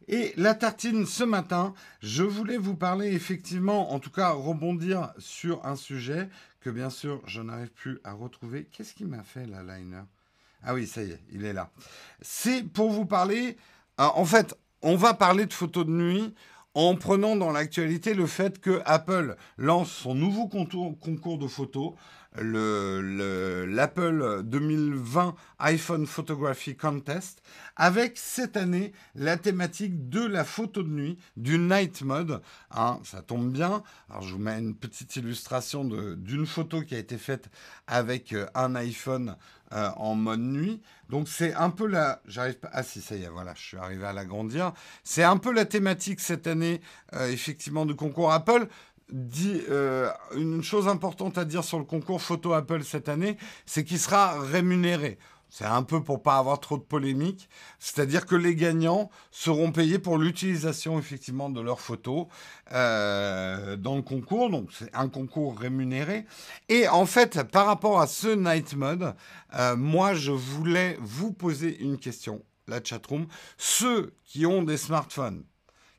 Et 0.08 0.34
la 0.38 0.56
tartine 0.56 1.06
ce 1.06 1.26
matin, 1.26 1.74
je 2.02 2.24
voulais 2.24 2.58
vous 2.58 2.76
parler 2.76 3.08
effectivement, 3.14 3.92
en 3.92 4.00
tout 4.00 4.10
cas 4.10 4.30
rebondir 4.30 5.12
sur 5.18 5.66
un 5.66 5.76
sujet 5.76 6.30
que 6.62 6.70
bien 6.70 6.90
sûr 6.90 7.22
je 7.28 7.42
n'arrive 7.42 7.72
plus 7.72 8.00
à 8.06 8.14
retrouver. 8.14 8.70
Qu'est-ce 8.72 8.94
qui 8.94 9.04
m'a 9.04 9.24
fait 9.24 9.46
la 9.46 9.64
liner? 9.64 10.04
Ah 10.64 10.74
oui, 10.74 10.88
ça 10.88 11.04
y 11.04 11.12
est, 11.12 11.22
il 11.32 11.44
est 11.44 11.54
là. 11.54 11.72
C'est 12.22 12.64
pour 12.64 12.90
vous 12.90 13.06
parler, 13.06 13.58
euh, 14.00 14.08
en 14.16 14.26
fait, 14.26 14.56
on 14.82 14.96
va 14.96 15.14
parler 15.14 15.46
de 15.46 15.54
photos 15.54 15.86
de 15.86 15.92
nuit 15.92 16.34
en 16.74 16.96
prenant 16.96 17.36
dans 17.36 17.52
l'actualité 17.52 18.14
le 18.14 18.28
fait 18.28 18.60
que 18.60 18.82
Apple 18.86 19.36
lance 19.58 19.92
son 19.92 20.16
nouveau 20.16 20.48
concours 20.48 21.38
de 21.38 21.48
photos 21.48 21.94
l'Apple 22.40 24.44
2020 24.44 25.36
iPhone 25.60 26.06
Photography 26.06 26.76
Contest 26.76 27.42
avec 27.76 28.18
cette 28.18 28.58
année 28.58 28.94
la 29.16 29.38
thématique 29.38 30.10
de 30.10 30.26
la 30.26 30.44
photo 30.44 30.84
de 30.84 30.90
nuit, 30.90 31.18
du 31.36 31.58
night 31.58 32.02
mode. 32.02 32.42
Hein, 32.72 33.00
ça 33.04 33.22
tombe 33.22 33.52
bien. 33.52 33.84
Alors 34.10 34.24
je 34.24 34.34
vous 34.34 34.40
mets 34.40 34.60
une 34.60 34.76
petite 34.76 35.16
illustration 35.16 35.84
d'une 35.84 36.46
photo 36.46 36.82
qui 36.82 36.96
a 36.96 37.00
été 37.00 37.18
faite 37.18 37.50
avec 37.88 38.34
euh, 38.34 38.48
un 38.56 38.76
iPhone 38.76 39.36
euh, 39.74 39.90
en 39.98 40.16
mode 40.16 40.40
nuit. 40.40 40.82
Donc 41.10 41.28
c'est 41.28 41.54
un 41.54 41.70
peu 41.70 41.88
la... 41.88 42.22
J'arrive 42.26 42.56
pas... 42.56 42.70
Ah 42.72 42.84
si, 42.84 43.02
ça 43.02 43.16
y 43.16 43.24
est, 43.24 43.30
voilà, 43.30 43.54
je 43.56 43.62
suis 43.62 43.78
arrivé 43.78 44.06
à 44.06 44.14
l'agrandir. 44.14 44.74
C'est 45.04 45.24
un 45.24 45.38
peu 45.38 45.52
la 45.52 45.66
thématique 45.66 46.20
cette 46.20 46.48
année, 46.48 46.82
euh, 47.14 47.30
effectivement, 47.30 47.86
du 47.86 47.96
concours 47.96 48.32
Apple 48.32 48.68
euh, 49.14 50.10
une 50.36 50.64
chose 50.64 50.88
importante 50.88 51.38
à 51.38 51.46
dire 51.46 51.64
sur 51.64 51.80
le 51.80 51.86
concours 51.86 52.22
photo 52.22 52.54
Apple 52.54 52.84
cette 52.84 53.10
année, 53.10 53.38
c'est 53.66 53.84
qu'il 53.84 54.00
sera 54.00 54.40
rémunéré. 54.40 55.18
C'est 55.50 55.66
un 55.66 55.84
peu 55.84 56.04
pour 56.04 56.22
pas 56.22 56.38
avoir 56.38 56.60
trop 56.60 56.78
de 56.78 56.84
polémique, 56.84 57.48
c'est-à-dire 57.80 58.26
que 58.26 58.36
les 58.36 58.54
gagnants 58.54 59.10
seront 59.32 59.72
payés 59.72 59.98
pour 59.98 60.18
l'utilisation 60.18 61.00
effectivement 61.00 61.50
de 61.50 61.62
leurs 61.62 61.80
photos 61.80 62.28
euh, 62.74 63.78
dans 63.78 63.96
le 63.96 64.02
concours, 64.02 64.50
donc 64.50 64.72
c'est 64.74 64.94
un 64.94 65.08
concours 65.08 65.58
rémunéré. 65.58 66.26
Et 66.68 66.90
en 66.90 67.06
fait, 67.06 67.44
par 67.44 67.66
rapport 67.66 68.02
à 68.02 68.08
ce 68.08 68.28
night 68.28 68.76
mode, 68.76 69.16
euh, 69.54 69.78
moi 69.78 70.14
je 70.14 70.34
voulais 70.34 70.98
vous 71.00 71.32
poser 71.32 71.80
une 71.80 71.98
question, 71.98 72.44
la 72.68 72.84
chatroom, 72.84 73.26
ceux 73.58 74.14
qui 74.26 74.46
ont 74.46 74.64
des 74.64 74.78
smartphones, 74.78 75.46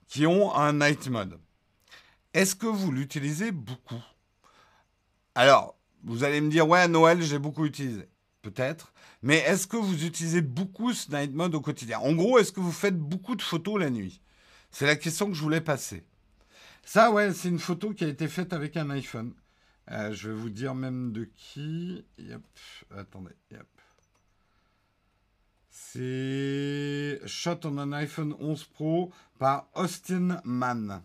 qui 0.09 0.26
ont 0.26 0.54
un 0.54 0.74
night 0.74 1.09
mode 1.09 1.38
est-ce 2.39 2.55
que 2.55 2.66
vous 2.66 2.93
l'utilisez 2.93 3.51
beaucoup? 3.51 4.01
Alors, 5.34 5.76
vous 6.05 6.22
allez 6.22 6.41
me 6.41 6.49
dire, 6.49 6.68
ouais, 6.68 6.78
à 6.78 6.86
Noël, 6.86 7.20
j'ai 7.20 7.41
beaucoup 7.41 7.64
utilisé. 7.64 8.09
Peut-être. 8.43 8.93
Mais 9.22 9.39
est-ce 9.39 9.66
que 9.66 9.76
vous 9.76 10.05
utilisez 10.05 10.41
beaucoup 10.41 10.93
ce 10.93 11.11
night 11.11 11.34
mode 11.34 11.57
au 11.57 11.61
quotidien? 11.61 11.99
En 11.99 12.12
gros, 12.12 12.39
est-ce 12.39 12.53
que 12.53 12.61
vous 12.61 12.70
faites 12.70 12.97
beaucoup 12.97 13.34
de 13.34 13.43
photos 13.43 13.80
la 13.80 13.91
nuit? 13.91 14.22
C'est 14.70 14.86
la 14.86 14.95
question 14.95 15.26
que 15.26 15.34
je 15.34 15.43
voulais 15.43 15.61
passer. 15.61 16.05
Ça, 16.84 17.11
ouais, 17.11 17.34
c'est 17.34 17.49
une 17.49 17.59
photo 17.59 17.93
qui 17.93 18.05
a 18.05 18.09
été 18.09 18.28
faite 18.28 18.53
avec 18.53 18.76
un 18.76 18.89
iPhone. 18.91 19.34
Euh, 19.91 20.12
je 20.12 20.28
vais 20.28 20.36
vous 20.36 20.51
dire 20.51 20.76
même 20.76 21.11
de 21.11 21.24
qui. 21.34 22.05
Yep. 22.18 22.43
Attendez. 22.97 23.34
Yep. 23.51 23.66
C'est 25.70 27.20
Shot 27.26 27.61
on 27.64 27.78
an 27.78 27.91
iPhone 27.91 28.36
11 28.39 28.62
Pro 28.64 29.11
par 29.41 29.68
Austin 29.74 30.41
Mann. 30.45 31.03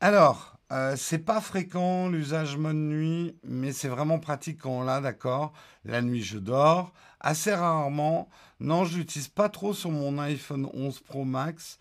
Alors, 0.00 0.56
euh, 0.70 0.94
c'est 0.96 1.18
pas 1.18 1.40
fréquent 1.40 2.08
l'usage 2.08 2.56
mode 2.56 2.76
nuit, 2.76 3.36
mais 3.42 3.72
c'est 3.72 3.88
vraiment 3.88 4.20
pratique 4.20 4.60
quand 4.60 4.70
on 4.70 4.82
l'a, 4.82 5.00
d'accord? 5.00 5.52
La 5.84 6.02
nuit, 6.02 6.22
je 6.22 6.38
dors. 6.38 6.92
Assez 7.20 7.52
rarement. 7.52 8.28
Non, 8.60 8.84
je 8.84 8.98
l'utilise 8.98 9.26
pas 9.26 9.48
trop 9.48 9.74
sur 9.74 9.90
mon 9.90 10.18
iPhone 10.20 10.68
11 10.72 11.00
Pro 11.00 11.24
Max. 11.24 11.80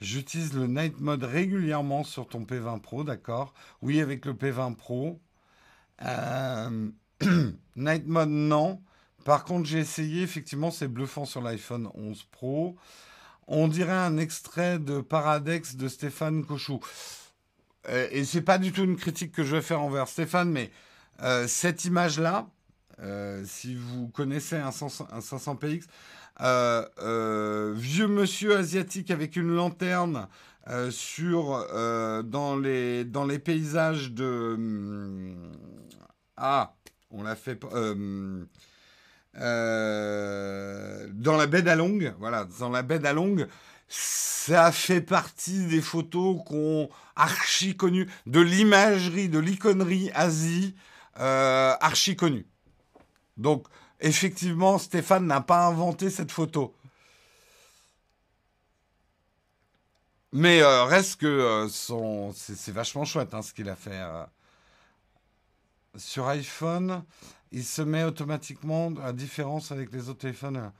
J'utilise 0.00 0.54
le 0.54 0.66
Night 0.66 0.98
Mode 1.00 1.24
régulièrement 1.24 2.04
sur 2.04 2.26
ton 2.26 2.44
P20 2.44 2.80
Pro, 2.80 3.04
d'accord? 3.04 3.52
Oui, 3.82 4.00
avec 4.00 4.24
le 4.24 4.32
P20 4.32 4.74
Pro. 4.74 5.20
Euh, 6.02 6.90
Night 7.76 8.06
Mode, 8.06 8.30
non. 8.30 8.80
Par 9.26 9.44
contre, 9.44 9.66
j'ai 9.68 9.80
essayé, 9.80 10.22
effectivement, 10.22 10.70
c'est 10.70 10.88
bluffant 10.88 11.26
sur 11.26 11.42
l'iPhone 11.42 11.90
11 11.94 12.24
Pro. 12.30 12.76
On 13.46 13.68
dirait 13.68 13.92
un 13.92 14.16
extrait 14.16 14.78
de 14.78 15.02
Paradex 15.02 15.76
de 15.76 15.88
Stéphane 15.88 16.46
Cochou. 16.46 16.80
Euh, 17.88 18.08
et 18.10 18.24
c'est 18.24 18.42
pas 18.42 18.58
du 18.58 18.72
tout 18.72 18.82
une 18.84 18.96
critique 18.96 19.32
que 19.32 19.44
je 19.44 19.56
vais 19.56 19.62
faire 19.62 19.80
envers 19.80 20.08
Stéphane, 20.08 20.50
mais 20.50 20.70
euh, 21.22 21.46
cette 21.46 21.84
image-là, 21.84 22.48
euh, 23.00 23.42
si 23.46 23.74
vous 23.74 24.08
connaissez 24.08 24.56
un, 24.56 24.70
500px, 24.70 25.84
vieux 27.74 28.08
monsieur 28.08 28.56
asiatique 28.56 29.10
avec 29.10 29.36
une 29.36 29.54
lanterne 29.54 30.28
sur 30.90 31.66
dans 32.24 32.56
les 32.56 33.04
dans 33.04 33.24
les 33.24 33.38
paysages 33.38 34.12
de 34.12 34.54
hum, 34.54 35.52
ah 36.36 36.74
on 37.10 37.22
l'a 37.22 37.36
fait 37.36 37.58
dans 37.64 38.46
la 41.36 41.46
baie 41.46 41.62
d'Along, 41.62 42.12
voilà, 42.18 42.46
dans 42.58 42.68
la 42.68 42.82
baie 42.82 42.98
d'Along, 42.98 43.46
ça 43.88 44.70
fait 44.70 45.00
partie 45.00 45.66
des 45.66 45.80
photos 45.80 46.42
qu'on 46.46 46.88
archi 47.16 47.76
connues, 47.76 48.08
de 48.26 48.40
l'imagerie, 48.40 49.28
de 49.28 49.38
l'iconerie 49.38 50.10
Asie 50.14 50.74
euh, 51.18 51.74
archi 51.80 52.14
connue. 52.14 52.46
Donc, 53.36 53.66
effectivement, 54.00 54.78
Stéphane 54.78 55.26
n'a 55.26 55.40
pas 55.40 55.66
inventé 55.66 56.10
cette 56.10 56.30
photo. 56.30 56.74
Mais 60.32 60.60
euh, 60.62 60.84
reste 60.84 61.20
que 61.20 61.26
euh, 61.26 61.68
son... 61.68 62.32
c'est 62.34 62.72
vachement 62.72 63.04
chouette 63.04 63.32
hein, 63.34 63.42
ce 63.42 63.52
qu'il 63.52 63.68
a 63.68 63.76
fait. 63.76 64.00
Sur 65.96 66.28
iPhone, 66.28 67.02
il 67.50 67.64
se 67.64 67.82
met 67.82 68.04
automatiquement 68.04 68.92
à 69.02 69.12
différence 69.12 69.72
avec 69.72 69.90
les 69.92 70.08
autres 70.08 70.20
téléphones 70.20 70.70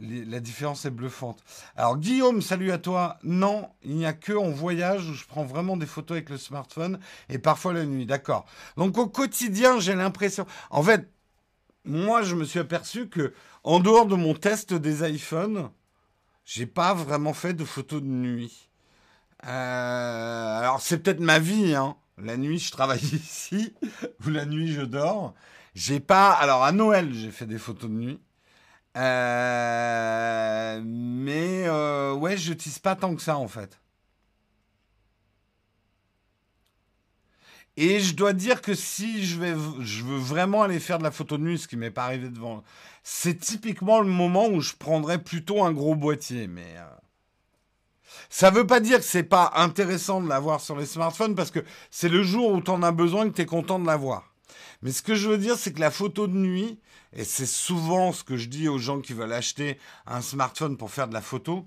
la 0.00 0.40
différence 0.40 0.84
est 0.84 0.90
bluffante. 0.90 1.42
Alors 1.76 1.98
Guillaume, 1.98 2.42
salut 2.42 2.72
à 2.72 2.78
toi. 2.78 3.18
Non, 3.22 3.68
il 3.82 3.96
n'y 3.96 4.06
a 4.06 4.12
que 4.12 4.32
en 4.32 4.50
voyage 4.50 5.08
où 5.08 5.14
je 5.14 5.24
prends 5.26 5.44
vraiment 5.44 5.76
des 5.76 5.86
photos 5.86 6.16
avec 6.16 6.30
le 6.30 6.38
smartphone 6.38 6.98
et 7.28 7.38
parfois 7.38 7.72
la 7.72 7.84
nuit. 7.84 8.06
D'accord. 8.06 8.46
Donc 8.76 8.98
au 8.98 9.06
quotidien, 9.08 9.78
j'ai 9.80 9.94
l'impression. 9.94 10.46
En 10.70 10.82
fait, 10.82 11.08
moi, 11.84 12.22
je 12.22 12.34
me 12.34 12.44
suis 12.44 12.58
aperçu 12.58 13.08
que 13.08 13.32
en 13.64 13.80
dehors 13.80 14.06
de 14.06 14.14
mon 14.14 14.34
test 14.34 14.74
des 14.74 15.08
iPhones, 15.08 15.70
j'ai 16.44 16.66
pas 16.66 16.94
vraiment 16.94 17.32
fait 17.32 17.54
de 17.54 17.64
photos 17.64 18.02
de 18.02 18.08
nuit. 18.08 18.68
Euh, 19.46 20.58
alors 20.58 20.80
c'est 20.80 20.98
peut-être 20.98 21.20
ma 21.20 21.38
vie. 21.38 21.74
Hein. 21.74 21.96
La 22.18 22.36
nuit, 22.36 22.58
je 22.58 22.70
travaille 22.70 23.00
ici 23.12 23.74
ou 24.24 24.30
la 24.30 24.44
nuit, 24.46 24.72
je 24.72 24.82
dors. 24.82 25.34
J'ai 25.74 26.00
pas. 26.00 26.32
Alors 26.32 26.64
à 26.64 26.72
Noël, 26.72 27.12
j'ai 27.12 27.30
fait 27.30 27.46
des 27.46 27.58
photos 27.58 27.90
de 27.90 27.94
nuit. 27.94 28.20
Euh, 28.96 30.80
mais 30.84 31.64
euh, 31.66 32.12
ouais, 32.14 32.36
je 32.36 32.50
n'utilise 32.50 32.78
pas 32.78 32.96
tant 32.96 33.14
que 33.14 33.22
ça 33.22 33.36
en 33.36 33.48
fait. 33.48 33.80
Et 37.76 38.00
je 38.00 38.14
dois 38.14 38.32
dire 38.32 38.60
que 38.62 38.74
si 38.74 39.24
je 39.24 39.36
veux 39.36 40.18
vraiment 40.18 40.62
aller 40.62 40.80
faire 40.80 40.98
de 40.98 41.04
la 41.04 41.10
photo 41.10 41.38
de 41.38 41.44
nuit, 41.44 41.58
ce 41.58 41.68
qui 41.68 41.76
m'est 41.76 41.90
pas 41.90 42.04
arrivé 42.04 42.28
devant, 42.28 42.62
c'est 43.02 43.38
typiquement 43.38 44.00
le 44.00 44.08
moment 44.08 44.48
où 44.48 44.60
je 44.60 44.74
prendrais 44.74 45.22
plutôt 45.22 45.64
un 45.64 45.72
gros 45.72 45.94
boîtier. 45.94 46.46
Mais 46.46 46.74
euh, 46.76 46.84
ça 48.28 48.50
veut 48.50 48.66
pas 48.66 48.80
dire 48.80 48.98
que 48.98 49.04
c'est 49.04 49.22
pas 49.22 49.52
intéressant 49.56 50.20
de 50.20 50.28
l'avoir 50.28 50.60
sur 50.60 50.76
les 50.76 50.86
smartphones 50.86 51.34
parce 51.34 51.50
que 51.50 51.64
c'est 51.90 52.08
le 52.08 52.22
jour 52.22 52.52
où 52.52 52.60
tu 52.60 52.70
en 52.70 52.82
as 52.82 52.92
besoin 52.92 53.28
que 53.30 53.34
tu 53.34 53.42
es 53.42 53.46
content 53.46 53.78
de 53.78 53.86
l'avoir. 53.86 54.29
Mais 54.82 54.92
ce 54.92 55.02
que 55.02 55.14
je 55.14 55.28
veux 55.28 55.38
dire, 55.38 55.58
c'est 55.58 55.72
que 55.72 55.80
la 55.80 55.90
photo 55.90 56.26
de 56.26 56.36
nuit, 56.36 56.80
et 57.12 57.24
c'est 57.24 57.46
souvent 57.46 58.12
ce 58.12 58.24
que 58.24 58.36
je 58.36 58.48
dis 58.48 58.68
aux 58.68 58.78
gens 58.78 59.00
qui 59.00 59.12
veulent 59.12 59.32
acheter 59.32 59.78
un 60.06 60.22
smartphone 60.22 60.76
pour 60.76 60.90
faire 60.90 61.08
de 61.08 61.14
la 61.14 61.20
photo. 61.20 61.66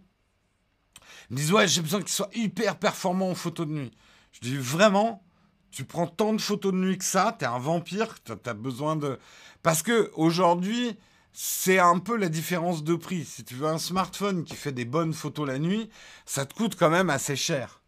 Ils 1.29 1.33
me 1.33 1.37
disent 1.37 1.51
ouais 1.51 1.67
j'ai 1.67 1.81
besoin 1.81 1.99
qu'il 1.99 2.09
soit 2.09 2.29
hyper 2.33 2.77
performant 2.77 3.29
en 3.29 3.35
photo 3.35 3.65
de 3.65 3.71
nuit. 3.71 3.91
Je 4.31 4.39
dis 4.39 4.57
vraiment, 4.57 5.23
tu 5.69 5.85
prends 5.85 6.07
tant 6.07 6.33
de 6.33 6.41
photos 6.41 6.73
de 6.73 6.77
nuit 6.77 6.97
que 6.97 7.05
ça, 7.05 7.35
t'es 7.37 7.45
un 7.45 7.59
vampire, 7.59 8.19
t'as 8.23 8.53
besoin 8.53 8.95
de... 8.95 9.19
Parce 9.61 9.83
que 9.83 10.11
aujourd'hui, 10.15 10.97
c'est 11.33 11.79
un 11.79 11.99
peu 11.99 12.15
la 12.15 12.29
différence 12.29 12.83
de 12.83 12.95
prix. 12.95 13.25
Si 13.25 13.43
tu 13.43 13.55
veux 13.55 13.67
un 13.67 13.79
smartphone 13.79 14.43
qui 14.43 14.55
fait 14.55 14.71
des 14.71 14.85
bonnes 14.85 15.13
photos 15.13 15.47
la 15.47 15.59
nuit, 15.59 15.89
ça 16.25 16.45
te 16.45 16.53
coûte 16.53 16.75
quand 16.75 16.89
même 16.89 17.09
assez 17.09 17.35
cher. 17.35 17.82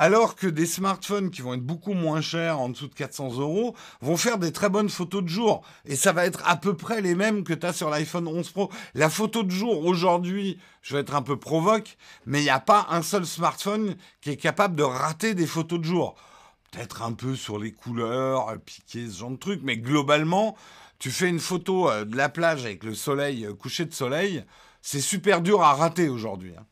Alors 0.00 0.36
que 0.36 0.46
des 0.46 0.64
smartphones 0.64 1.28
qui 1.30 1.42
vont 1.42 1.54
être 1.54 1.66
beaucoup 1.66 1.92
moins 1.92 2.20
chers, 2.20 2.60
en 2.60 2.68
dessous 2.68 2.86
de 2.86 2.94
400 2.94 3.40
euros, 3.40 3.74
vont 4.00 4.16
faire 4.16 4.38
des 4.38 4.52
très 4.52 4.68
bonnes 4.68 4.88
photos 4.88 5.24
de 5.24 5.28
jour. 5.28 5.62
Et 5.86 5.96
ça 5.96 6.12
va 6.12 6.24
être 6.24 6.40
à 6.46 6.54
peu 6.54 6.76
près 6.76 7.00
les 7.00 7.16
mêmes 7.16 7.42
que 7.42 7.52
tu 7.52 7.66
as 7.66 7.72
sur 7.72 7.90
l'iPhone 7.90 8.28
11 8.28 8.48
Pro. 8.50 8.70
La 8.94 9.10
photo 9.10 9.42
de 9.42 9.50
jour, 9.50 9.84
aujourd'hui, 9.84 10.60
je 10.82 10.94
vais 10.94 11.00
être 11.00 11.16
un 11.16 11.22
peu 11.22 11.36
provoque, 11.36 11.96
mais 12.26 12.38
il 12.38 12.44
n'y 12.44 12.48
a 12.48 12.60
pas 12.60 12.86
un 12.90 13.02
seul 13.02 13.26
smartphone 13.26 13.96
qui 14.20 14.30
est 14.30 14.36
capable 14.36 14.76
de 14.76 14.84
rater 14.84 15.34
des 15.34 15.48
photos 15.48 15.80
de 15.80 15.84
jour. 15.84 16.14
Peut-être 16.70 17.02
un 17.02 17.12
peu 17.12 17.34
sur 17.34 17.58
les 17.58 17.72
couleurs, 17.72 18.56
piquer 18.64 19.08
ce 19.08 19.18
genre 19.18 19.32
de 19.32 19.36
truc, 19.36 19.62
mais 19.64 19.78
globalement, 19.78 20.56
tu 21.00 21.10
fais 21.10 21.28
une 21.28 21.40
photo 21.40 21.90
euh, 21.90 22.04
de 22.04 22.16
la 22.16 22.28
plage 22.28 22.64
avec 22.64 22.84
le 22.84 22.94
soleil, 22.94 23.46
euh, 23.46 23.52
coucher 23.52 23.84
de 23.84 23.94
soleil, 23.94 24.44
c'est 24.80 25.00
super 25.00 25.40
dur 25.40 25.60
à 25.62 25.74
rater 25.74 26.08
aujourd'hui. 26.08 26.52
Hein. 26.56 26.64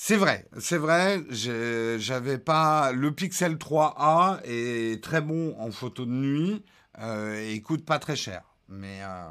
C'est 0.00 0.16
vrai, 0.16 0.46
c'est 0.60 0.78
vrai. 0.78 1.24
J'avais 1.28 2.38
pas 2.38 2.92
le 2.92 3.12
Pixel 3.12 3.56
3A 3.56 4.40
est 4.44 5.02
très 5.02 5.20
bon 5.20 5.56
en 5.58 5.72
photo 5.72 6.06
de 6.06 6.12
nuit 6.12 6.64
euh, 7.00 7.34
et 7.50 7.60
coûte 7.62 7.84
pas 7.84 7.98
très 7.98 8.14
cher. 8.14 8.44
Mais 8.68 9.02
euh, 9.02 9.28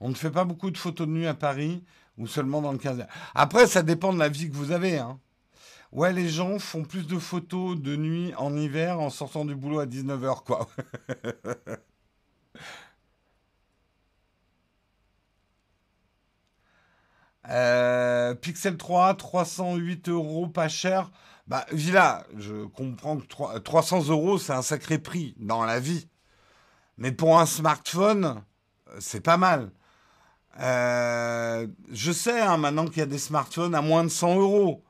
on 0.00 0.08
ne 0.08 0.14
fait 0.14 0.30
pas 0.30 0.46
beaucoup 0.46 0.70
de 0.70 0.78
photos 0.78 1.06
de 1.06 1.12
nuit 1.12 1.26
à 1.26 1.34
Paris 1.34 1.84
ou 2.16 2.26
seulement 2.26 2.62
dans 2.62 2.72
le 2.72 2.78
15 2.78 3.06
Après, 3.34 3.66
ça 3.66 3.82
dépend 3.82 4.14
de 4.14 4.18
la 4.18 4.30
vie 4.30 4.48
que 4.48 4.56
vous 4.56 4.72
avez. 4.72 4.96
Hein. 4.96 5.20
Ouais, 5.92 6.12
les 6.14 6.30
gens 6.30 6.58
font 6.58 6.84
plus 6.84 7.06
de 7.06 7.18
photos 7.18 7.78
de 7.78 7.96
nuit 7.96 8.32
en 8.38 8.56
hiver 8.56 8.98
en 8.98 9.10
sortant 9.10 9.44
du 9.44 9.54
boulot 9.54 9.80
à 9.80 9.86
19h, 9.86 10.42
quoi. 10.42 10.70
Euh, 17.50 18.34
Pixel 18.34 18.76
3, 18.76 19.14
308 19.14 20.08
euros, 20.08 20.46
pas 20.48 20.68
cher. 20.68 21.10
Bah, 21.46 21.66
Villa, 21.72 22.26
je 22.36 22.64
comprends 22.66 23.18
que 23.18 23.58
300 23.58 24.08
euros, 24.08 24.38
c'est 24.38 24.52
un 24.52 24.62
sacré 24.62 24.98
prix 24.98 25.34
dans 25.38 25.64
la 25.64 25.78
vie. 25.80 26.08
Mais 26.98 27.12
pour 27.12 27.38
un 27.38 27.46
smartphone, 27.46 28.42
c'est 28.98 29.20
pas 29.20 29.36
mal. 29.36 29.70
Euh, 30.60 31.66
je 31.90 32.12
sais 32.12 32.40
hein, 32.40 32.56
maintenant 32.56 32.86
qu'il 32.86 32.98
y 32.98 33.02
a 33.02 33.06
des 33.06 33.18
smartphones 33.18 33.74
à 33.74 33.82
moins 33.82 34.04
de 34.04 34.08
100 34.08 34.38
euros. 34.38 34.84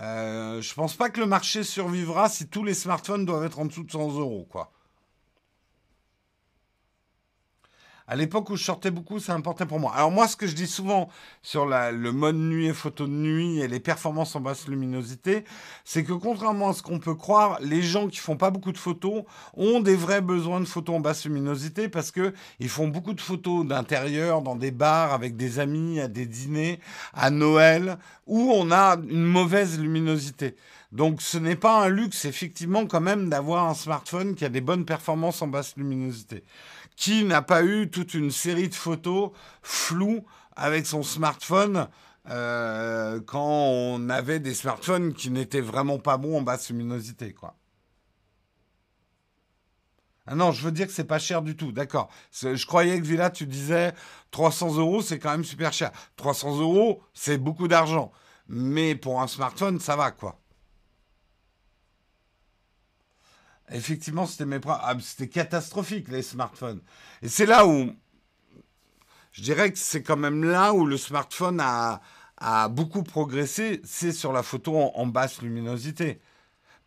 Euh, 0.00 0.62
je 0.62 0.74
pense 0.74 0.96
pas 0.96 1.10
que 1.10 1.20
le 1.20 1.26
marché 1.26 1.64
survivra 1.64 2.28
si 2.28 2.48
tous 2.48 2.64
les 2.64 2.74
smartphones 2.74 3.26
doivent 3.26 3.44
être 3.44 3.58
en 3.58 3.66
dessous 3.66 3.84
de 3.84 3.90
100 3.90 4.18
euros, 4.18 4.46
quoi. 4.50 4.72
À 8.12 8.14
l'époque 8.14 8.50
où 8.50 8.56
je 8.56 8.62
sortais 8.62 8.90
beaucoup, 8.90 9.20
ça 9.20 9.32
importait 9.32 9.64
pour 9.64 9.80
moi. 9.80 9.94
Alors 9.94 10.10
moi, 10.10 10.28
ce 10.28 10.36
que 10.36 10.46
je 10.46 10.54
dis 10.54 10.66
souvent 10.66 11.08
sur 11.40 11.64
le 11.64 12.12
mode 12.12 12.36
nuit 12.36 12.66
et 12.66 12.74
photo 12.74 13.06
de 13.06 13.10
nuit 13.10 13.60
et 13.60 13.68
les 13.68 13.80
performances 13.80 14.36
en 14.36 14.40
basse 14.40 14.68
luminosité, 14.68 15.44
c'est 15.86 16.04
que 16.04 16.12
contrairement 16.12 16.68
à 16.68 16.72
ce 16.74 16.82
qu'on 16.82 16.98
peut 16.98 17.14
croire, 17.14 17.58
les 17.62 17.80
gens 17.80 18.08
qui 18.08 18.18
font 18.18 18.36
pas 18.36 18.50
beaucoup 18.50 18.72
de 18.72 18.76
photos 18.76 19.22
ont 19.56 19.80
des 19.80 19.96
vrais 19.96 20.20
besoins 20.20 20.60
de 20.60 20.66
photos 20.66 20.96
en 20.96 21.00
basse 21.00 21.24
luminosité 21.24 21.88
parce 21.88 22.10
que 22.10 22.34
ils 22.60 22.68
font 22.68 22.86
beaucoup 22.86 23.14
de 23.14 23.20
photos 23.22 23.64
d'intérieur, 23.64 24.42
dans 24.42 24.56
des 24.56 24.72
bars, 24.72 25.14
avec 25.14 25.34
des 25.36 25.58
amis, 25.58 25.98
à 25.98 26.08
des 26.08 26.26
dîners, 26.26 26.80
à 27.14 27.30
Noël, 27.30 27.96
où 28.26 28.52
on 28.54 28.70
a 28.70 28.98
une 29.08 29.24
mauvaise 29.24 29.80
luminosité. 29.80 30.54
Donc 30.92 31.22
ce 31.22 31.38
n'est 31.38 31.56
pas 31.56 31.82
un 31.82 31.88
luxe 31.88 32.26
effectivement 32.26 32.84
quand 32.84 33.00
même 33.00 33.30
d'avoir 33.30 33.66
un 33.66 33.72
smartphone 33.72 34.34
qui 34.34 34.44
a 34.44 34.50
des 34.50 34.60
bonnes 34.60 34.84
performances 34.84 35.40
en 35.40 35.46
basse 35.46 35.74
luminosité. 35.78 36.44
Qui 37.02 37.24
n'a 37.24 37.42
pas 37.42 37.64
eu 37.64 37.90
toute 37.90 38.14
une 38.14 38.30
série 38.30 38.68
de 38.68 38.76
photos 38.76 39.32
floues 39.60 40.24
avec 40.54 40.86
son 40.86 41.02
smartphone 41.02 41.88
euh, 42.30 43.20
quand 43.26 43.42
on 43.44 44.08
avait 44.08 44.38
des 44.38 44.54
smartphones 44.54 45.12
qui 45.12 45.30
n'étaient 45.30 45.60
vraiment 45.60 45.98
pas 45.98 46.16
bons 46.16 46.38
en 46.38 46.42
basse 46.42 46.70
luminosité, 46.70 47.34
quoi. 47.34 47.56
Ah 50.28 50.36
non, 50.36 50.52
je 50.52 50.62
veux 50.62 50.70
dire 50.70 50.86
que 50.86 50.92
c'est 50.92 51.02
pas 51.02 51.18
cher 51.18 51.42
du 51.42 51.56
tout, 51.56 51.72
d'accord. 51.72 52.08
Je 52.40 52.66
croyais 52.66 53.00
que 53.00 53.04
Villa, 53.04 53.30
tu 53.30 53.46
disais 53.46 53.94
300 54.30 54.76
euros, 54.76 55.02
c'est 55.02 55.18
quand 55.18 55.32
même 55.32 55.42
super 55.42 55.72
cher. 55.72 55.90
300 56.14 56.60
euros, 56.60 57.02
c'est 57.14 57.36
beaucoup 57.36 57.66
d'argent. 57.66 58.12
Mais 58.46 58.94
pour 58.94 59.20
un 59.20 59.26
smartphone, 59.26 59.80
ça 59.80 59.96
va, 59.96 60.12
quoi. 60.12 60.41
Effectivement, 63.70 64.26
ah, 64.66 64.94
c'était 65.00 65.28
catastrophique 65.28 66.08
les 66.08 66.22
smartphones. 66.22 66.80
Et 67.22 67.28
c'est 67.28 67.46
là 67.46 67.66
où 67.66 67.92
je 69.32 69.42
dirais 69.42 69.72
que 69.72 69.78
c'est 69.78 70.02
quand 70.02 70.16
même 70.16 70.44
là 70.44 70.74
où 70.74 70.84
le 70.86 70.98
smartphone 70.98 71.60
a, 71.60 72.00
beaucoup 72.68 73.02
progressé, 73.02 73.80
c'est 73.84 74.12
sur 74.12 74.32
la 74.32 74.42
photo 74.42 74.76
en, 74.76 75.06
basse 75.06 75.40
luminosité. 75.42 76.20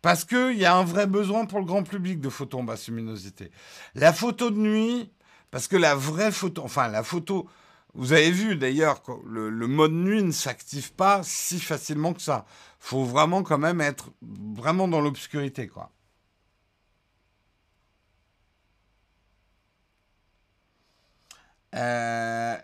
Parce 0.02 0.24
qu'il 0.24 0.56
y 0.56 0.64
a 0.64 0.76
un 0.76 0.84
vrai 0.84 1.06
besoin 1.06 1.46
pour 1.46 1.58
le 1.58 1.64
grand 1.64 1.82
public 1.82 2.20
de 2.20 2.28
photos 2.28 2.60
en 2.60 2.64
basse 2.64 2.88
luminosité. 2.88 3.50
La 3.94 4.12
photo 4.12 4.50
de 4.50 4.58
nuit, 4.58 5.10
parce 5.50 5.66
que 5.66 5.76
la 5.76 5.94
vraie 5.94 6.30
photo, 6.30 6.62
enfin 6.62 6.88
la 6.88 7.02
photo, 7.02 7.48
vous 7.94 8.12
avez 8.12 8.30
vu 8.30 8.56
d'ailleurs, 8.56 9.02
le, 9.26 9.48
le 9.48 9.66
mode 9.66 9.92
nuit 9.92 10.22
ne 10.22 10.30
s'active 10.30 10.92
pas 10.92 11.22
si 11.24 11.58
facilement 11.58 12.12
que 12.12 12.22
ça. 12.22 12.44
faut 12.78 13.04
vraiment 13.04 13.42
quand 13.42 13.58
même 13.58 13.80
être 13.80 14.10
vraiment 14.20 14.86
dans 14.86 15.00
l'obscurité, 15.00 15.66
quoi. 15.66 15.90
Euh, 21.76 22.56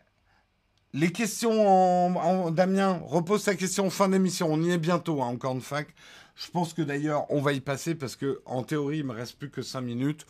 les 0.95 1.13
questions 1.13 2.17
en, 2.19 2.51
Damien, 2.51 3.01
repose 3.05 3.45
ta 3.45 3.55
question 3.55 3.87
en 3.87 3.91
fin 3.91 4.09
d'émission. 4.09 4.49
On 4.51 4.63
y 4.63 4.71
est 4.71 4.79
bientôt, 4.79 5.23
hein, 5.23 5.27
encore 5.29 5.55
une 5.55 5.61
fac. 5.61 5.89
Je 6.35 6.51
pense 6.51 6.75
que 6.75 6.83
d'ailleurs, 6.83 7.27
on 7.31 7.41
va 7.41 7.53
y 7.53 7.61
passer 7.61 7.95
parce 7.95 8.17
que 8.17 8.41
en 8.47 8.63
théorie, 8.63 8.99
il 8.99 9.05
me 9.05 9.13
reste 9.13 9.39
plus 9.39 9.51
que 9.51 9.63
5 9.63 9.81
minutes. 9.81 10.27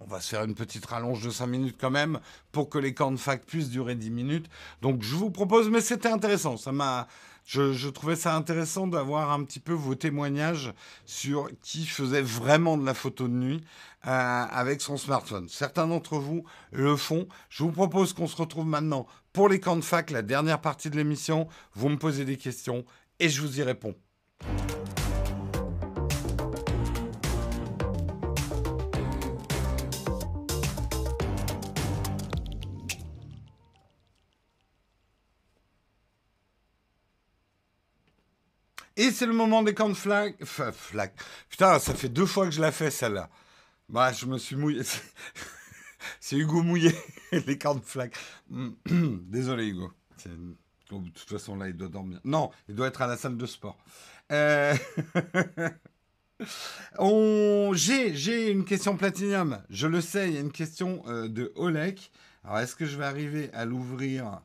On 0.00 0.06
va 0.06 0.20
se 0.20 0.30
faire 0.30 0.44
une 0.44 0.54
petite 0.54 0.86
rallonge 0.86 1.22
de 1.22 1.30
5 1.30 1.46
minutes 1.46 1.76
quand 1.78 1.90
même 1.90 2.20
pour 2.52 2.70
que 2.70 2.78
les 2.78 2.94
fac 3.18 3.44
puissent 3.44 3.68
durer 3.68 3.94
10 3.94 4.10
minutes. 4.10 4.46
Donc 4.80 5.02
je 5.02 5.14
vous 5.14 5.30
propose, 5.30 5.68
mais 5.68 5.82
c'était 5.82 6.08
intéressant. 6.08 6.56
Ça 6.56 6.72
m'a, 6.72 7.06
je, 7.52 7.88
trouvais 7.88 8.14
ça 8.14 8.36
intéressant 8.36 8.86
d'avoir 8.86 9.32
un 9.32 9.42
petit 9.42 9.58
peu 9.58 9.72
vos 9.72 9.96
témoignages 9.96 10.72
sur 11.04 11.50
qui 11.62 11.84
faisait 11.84 12.22
vraiment 12.22 12.78
de 12.78 12.86
la 12.86 12.94
photo 12.94 13.26
de 13.26 13.32
nuit 13.32 13.64
euh, 14.06 14.44
avec 14.50 14.80
son 14.80 14.96
smartphone. 14.96 15.48
Certains 15.48 15.88
d'entre 15.88 16.18
vous 16.18 16.44
le 16.70 16.96
font. 16.96 17.26
Je 17.48 17.64
vous 17.64 17.72
propose 17.72 18.12
qu'on 18.12 18.28
se 18.28 18.36
retrouve 18.36 18.66
maintenant 18.66 19.04
pour 19.32 19.48
les 19.48 19.58
camps 19.58 19.74
de 19.74 19.80
fac, 19.80 20.10
la 20.10 20.22
dernière 20.22 20.60
partie 20.60 20.90
de 20.90 20.96
l'émission. 20.96 21.48
Vous 21.74 21.88
me 21.88 21.98
posez 21.98 22.24
des 22.24 22.36
questions 22.36 22.84
et 23.18 23.28
je 23.28 23.40
vous 23.40 23.58
y 23.58 23.64
réponds. 23.64 23.96
Et 39.00 39.12
c'est 39.12 39.24
le 39.24 39.32
moment 39.32 39.62
des 39.62 39.72
camps 39.72 39.88
de 39.88 39.94
flag. 39.94 40.34
flag. 40.44 41.10
Putain, 41.48 41.78
ça 41.78 41.94
fait 41.94 42.10
deux 42.10 42.26
fois 42.26 42.44
que 42.44 42.50
je 42.50 42.60
la 42.60 42.70
fais 42.70 42.90
celle-là. 42.90 43.30
Bah, 43.88 44.12
je 44.12 44.26
me 44.26 44.36
suis 44.36 44.56
mouillé. 44.56 44.82
c'est 46.20 46.36
Hugo 46.36 46.62
mouillé, 46.62 46.92
les 47.32 47.56
de 47.56 47.80
flag. 47.82 48.12
Désolé 48.86 49.68
Hugo. 49.68 49.90
De 50.26 51.08
toute 51.14 51.30
façon, 51.30 51.56
là, 51.56 51.68
il 51.68 51.78
doit 51.78 51.88
dormir. 51.88 52.20
Non, 52.24 52.50
il 52.68 52.74
doit 52.74 52.88
être 52.88 53.00
à 53.00 53.06
la 53.06 53.16
salle 53.16 53.38
de 53.38 53.46
sport. 53.46 53.78
Euh, 54.32 54.74
j'ai, 57.72 58.50
une 58.50 58.66
question 58.66 58.98
platinium. 58.98 59.62
Je 59.70 59.86
le 59.86 60.02
sais, 60.02 60.28
il 60.28 60.34
y 60.34 60.36
a 60.36 60.40
une 60.40 60.52
question 60.52 61.02
euh, 61.06 61.26
de 61.26 61.52
Olek. 61.56 62.12
Alors, 62.44 62.58
est-ce 62.58 62.76
que 62.76 62.84
je 62.84 62.98
vais 62.98 63.06
arriver 63.06 63.50
à 63.54 63.64
l'ouvrir 63.64 64.42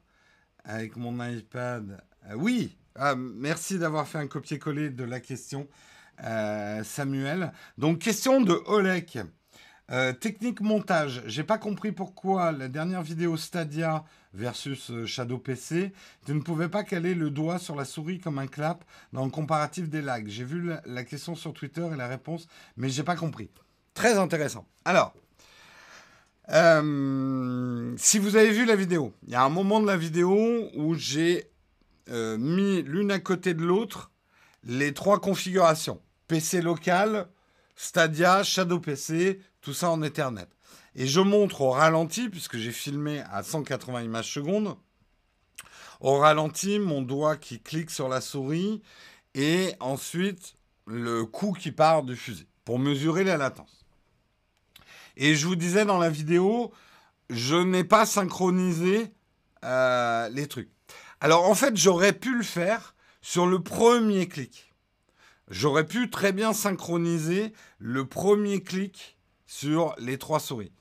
avec 0.64 0.96
mon 0.96 1.22
iPad? 1.22 2.02
Euh, 2.30 2.36
Oui, 2.36 2.78
ah, 2.98 3.16
merci 3.16 3.78
d'avoir 3.78 4.08
fait 4.08 4.20
un 4.20 4.28
copier-coller 4.28 4.90
de 4.90 5.04
la 5.04 5.20
question, 5.20 5.68
euh, 6.24 6.82
Samuel. 6.84 7.52
Donc, 7.78 8.00
question 8.00 8.40
de 8.40 8.54
Olek. 8.68 9.18
Euh, 9.92 10.14
technique 10.14 10.62
montage. 10.62 11.22
J'ai 11.28 11.44
pas 11.44 11.58
compris 11.58 11.92
pourquoi 11.92 12.52
la 12.54 12.70
dernière 12.70 13.04
vidéo 13.04 13.38
Stadia 13.38 14.04
versus 14.34 14.90
euh, 14.90 15.06
Shadow 15.06 15.38
PC, 15.38 15.92
tu 16.26 16.34
ne 16.34 16.40
pouvais 16.40 16.70
pas 16.70 16.84
caler 16.84 17.14
le 17.14 17.30
doigt 17.30 17.60
sur 17.60 17.76
la 17.76 17.86
souris 17.86 18.20
comme 18.20 18.40
un 18.40 18.48
clap 18.48 18.84
dans 19.14 19.26
le 19.26 19.30
comparatif 19.30 19.90
des 19.90 20.02
lags. 20.02 20.28
J'ai 20.28 20.46
vu 20.46 20.72
la, 20.86 21.04
question 21.04 21.36
sur 21.36 21.54
Twitter 21.54 21.88
et 21.94 21.96
la 21.98 22.08
réponse, 22.08 22.48
mais 22.78 22.90
j'ai 22.90 23.04
pas 23.04 23.16
compris. 23.16 23.52
Très 23.94 24.18
intéressant. 24.18 24.66
Alors, 24.86 25.14
si 27.98 28.20
vous 28.20 28.36
avez 28.36 28.52
vu 28.52 28.66
la 28.66 28.76
vidéo, 28.76 29.14
il 29.28 29.34
y 29.34 29.36
a 29.36 29.44
un 29.44 29.50
moment 29.50 29.80
de 29.82 29.88
la 29.88 29.98
vidéo 29.98 30.70
où 30.76 30.96
j'ai 30.96 31.52
euh, 32.10 32.38
mis 32.38 32.82
l'une 32.84 33.12
à 33.12 33.20
côté 33.20 33.54
de 33.54 33.64
l'autre 33.64 34.12
les 34.64 34.94
trois 34.94 35.20
configurations. 35.20 36.02
PC 36.28 36.62
local, 36.62 37.28
Stadia, 37.76 38.44
Shadow 38.44 38.80
PC, 38.80 39.40
tout 39.62 39.74
ça 39.74 39.92
en 39.92 40.02
Ethernet. 40.02 40.48
Et 40.96 41.08
je 41.08 41.20
montre 41.20 41.62
au 41.62 41.72
ralenti, 41.72 42.30
puisque 42.30 42.58
j'ai 42.58 42.72
filmé 42.72 43.22
à 43.32 43.44
180 43.44 44.04
images 44.04 44.32
secondes, 44.32 44.78
au 46.00 46.18
ralenti, 46.18 46.80
mon 46.80 47.02
doigt 47.02 47.38
qui 47.38 47.60
clique 47.60 47.92
sur 47.92 48.10
la 48.10 48.22
souris 48.22 48.82
et 49.34 49.74
ensuite 49.80 50.56
le 50.86 51.26
coup 51.26 51.54
qui 51.54 51.72
part 51.72 52.04
du 52.04 52.16
fusil 52.16 52.48
pour 52.64 52.80
mesurer 52.80 53.24
la 53.24 53.38
latence. 53.38 53.86
Et 55.18 55.36
je 55.36 55.48
vous 55.48 55.56
disais 55.56 55.86
dans 55.86 55.98
la 55.98 56.10
vidéo, 56.10 56.74
je 57.30 57.56
n'ai 57.56 57.84
pas 57.84 58.06
synchronisé 58.06 59.12
euh, 59.64 60.30
les 60.30 60.48
trucs. 60.48 60.72
Alors 61.26 61.50
en 61.50 61.56
fait, 61.56 61.76
j'aurais 61.76 62.14
pu 62.14 62.38
le 62.38 62.44
faire 62.44 62.94
sur 63.20 63.48
le 63.48 63.60
premier 63.60 64.28
clic. 64.28 64.72
J'aurais 65.50 65.88
pu 65.88 66.12
très 66.12 66.32
bien 66.32 66.54
synchroniser 66.54 67.52
le 67.80 68.06
premier 68.06 68.62
clic 68.62 69.18
sur 69.48 69.96
les 69.98 70.20
trois 70.20 70.40
souris. 70.40 70.72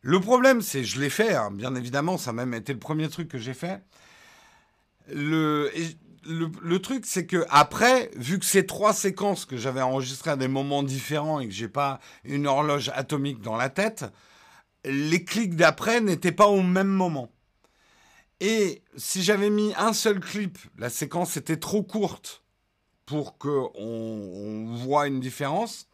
Le 0.00 0.20
problème, 0.20 0.62
c'est, 0.62 0.84
je 0.84 1.00
l'ai 1.00 1.10
fait, 1.10 1.34
hein, 1.34 1.50
bien 1.50 1.74
évidemment, 1.74 2.16
ça 2.16 2.30
a 2.30 2.32
même 2.32 2.54
été 2.54 2.72
le 2.72 2.78
premier 2.78 3.08
truc 3.08 3.26
que 3.26 3.38
j'ai 3.38 3.54
fait. 3.54 3.82
Le, 5.12 5.68
le, 6.28 6.78
truc, 6.78 7.04
c'est 7.04 7.26
que 7.26 7.44
après, 7.50 8.12
vu 8.14 8.38
que 8.38 8.46
ces 8.46 8.64
trois 8.64 8.94
séquences 8.94 9.46
que 9.46 9.56
j'avais 9.56 9.82
enregistrées 9.82 10.30
à 10.30 10.36
des 10.36 10.46
moments 10.46 10.84
différents 10.84 11.40
et 11.40 11.48
que 11.48 11.54
j'ai 11.54 11.66
pas 11.66 11.98
une 12.22 12.46
horloge 12.46 12.92
atomique 12.94 13.40
dans 13.40 13.56
la 13.56 13.68
tête, 13.68 14.04
les 14.84 15.24
clics 15.24 15.56
d'après 15.56 16.00
n'étaient 16.00 16.30
pas 16.30 16.46
au 16.46 16.62
même 16.62 16.86
moment. 16.86 17.31
Et 18.44 18.82
si 18.96 19.22
j'avais 19.22 19.50
mis 19.50 19.72
un 19.78 19.92
seul 19.92 20.18
clip, 20.18 20.58
la 20.76 20.90
séquence 20.90 21.36
était 21.36 21.58
trop 21.58 21.84
courte 21.84 22.42
pour 23.06 23.38
qu'on 23.38 23.70
on 23.76 24.74
voit 24.74 25.06
une 25.06 25.20
différence. 25.20 25.86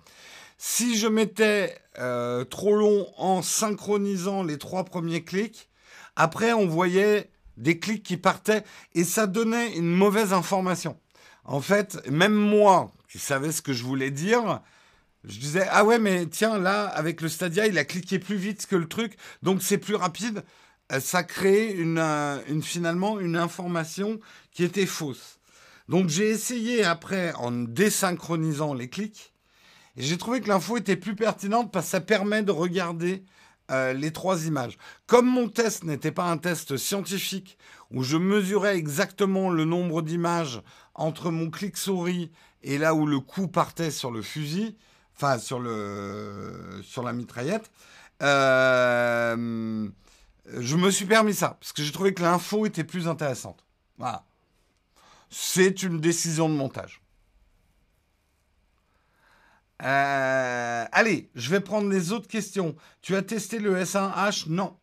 Si 0.56 0.96
je 0.96 1.08
mettais 1.08 1.76
euh, 1.98 2.44
trop 2.44 2.74
long 2.74 3.06
en 3.18 3.42
synchronisant 3.42 4.44
les 4.44 4.56
trois 4.56 4.84
premiers 4.84 5.24
clics, 5.24 5.68
après 6.16 6.54
on 6.54 6.66
voyait 6.66 7.30
des 7.58 7.78
clics 7.78 8.02
qui 8.02 8.16
partaient 8.16 8.64
et 8.94 9.04
ça 9.04 9.26
donnait 9.26 9.76
une 9.76 9.94
mauvaise 9.94 10.32
information. 10.32 10.98
En 11.44 11.60
fait, 11.60 11.98
même 12.08 12.32
moi, 12.32 12.94
qui 13.10 13.18
savais 13.18 13.52
ce 13.52 13.60
que 13.60 13.74
je 13.74 13.84
voulais 13.84 14.10
dire, 14.10 14.62
je 15.22 15.38
disais 15.38 15.66
ah 15.70 15.84
ouais 15.84 15.98
mais 15.98 16.24
tiens 16.24 16.58
là 16.58 16.86
avec 16.86 17.20
le 17.20 17.28
Stadia 17.28 17.66
il 17.66 17.76
a 17.76 17.84
cliqué 17.84 18.18
plus 18.18 18.36
vite 18.36 18.66
que 18.66 18.76
le 18.76 18.88
truc 18.88 19.18
donc 19.42 19.60
c'est 19.60 19.76
plus 19.76 19.96
rapide. 19.96 20.44
Euh, 20.92 21.00
ça 21.00 21.22
crée 21.22 21.74
euh, 21.78 22.40
une, 22.48 22.62
finalement 22.62 23.20
une 23.20 23.36
information 23.36 24.18
qui 24.52 24.64
était 24.64 24.86
fausse. 24.86 25.38
Donc 25.88 26.08
j'ai 26.08 26.28
essayé 26.28 26.84
après 26.84 27.32
en 27.34 27.50
désynchronisant 27.50 28.74
les 28.74 28.88
clics 28.88 29.32
et 29.96 30.02
j'ai 30.02 30.18
trouvé 30.18 30.40
que 30.40 30.48
l'info 30.48 30.76
était 30.76 30.96
plus 30.96 31.16
pertinente 31.16 31.72
parce 31.72 31.86
que 31.86 31.90
ça 31.92 32.00
permet 32.00 32.42
de 32.42 32.52
regarder 32.52 33.24
euh, 33.70 33.92
les 33.92 34.12
trois 34.12 34.46
images. 34.46 34.78
Comme 35.06 35.26
mon 35.26 35.48
test 35.48 35.84
n'était 35.84 36.12
pas 36.12 36.24
un 36.24 36.38
test 36.38 36.76
scientifique 36.76 37.58
où 37.90 38.02
je 38.02 38.16
mesurais 38.16 38.76
exactement 38.76 39.50
le 39.50 39.64
nombre 39.64 40.02
d'images 40.02 40.62
entre 40.94 41.30
mon 41.30 41.50
clic 41.50 41.76
souris 41.76 42.30
et 42.62 42.78
là 42.78 42.94
où 42.94 43.06
le 43.06 43.20
coup 43.20 43.48
partait 43.48 43.90
sur 43.90 44.10
le 44.10 44.22
fusil, 44.22 44.76
enfin 45.16 45.38
sur, 45.38 45.58
le, 45.58 46.80
sur 46.82 47.02
la 47.02 47.12
mitraillette, 47.12 47.70
euh, 48.22 49.88
je 50.52 50.76
me 50.76 50.90
suis 50.90 51.04
permis 51.04 51.34
ça, 51.34 51.56
parce 51.60 51.72
que 51.72 51.82
j'ai 51.82 51.92
trouvé 51.92 52.14
que 52.14 52.22
l'info 52.22 52.66
était 52.66 52.84
plus 52.84 53.08
intéressante. 53.08 53.64
Voilà. 53.98 54.24
c'est 55.28 55.82
une 55.82 56.00
décision 56.00 56.48
de 56.48 56.54
montage. 56.54 57.02
Euh, 59.82 60.84
allez, 60.90 61.30
je 61.34 61.50
vais 61.50 61.60
prendre 61.60 61.88
les 61.88 62.12
autres 62.12 62.28
questions. 62.28 62.74
Tu 63.00 63.14
as 63.16 63.22
testé 63.22 63.58
le 63.58 63.76
S1H 63.76 64.48
Non. 64.48 64.76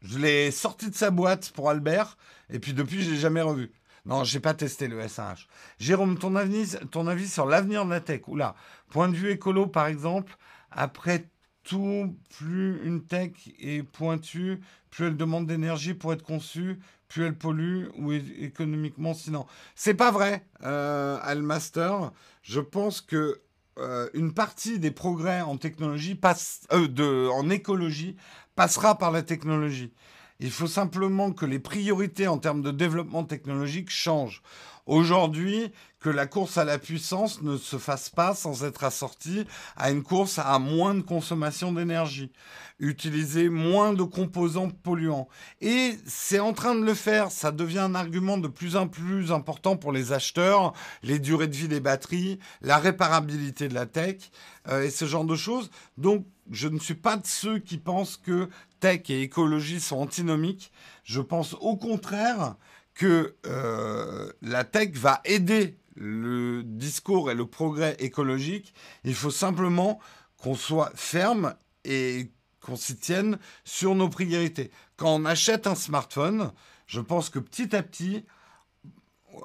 Je 0.00 0.18
l'ai 0.18 0.50
sorti 0.50 0.90
de 0.90 0.94
sa 0.94 1.10
boîte 1.10 1.50
pour 1.50 1.70
Albert, 1.70 2.16
et 2.50 2.58
puis 2.58 2.72
depuis, 2.72 3.02
je 3.02 3.10
l'ai 3.10 3.16
jamais 3.16 3.42
revu. 3.42 3.72
Non, 4.06 4.24
j'ai 4.24 4.40
pas 4.40 4.54
testé 4.54 4.88
le 4.88 5.00
S1H. 5.00 5.46
Jérôme, 5.78 6.18
ton 6.18 6.36
avis 6.36 7.28
sur 7.28 7.46
l'avenir 7.46 7.84
de 7.84 7.90
la 7.90 8.00
tech? 8.00 8.22
Oula, 8.28 8.54
point 8.90 9.08
de 9.08 9.16
vue 9.16 9.30
écolo, 9.30 9.66
par 9.66 9.86
exemple, 9.86 10.36
après 10.70 11.28
tout, 11.68 12.16
plus 12.30 12.80
une 12.84 13.04
tech 13.04 13.32
est 13.58 13.82
pointue, 13.82 14.60
plus 14.90 15.06
elle 15.06 15.16
demande 15.16 15.46
d'énergie 15.46 15.94
pour 15.94 16.12
être 16.12 16.22
conçue, 16.22 16.78
plus 17.08 17.24
elle 17.24 17.36
pollue 17.36 17.86
ou 17.96 18.12
économiquement 18.12 19.14
sinon. 19.14 19.46
C'est 19.74 19.94
pas 19.94 20.10
vrai, 20.10 20.44
euh, 20.64 21.18
Almaster. 21.22 22.12
Je 22.42 22.60
pense 22.60 23.00
que 23.00 23.40
euh, 23.78 24.08
une 24.12 24.34
partie 24.34 24.78
des 24.78 24.90
progrès 24.90 25.40
en 25.40 25.56
technologie 25.56 26.14
passe, 26.14 26.66
euh, 26.72 26.88
de, 26.88 27.28
en 27.28 27.48
écologie 27.48 28.16
passera 28.56 28.98
par 28.98 29.12
la 29.12 29.22
technologie. 29.22 29.92
Il 30.40 30.50
faut 30.50 30.66
simplement 30.66 31.32
que 31.32 31.46
les 31.46 31.58
priorités 31.58 32.28
en 32.28 32.38
termes 32.38 32.62
de 32.62 32.70
développement 32.70 33.24
technologique 33.24 33.90
changent. 33.90 34.42
Aujourd'hui, 34.88 35.70
que 36.00 36.08
la 36.08 36.26
course 36.26 36.56
à 36.56 36.64
la 36.64 36.78
puissance 36.78 37.42
ne 37.42 37.58
se 37.58 37.76
fasse 37.76 38.08
pas 38.08 38.34
sans 38.34 38.64
être 38.64 38.84
assortie 38.84 39.44
à 39.76 39.90
une 39.90 40.02
course 40.02 40.38
à 40.38 40.58
moins 40.58 40.94
de 40.94 41.02
consommation 41.02 41.72
d'énergie, 41.72 42.32
utiliser 42.80 43.50
moins 43.50 43.92
de 43.92 44.02
composants 44.02 44.70
polluants. 44.70 45.28
Et 45.60 45.98
c'est 46.06 46.38
en 46.38 46.54
train 46.54 46.74
de 46.74 46.86
le 46.86 46.94
faire, 46.94 47.30
ça 47.30 47.52
devient 47.52 47.80
un 47.80 47.94
argument 47.94 48.38
de 48.38 48.48
plus 48.48 48.76
en 48.76 48.88
plus 48.88 49.30
important 49.30 49.76
pour 49.76 49.92
les 49.92 50.12
acheteurs, 50.12 50.72
les 51.02 51.18
durées 51.18 51.48
de 51.48 51.56
vie 51.56 51.68
des 51.68 51.80
batteries, 51.80 52.38
la 52.62 52.78
réparabilité 52.78 53.68
de 53.68 53.74
la 53.74 53.84
tech 53.84 54.30
euh, 54.68 54.84
et 54.84 54.90
ce 54.90 55.04
genre 55.04 55.26
de 55.26 55.36
choses. 55.36 55.70
Donc, 55.98 56.24
je 56.50 56.66
ne 56.66 56.78
suis 56.78 56.94
pas 56.94 57.18
de 57.18 57.26
ceux 57.26 57.58
qui 57.58 57.76
pensent 57.76 58.16
que 58.16 58.48
tech 58.80 59.02
et 59.10 59.20
écologie 59.20 59.80
sont 59.80 59.98
antinomiques. 59.98 60.72
Je 61.04 61.20
pense 61.20 61.54
au 61.60 61.76
contraire 61.76 62.54
que 62.98 63.36
euh, 63.46 64.28
la 64.42 64.64
tech 64.64 64.90
va 64.94 65.20
aider 65.24 65.78
le 65.94 66.62
discours 66.64 67.30
et 67.30 67.34
le 67.34 67.46
progrès 67.46 67.96
écologique. 68.00 68.74
Il 69.04 69.14
faut 69.14 69.30
simplement 69.30 70.00
qu'on 70.36 70.56
soit 70.56 70.90
ferme 70.96 71.54
et 71.84 72.32
qu'on 72.60 72.74
s'y 72.74 72.96
tienne 72.96 73.38
sur 73.64 73.94
nos 73.94 74.08
priorités. 74.08 74.72
Quand 74.96 75.14
on 75.14 75.24
achète 75.24 75.68
un 75.68 75.76
smartphone, 75.76 76.50
je 76.88 77.00
pense 77.00 77.30
que 77.30 77.38
petit 77.38 77.74
à 77.76 77.84
petit, 77.84 78.24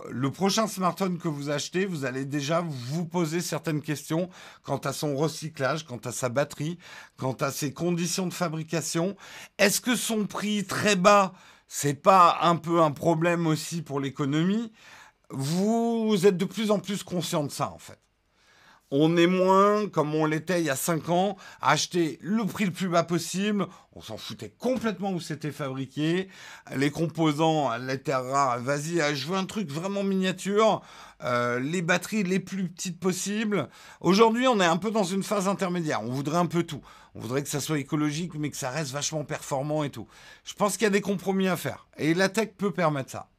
le 0.10 0.32
prochain 0.32 0.66
smartphone 0.66 1.20
que 1.20 1.28
vous 1.28 1.51
achetez, 1.51 1.86
vous 1.86 2.06
allez 2.06 2.26
déjà 2.26 2.66
vous 2.68 3.06
poser 3.06 3.39
certaines 3.39 3.84
questions 3.84 4.32
quant 4.64 4.78
à 4.78 4.93
son 4.93 5.16
recyclage, 5.16 5.86
quant 5.86 5.97
à 5.97 6.12
sa 6.12 6.30
batterie, 6.30 6.80
quant 7.18 7.34
à 7.34 7.51
ses 7.51 7.72
conditions 7.72 8.26
de 8.26 8.34
fabrication. 8.34 9.16
Est-ce 9.60 9.80
que 9.80 9.95
son 9.95 10.26
prix 10.26 10.66
très 10.66 10.95
bas 10.95 11.34
c'est 11.76 11.95
pas 11.95 12.38
un 12.41 12.55
peu 12.55 12.82
un 12.82 12.91
problème 12.91 13.47
aussi 13.47 13.82
pour 13.82 13.99
l'économie 13.99 14.71
vous, 15.34 16.26
êtes 16.26 16.38
de 16.38 16.45
plus 16.45 16.71
en 16.71 16.80
plus 16.80 17.03
conscient 17.03 17.43
de 17.43 17.51
ça, 17.51 17.71
en 17.71 17.80
fait. 17.80 17.99
On 18.91 19.17
est 19.17 19.26
moins, 19.26 19.89
comme 19.89 20.13
on 20.13 20.28
l'était 20.28 20.61
il 20.61 20.67
y 20.67 20.69
a 20.69 20.76
5 20.76 21.09
ans, 21.09 21.36
à 21.61 21.71
acheter 21.71 22.19
le 22.21 22.45
prix 22.45 22.65
le 22.65 22.71
plus 22.71 22.89
bas 22.89 23.01
possible. 23.01 23.65
On 23.93 24.01
s'en 24.01 24.17
foutait 24.17 24.53
complètement 24.59 25.11
où 25.13 25.19
c'était 25.19 25.51
fabriqué. 25.51 26.28
Les 26.76 26.91
composants, 26.91 27.76
les 27.78 27.99
terres 27.99 28.24
rares, 28.24 28.59
vas-y, 28.59 29.15
je 29.15 29.28
veux 29.28 29.36
un 29.36 29.45
truc 29.45 29.71
vraiment 29.71 30.03
miniature. 30.03 30.84
Euh, 31.24 31.59
les 31.59 31.82
batteries 31.82 32.21
les 32.21 32.39
plus 32.39 32.69
petites 32.69 32.99
possibles. 32.99 33.67
Aujourd'hui, 33.99 34.47
on 34.47 34.59
est 34.59 34.65
un 34.65 34.78
peu 34.78 34.91
dans 34.91 35.03
une 35.03 35.24
phase 35.24 35.47
intermédiaire. 35.47 36.03
On 36.03 36.11
voudrait 36.11 36.38
un 36.38 36.45
peu 36.45 36.61
tout. 36.61 36.82
On 37.16 37.20
voudrait 37.20 37.43
que 37.43 37.49
ça 37.49 37.59
soit 37.59 37.80
écologique, 37.80 38.34
mais 38.36 38.49
que 38.49 38.57
ça 38.57 38.72
reste 38.72 38.91
vachement 38.91 39.24
performant 39.24 39.84
et 39.84 39.91
tout. 39.91 40.07
Je 40.43 40.53
pense 40.53 40.74
qu'il 40.74 40.84
y 40.84 40.88
a 40.88 40.89
des 40.89 41.01
compromis 41.01 41.47
à 41.47 41.55
faire. 41.55 41.88
Et 41.97 42.14
la 42.14 42.30
tech 42.30 42.49
peut 42.57 42.72
permettre 42.72 43.11
ça. 43.11 43.30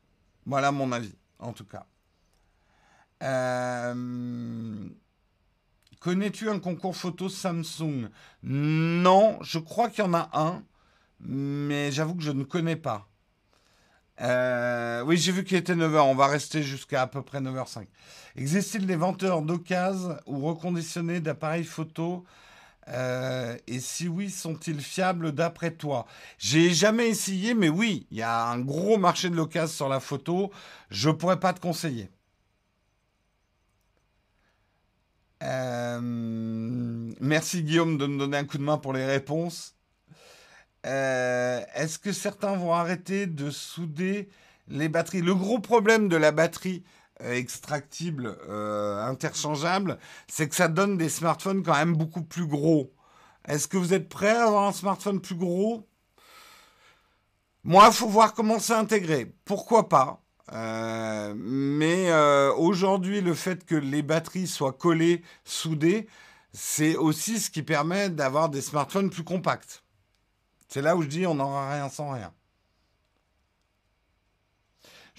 Voilà 0.46 0.70
mon 0.70 0.92
avis, 0.92 1.14
en 1.38 1.52
tout 1.52 1.64
cas. 1.64 1.86
Euh, 3.22 4.88
connais-tu 5.98 6.50
un 6.50 6.60
concours 6.60 6.96
photo 6.96 7.28
Samsung? 7.28 8.10
Non, 8.42 9.38
je 9.42 9.58
crois 9.58 9.88
qu'il 9.88 10.04
y 10.04 10.06
en 10.06 10.14
a 10.14 10.30
un, 10.34 10.62
mais 11.20 11.90
j'avoue 11.90 12.14
que 12.14 12.22
je 12.22 12.32
ne 12.32 12.44
connais 12.44 12.76
pas. 12.76 13.08
Euh, 14.20 15.02
oui, 15.04 15.16
j'ai 15.16 15.32
vu 15.32 15.42
qu'il 15.42 15.56
était 15.56 15.74
9h. 15.74 16.00
On 16.02 16.14
va 16.14 16.28
rester 16.28 16.62
jusqu'à 16.62 17.02
à 17.02 17.06
peu 17.06 17.22
près 17.22 17.40
9h05. 17.40 17.86
Existe-t-il 18.36 18.86
des 18.86 18.96
venteurs 18.96 19.42
d'occasion 19.42 20.16
ou 20.26 20.46
reconditionnés 20.46 21.20
d'appareils 21.20 21.64
photo 21.64 22.24
euh, 22.88 23.56
et 23.66 23.80
si 23.80 24.08
oui, 24.08 24.30
sont-ils 24.30 24.80
fiables 24.80 25.32
d'après 25.32 25.70
toi? 25.70 26.06
J'ai 26.38 26.72
jamais 26.74 27.08
essayé, 27.08 27.54
mais 27.54 27.68
oui, 27.68 28.06
il 28.10 28.18
y 28.18 28.22
a 28.22 28.46
un 28.46 28.58
gros 28.58 28.98
marché 28.98 29.30
de 29.30 29.36
l'occasion 29.36 29.74
sur 29.74 29.88
la 29.88 30.00
photo. 30.00 30.50
Je 30.90 31.10
pourrais 31.10 31.40
pas 31.40 31.52
te 31.52 31.60
conseiller. 31.60 32.10
Euh, 35.42 36.00
merci 37.20 37.62
Guillaume 37.62 37.98
de 37.98 38.06
me 38.06 38.18
donner 38.18 38.38
un 38.38 38.44
coup 38.44 38.58
de 38.58 38.62
main 38.62 38.78
pour 38.78 38.92
les 38.92 39.04
réponses. 39.04 39.74
Euh, 40.86 41.62
est-ce 41.74 41.98
que 41.98 42.12
certains 42.12 42.56
vont 42.56 42.74
arrêter 42.74 43.26
de 43.26 43.50
souder 43.50 44.28
les 44.68 44.88
batteries? 44.88 45.22
Le 45.22 45.34
gros 45.34 45.58
problème 45.58 46.08
de 46.08 46.16
la 46.16 46.32
batterie, 46.32 46.84
euh, 47.24 47.34
extractible, 47.34 48.36
euh, 48.48 49.04
interchangeable, 49.04 49.98
c'est 50.28 50.48
que 50.48 50.54
ça 50.54 50.68
donne 50.68 50.96
des 50.96 51.08
smartphones 51.08 51.62
quand 51.62 51.74
même 51.74 51.96
beaucoup 51.96 52.22
plus 52.22 52.46
gros. 52.46 52.92
Est-ce 53.46 53.68
que 53.68 53.76
vous 53.76 53.94
êtes 53.94 54.08
prêt 54.08 54.36
à 54.36 54.46
avoir 54.46 54.68
un 54.68 54.72
smartphone 54.72 55.20
plus 55.20 55.34
gros? 55.34 55.88
Moi, 57.62 57.84
il 57.86 57.92
faut 57.92 58.08
voir 58.08 58.34
comment 58.34 58.58
c'est 58.58 58.74
intégré. 58.74 59.34
Pourquoi 59.44 59.88
pas? 59.88 60.22
Euh, 60.52 61.34
mais 61.36 62.12
aujourd'hui, 62.58 63.20
le 63.20 63.34
fait 63.34 63.64
que 63.64 63.74
les 63.74 64.02
batteries 64.02 64.46
soient 64.46 64.72
collées, 64.72 65.22
soudées, 65.44 66.06
c'est 66.52 66.96
aussi 66.96 67.40
ce 67.40 67.50
qui 67.50 67.62
permet 67.62 68.10
d'avoir 68.10 68.48
des 68.48 68.60
smartphones 68.60 69.10
plus 69.10 69.24
compacts. 69.24 69.82
C'est 70.68 70.82
là 70.82 70.96
où 70.96 71.02
je 71.02 71.08
dis 71.08 71.26
on 71.26 71.34
n'aura 71.34 71.72
rien 71.72 71.88
sans 71.88 72.10
rien. 72.10 72.32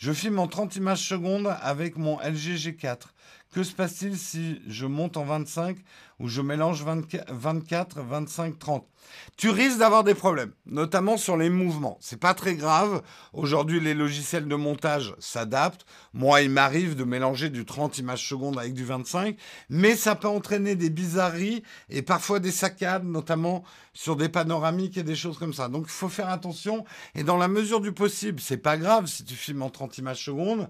Je 0.05 0.11
filme 0.11 0.37
en 0.37 0.45
30 0.45 0.75
images 0.75 1.01
secondes 1.01 1.51
avec 1.61 1.97
mon 1.97 2.19
LG 2.19 2.57
G4. 2.57 3.07
Que 3.55 3.63
se 3.63 3.71
passe-t-il 3.71 4.17
si 4.17 4.61
je 4.67 4.85
monte 4.85 5.15
en 5.15 5.23
25 5.23 5.77
ou 6.19 6.27
je 6.27 6.41
mélange 6.41 6.83
24, 6.83 8.01
25, 8.01 8.59
30 8.59 8.85
Tu 9.37 9.49
risques 9.49 9.77
d'avoir 9.77 10.03
des 10.03 10.13
problèmes, 10.13 10.51
notamment 10.65 11.15
sur 11.15 11.37
les 11.37 11.49
mouvements. 11.49 11.97
C'est 12.01 12.19
pas 12.19 12.33
très 12.33 12.55
grave. 12.55 13.01
Aujourd'hui, 13.31 13.79
les 13.79 13.93
logiciels 13.93 14.49
de 14.49 14.55
montage 14.55 15.15
s'adaptent. 15.19 15.85
Moi, 16.13 16.41
il 16.41 16.49
m'arrive 16.49 16.97
de 16.97 17.05
mélanger 17.05 17.49
du 17.49 17.63
30 17.63 17.97
images 17.97 18.27
secondes 18.27 18.59
avec 18.59 18.73
du 18.73 18.83
25, 18.83 19.37
mais 19.69 19.95
ça 19.95 20.15
peut 20.15 20.27
entraîner 20.27 20.75
des 20.75 20.89
bizarreries 20.89 21.63
et 21.89 22.01
parfois 22.01 22.41
des 22.41 22.51
saccades, 22.51 23.05
notamment 23.05 23.63
sur 23.93 24.17
des 24.17 24.27
panoramiques 24.27 24.97
et 24.97 25.03
des 25.03 25.15
choses 25.15 25.37
comme 25.37 25.53
ça. 25.53 25.69
Donc, 25.69 25.85
il 25.85 25.93
faut 25.93 26.09
faire 26.09 26.27
attention. 26.27 26.83
Et 27.15 27.23
dans 27.23 27.37
la 27.37 27.47
mesure 27.47 27.79
du 27.79 27.93
possible, 27.93 28.41
c'est 28.41 28.57
pas 28.57 28.75
grave 28.75 29.05
si 29.05 29.23
tu 29.23 29.35
filmes 29.35 29.61
en 29.61 29.69
30 29.69 29.97
images 29.99 30.25
secondes 30.25 30.67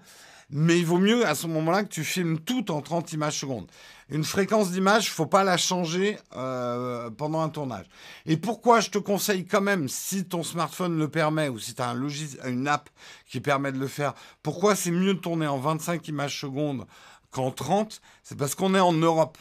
mais 0.50 0.80
il 0.80 0.86
vaut 0.86 1.00
mieux 1.00 1.26
à 1.26 1.36
ce 1.36 1.48
moment-là 1.48 1.84
que 1.84 1.90
tu 1.90 2.04
filmes 2.04 2.40
tout 2.40 2.72
en 2.72 2.82
30 2.82 3.14
images 3.14 3.40
secondes. 3.40 3.68
Une 4.10 4.24
fréquence 4.24 4.72
d'image, 4.72 5.10
faut 5.10 5.26
pas 5.26 5.44
la 5.44 5.58
changer 5.58 6.18
euh, 6.36 7.10
pendant 7.10 7.42
un 7.42 7.50
tournage. 7.50 7.86
Et 8.26 8.38
pourquoi 8.38 8.80
je 8.80 8.92
te 8.92 9.00
conseille 9.00 9.46
quand 9.46 9.62
même, 9.62 9.90
si 9.90 10.26
ton 10.26 10.44
smartphone 10.44 10.98
le 10.98 11.08
permet 11.08 11.50
ou 11.50 11.58
si 11.58 11.74
tu 11.74 11.82
as 11.82 11.90
un 11.90 12.08
une 12.46 12.68
app 12.68 12.90
qui 13.28 13.40
permet 13.40 13.72
de 13.72 13.80
le 13.80 13.88
faire, 13.88 14.14
pourquoi 14.44 14.76
c'est 14.76 14.92
mieux 14.92 15.16
de 15.16 15.20
tourner 15.20 15.48
en 15.48 15.58
25 15.58 16.08
images 16.08 16.40
secondes 16.40 16.86
qu'en 17.32 17.52
30 17.52 18.00
C'est 18.24 18.38
parce 18.38 18.54
qu'on 18.54 18.76
est 18.76 18.80
en 18.80 18.94
Europe. 18.94 19.38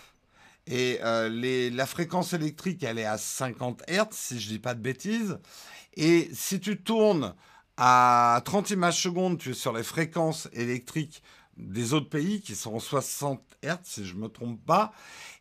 Et 0.67 0.99
euh, 1.05 1.71
la 1.71 1.85
fréquence 1.85 2.33
électrique, 2.33 2.83
elle 2.83 2.99
est 2.99 3.05
à 3.05 3.19
50 3.19 3.83
Hz, 3.87 4.07
si 4.13 4.41
je 4.41 4.49
dis 4.49 4.59
pas 4.59 4.75
de 4.75 4.81
bêtises. 4.81 5.39
Et 5.97 6.31
si 6.33 6.59
tu 6.59 6.81
tournes 6.81 7.35
à 7.77 8.41
30 8.45 8.71
images 8.71 9.03
secondes, 9.03 9.39
tu 9.39 9.51
es 9.51 9.55
sur 9.55 9.73
les 9.73 9.83
fréquences 9.83 10.49
électriques 10.53 11.23
des 11.57 11.93
autres 11.93 12.09
pays 12.09 12.41
qui 12.41 12.55
sont 12.55 12.75
en 12.75 12.81
60 12.81 13.41
Hz, 13.63 13.79
si 13.85 14.05
je 14.05 14.15
ne 14.15 14.21
me 14.21 14.29
trompe 14.29 14.65
pas. 14.65 14.93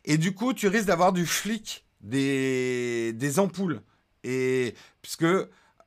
Et 0.04 0.18
du 0.18 0.34
coup, 0.34 0.52
tu 0.52 0.68
risques 0.68 0.86
d'avoir 0.86 1.12
du 1.12 1.26
flic 1.26 1.84
des, 2.00 3.12
des 3.14 3.38
ampoules. 3.38 3.80
Et 4.22 4.74
puisque 5.02 5.26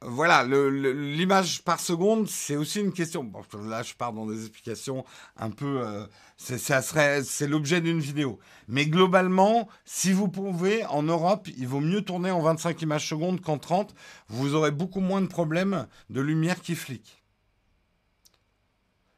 voilà, 0.01 0.43
l'image 0.43 1.63
par 1.63 1.79
seconde, 1.79 2.27
c'est 2.27 2.55
aussi 2.55 2.79
une 2.81 2.93
question. 2.93 3.31
Là, 3.63 3.81
je 3.81 3.95
pars 3.95 4.13
dans 4.13 4.27
des 4.27 4.41
explications 4.41 5.05
un 5.37 5.49
peu. 5.49 5.81
Euh, 5.81 6.05
c'est 6.37 7.47
l'objet 7.47 7.81
d'une 7.81 7.99
vidéo. 7.99 8.37
Mais 8.67 8.85
globalement, 8.85 9.67
si 9.85 10.11
vous 10.13 10.27
pouvez, 10.27 10.85
en 10.85 11.01
Europe, 11.01 11.47
il 11.57 11.67
vaut 11.67 11.79
mieux 11.79 12.03
tourner 12.03 12.29
en 12.29 12.41
25 12.41 12.79
images 12.83 13.09
secondes 13.09 13.41
qu'en 13.41 13.57
30. 13.57 13.95
Vous 14.27 14.53
aurez 14.53 14.69
beaucoup 14.69 14.99
moins 14.99 15.21
de 15.21 15.27
problèmes 15.27 15.87
de 16.11 16.21
lumière 16.21 16.61
qui 16.61 16.75
flique. 16.75 17.23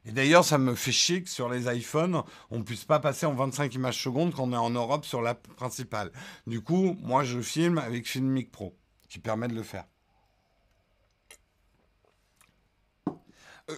Et 0.05 0.13
d'ailleurs, 0.13 0.45
ça 0.45 0.57
me 0.57 0.75
fait 0.75 0.93
chier 0.93 1.23
que 1.23 1.29
sur 1.29 1.49
les 1.49 1.67
iPhones, 1.75 2.23
on 2.51 2.59
ne 2.59 2.63
puisse 2.63 2.85
pas 2.85 2.99
passer 2.99 3.25
en 3.25 3.33
25 3.33 3.75
images 3.75 4.01
secondes 4.01 4.33
quand 4.33 4.43
on 4.43 4.53
est 4.53 4.57
en 4.57 4.69
Europe 4.69 5.03
sur 5.03 5.21
l'app 5.21 5.45
principale. 5.55 6.11
Du 6.47 6.61
coup, 6.61 6.95
moi, 7.01 7.25
je 7.25 7.41
filme 7.41 7.77
avec 7.79 8.07
Filmic 8.07 8.49
Pro, 8.49 8.77
qui 9.09 9.19
permet 9.19 9.49
de 9.49 9.55
le 9.55 9.63
faire. 9.63 9.83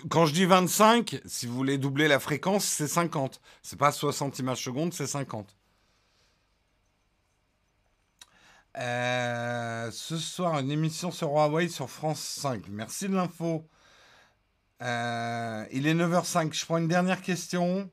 Quand 0.09 0.25
je 0.25 0.33
dis 0.33 0.45
25, 0.45 1.21
si 1.25 1.45
vous 1.47 1.55
voulez 1.55 1.77
doubler 1.77 2.07
la 2.07 2.19
fréquence, 2.19 2.65
c'est 2.65 2.87
50. 2.87 3.41
C'est 3.61 3.77
pas 3.77 3.91
60 3.91 4.39
images 4.39 4.63
secondes, 4.63 4.93
c'est 4.93 5.07
50. 5.07 5.55
Euh, 8.77 9.91
ce 9.91 10.17
soir, 10.17 10.59
une 10.59 10.71
émission 10.71 11.11
sur 11.11 11.31
Huawei 11.31 11.67
sur 11.67 11.89
France 11.89 12.21
5. 12.21 12.67
Merci 12.69 13.09
de 13.09 13.15
l'info. 13.15 13.67
Euh, 14.81 15.65
il 15.71 15.87
est 15.87 15.93
9h05. 15.93 16.53
Je 16.53 16.65
prends 16.65 16.77
une 16.77 16.87
dernière 16.87 17.21
question. 17.21 17.89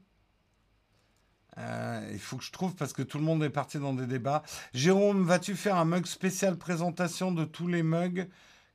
Euh, 1.59 2.09
il 2.13 2.21
faut 2.21 2.37
que 2.37 2.45
je 2.45 2.53
trouve 2.53 2.77
parce 2.77 2.93
que 2.93 3.03
tout 3.03 3.19
le 3.19 3.25
monde 3.25 3.43
est 3.43 3.51
parti 3.51 3.79
dans 3.79 3.93
des 3.93 4.07
débats. 4.07 4.45
Jérôme, 4.73 5.25
vas-tu 5.25 5.57
faire 5.57 5.77
un 5.77 5.85
mug 5.85 6.07
spécial 6.07 6.57
présentation 6.57 7.33
de 7.33 7.45
tous 7.45 7.67
les 7.67 7.83
mugs 7.83 8.29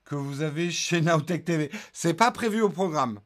que 0.05 0.15
vous 0.15 0.41
avez 0.41 0.71
chez 0.71 1.01
Naotech 1.01 1.45
TV 1.45 1.71
C'est 1.91 2.13
pas 2.13 2.31
prévu 2.31 2.61
au 2.61 2.69
programme. 2.69 3.19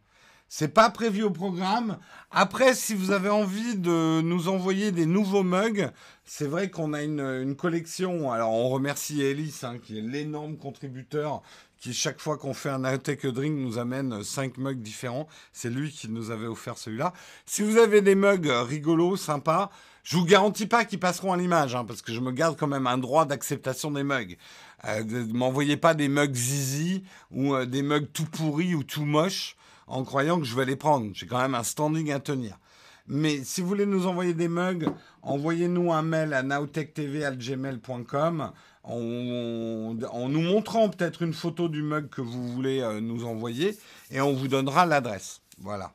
C'est 0.50 0.74
pas 0.74 0.90
prévu 0.90 1.24
au 1.24 1.30
programme. 1.30 1.98
Après, 2.32 2.74
si 2.74 2.94
vous 2.94 3.12
avez 3.12 3.30
envie 3.30 3.76
de 3.76 4.22
nous 4.22 4.48
envoyer 4.48 4.94
des 4.94 5.06
nouveaux 5.06 5.44
mugs, 5.44 5.92
c'est 6.24 6.48
vrai 6.48 6.70
qu'on 6.70 6.94
a 6.94 7.04
une, 7.04 7.56
collection. 7.58 8.32
Alors, 8.32 8.52
on 8.54 8.70
remercie 8.70 9.22
Elise, 9.22 9.66
hein, 9.66 9.78
qui 9.78 9.98
est 9.98 10.02
l'énorme 10.02 10.58
contributeur 10.58 11.42
qui 11.80 11.94
chaque 11.94 12.20
fois 12.20 12.38
qu'on 12.38 12.54
fait 12.54 12.70
un 12.70 12.84
Aotech 12.84 13.28
Drink 13.28 13.56
nous 13.56 13.78
amène 13.78 14.24
5 14.24 14.58
mugs 14.58 14.82
différents. 14.82 15.28
C'est 15.54 15.70
lui 15.70 15.92
qui 15.92 16.10
nous 16.10 16.32
avait 16.32 16.48
offert 16.48 16.78
celui-là. 16.78 17.14
Si 17.46 17.62
vous 17.62 17.78
avez 17.78 18.02
des 18.02 18.16
mugs 18.16 18.50
rigolos, 18.50 19.16
sympas, 19.16 19.70
je 20.04 20.16
vous 20.18 20.26
garantis 20.26 20.66
pas 20.66 20.86
qu'ils 20.86 21.00
passeront 21.00 21.34
à 21.34 21.38
l'image, 21.38 21.76
hein, 21.76 21.86
parce 21.86 22.02
que 22.02 22.14
je 22.14 22.20
me 22.20 22.32
garde 22.32 22.58
quand 22.58 22.68
même 22.68 22.88
un 22.88 22.98
droit 22.98 23.26
d'acceptation 23.26 23.92
des 23.92 24.04
mugs. 24.04 24.38
Euh, 24.86 25.04
ne 25.04 25.34
m'envoyez 25.34 25.78
pas 25.78 25.94
des 25.94 26.08
mugs 26.08 26.36
zizi 26.36 27.04
ou 27.32 27.56
euh, 27.56 27.66
des 27.66 27.82
mugs 27.82 28.08
tout 28.14 28.26
pourris 28.26 28.76
ou 28.76 28.84
tout 28.84 29.06
moches 29.06 29.56
en 29.88 30.04
croyant 30.04 30.40
que 30.40 30.46
je 30.46 30.56
vais 30.56 30.66
les 30.66 30.76
prendre. 30.76 31.10
J'ai 31.14 31.26
quand 31.26 31.40
même 31.40 31.56
un 31.56 31.64
standing 31.64 32.12
à 32.12 32.20
tenir. 32.20 32.60
Mais 33.08 33.44
si 33.44 33.62
vous 33.62 33.68
voulez 33.68 33.86
nous 33.86 34.06
envoyer 34.06 34.34
des 34.34 34.50
mugs, 34.50 34.90
envoyez-nous 35.22 35.94
un 35.94 36.02
mail 36.02 36.34
à 36.34 36.44
nowtechtv.gmail.com 36.44 38.52
en, 38.84 40.30
nous 40.30 40.42
montrant 40.42 40.90
peut-être 40.90 41.22
une 41.22 41.34
photo 41.34 41.70
du 41.70 41.82
mug 41.82 42.10
que 42.10 42.22
vous 42.22 42.50
voulez 42.50 42.82
euh, 42.82 43.02
nous 43.02 43.26
envoyer 43.26 43.78
et 44.12 44.22
on 44.22 44.34
vous 44.34 44.48
donnera 44.48 44.86
l'adresse. 44.86 45.42
Voilà. 45.58 45.94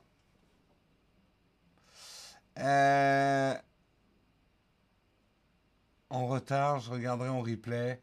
Euh, 2.59 3.55
en 6.11 6.27
retard, 6.27 6.81
je 6.81 6.91
regarderai 6.91 7.29
en 7.29 7.41
replay. 7.41 8.01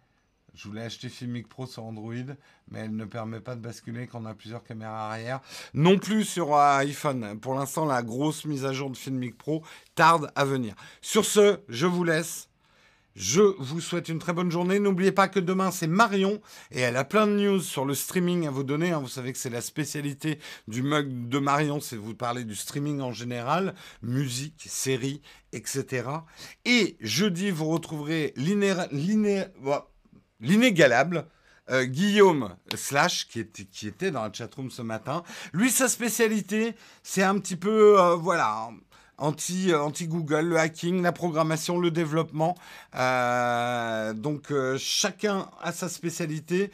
Je 0.54 0.68
voulais 0.68 0.82
acheter 0.82 1.10
Filmic 1.10 1.48
Pro 1.48 1.66
sur 1.66 1.84
Android, 1.84 2.14
mais 2.70 2.80
elle 2.80 2.96
ne 2.96 3.06
permet 3.06 3.40
pas 3.40 3.56
de 3.56 3.62
basculer 3.62 4.08
quand 4.08 4.22
on 4.22 4.26
a 4.26 4.34
plusieurs 4.34 4.64
caméras 4.64 5.12
arrière. 5.12 5.42
Non 5.74 5.98
plus 5.98 6.24
sur 6.24 6.56
iPhone. 6.56 7.40
Pour 7.40 7.54
l'instant, 7.54 7.86
la 7.86 8.04
grosse 8.04 8.46
mise 8.46 8.66
à 8.66 8.74
jour 8.74 8.90
de 8.90 8.98
Filmic 8.98 9.38
Pro 9.38 9.64
tarde 9.96 10.32
à 10.36 10.46
venir. 10.46 10.76
Sur 11.02 11.26
ce, 11.26 11.60
je 11.70 11.86
vous 11.86 12.04
laisse. 12.04 12.50
Je 13.16 13.42
vous 13.42 13.82
souhaite 13.82 14.08
une 14.08 14.20
très 14.20 14.32
bonne 14.32 14.50
journée. 14.50 14.80
N'oubliez 14.80 15.12
pas 15.12 15.28
que 15.28 15.42
demain, 15.42 15.72
c'est 15.72 15.88
Marion 15.88 16.40
et 16.72 16.80
elle 16.80 16.96
a 16.96 17.04
plein 17.04 17.28
de 17.28 17.34
news 17.34 17.60
sur 17.60 17.84
le 17.84 17.94
streaming 17.94 18.48
à 18.48 18.52
vous 18.52 18.64
donner. 18.64 18.92
Hein. 18.92 19.00
Vous 19.00 19.10
savez 19.10 19.34
que 19.34 19.40
c'est 19.40 19.50
la 19.50 19.60
spécialité 19.60 20.40
du 20.70 20.84
mug 20.84 21.28
de 21.28 21.40
Marion, 21.40 21.82
c'est 21.82 21.98
vous 21.98 22.16
parler 22.16 22.46
du 22.46 22.56
streaming 22.56 23.02
en 23.02 23.12
général, 23.12 23.76
musique, 24.02 24.66
séries, 24.70 25.22
etc. 25.52 26.08
Et 26.64 26.96
jeudi, 27.02 27.52
vous 27.52 27.66
retrouverez 27.66 28.34
l'inégalable. 30.40 31.26
Euh, 31.72 31.86
Guillaume 31.86 32.56
Slash, 32.74 33.28
qui 33.28 33.42
était, 33.42 33.66
qui 33.66 33.88
était 33.88 34.10
dans 34.10 34.24
la 34.24 34.34
chatroom 34.34 34.72
ce 34.72 34.82
matin. 34.82 35.24
Lui, 35.54 35.70
sa 35.70 35.88
spécialité, 35.88 36.74
c'est 37.04 37.22
un 37.22 37.38
petit 37.38 37.56
peu, 37.56 38.02
euh, 38.02 38.16
voilà, 38.16 38.70
anti, 39.20 39.72
anti 39.76 40.08
Google, 40.08 40.48
le 40.48 40.58
hacking, 40.58 41.04
la 41.04 41.12
programmation, 41.12 41.78
le 41.78 41.92
développement. 41.92 42.56
Euh, 42.96 44.14
donc 44.14 44.52
chacun 44.78 45.48
a 45.62 45.72
sa 45.72 45.90
spécialité. 45.90 46.72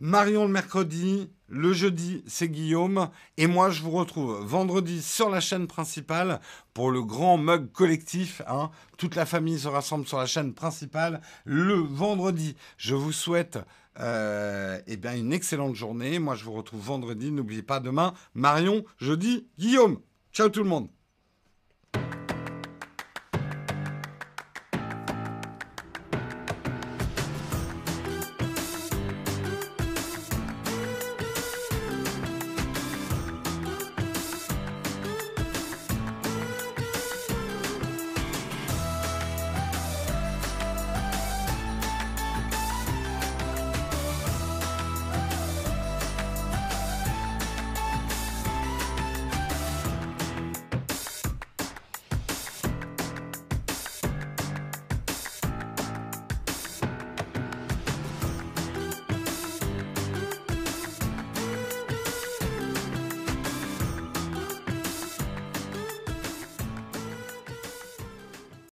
Marion 0.00 0.44
le 0.46 0.52
mercredi, 0.52 1.28
le 1.48 1.72
jeudi 1.72 2.22
c'est 2.28 2.48
Guillaume 2.48 3.10
et 3.36 3.48
moi 3.48 3.70
je 3.70 3.82
vous 3.82 3.90
retrouve 3.90 4.44
vendredi 4.44 5.02
sur 5.02 5.28
la 5.28 5.40
chaîne 5.40 5.66
principale 5.66 6.40
pour 6.72 6.92
le 6.92 7.02
grand 7.02 7.36
mug 7.36 7.72
collectif. 7.72 8.40
Hein. 8.46 8.70
Toute 8.96 9.16
la 9.16 9.26
famille 9.26 9.58
se 9.58 9.66
rassemble 9.66 10.06
sur 10.06 10.18
la 10.18 10.26
chaîne 10.26 10.54
principale 10.54 11.20
le 11.44 11.74
vendredi. 11.74 12.54
Je 12.76 12.94
vous 12.94 13.12
souhaite 13.12 13.58
eh 13.98 14.96
bien, 14.96 15.16
une 15.16 15.32
excellente 15.32 15.74
journée. 15.74 16.20
Moi 16.20 16.36
je 16.36 16.44
vous 16.44 16.52
retrouve 16.52 16.80
vendredi. 16.80 17.32
N'oubliez 17.32 17.62
pas 17.62 17.80
demain 17.80 18.14
Marion, 18.34 18.84
jeudi 18.98 19.48
Guillaume. 19.58 19.98
Ciao 20.32 20.48
tout 20.48 20.62
le 20.62 20.68
monde. 20.68 20.88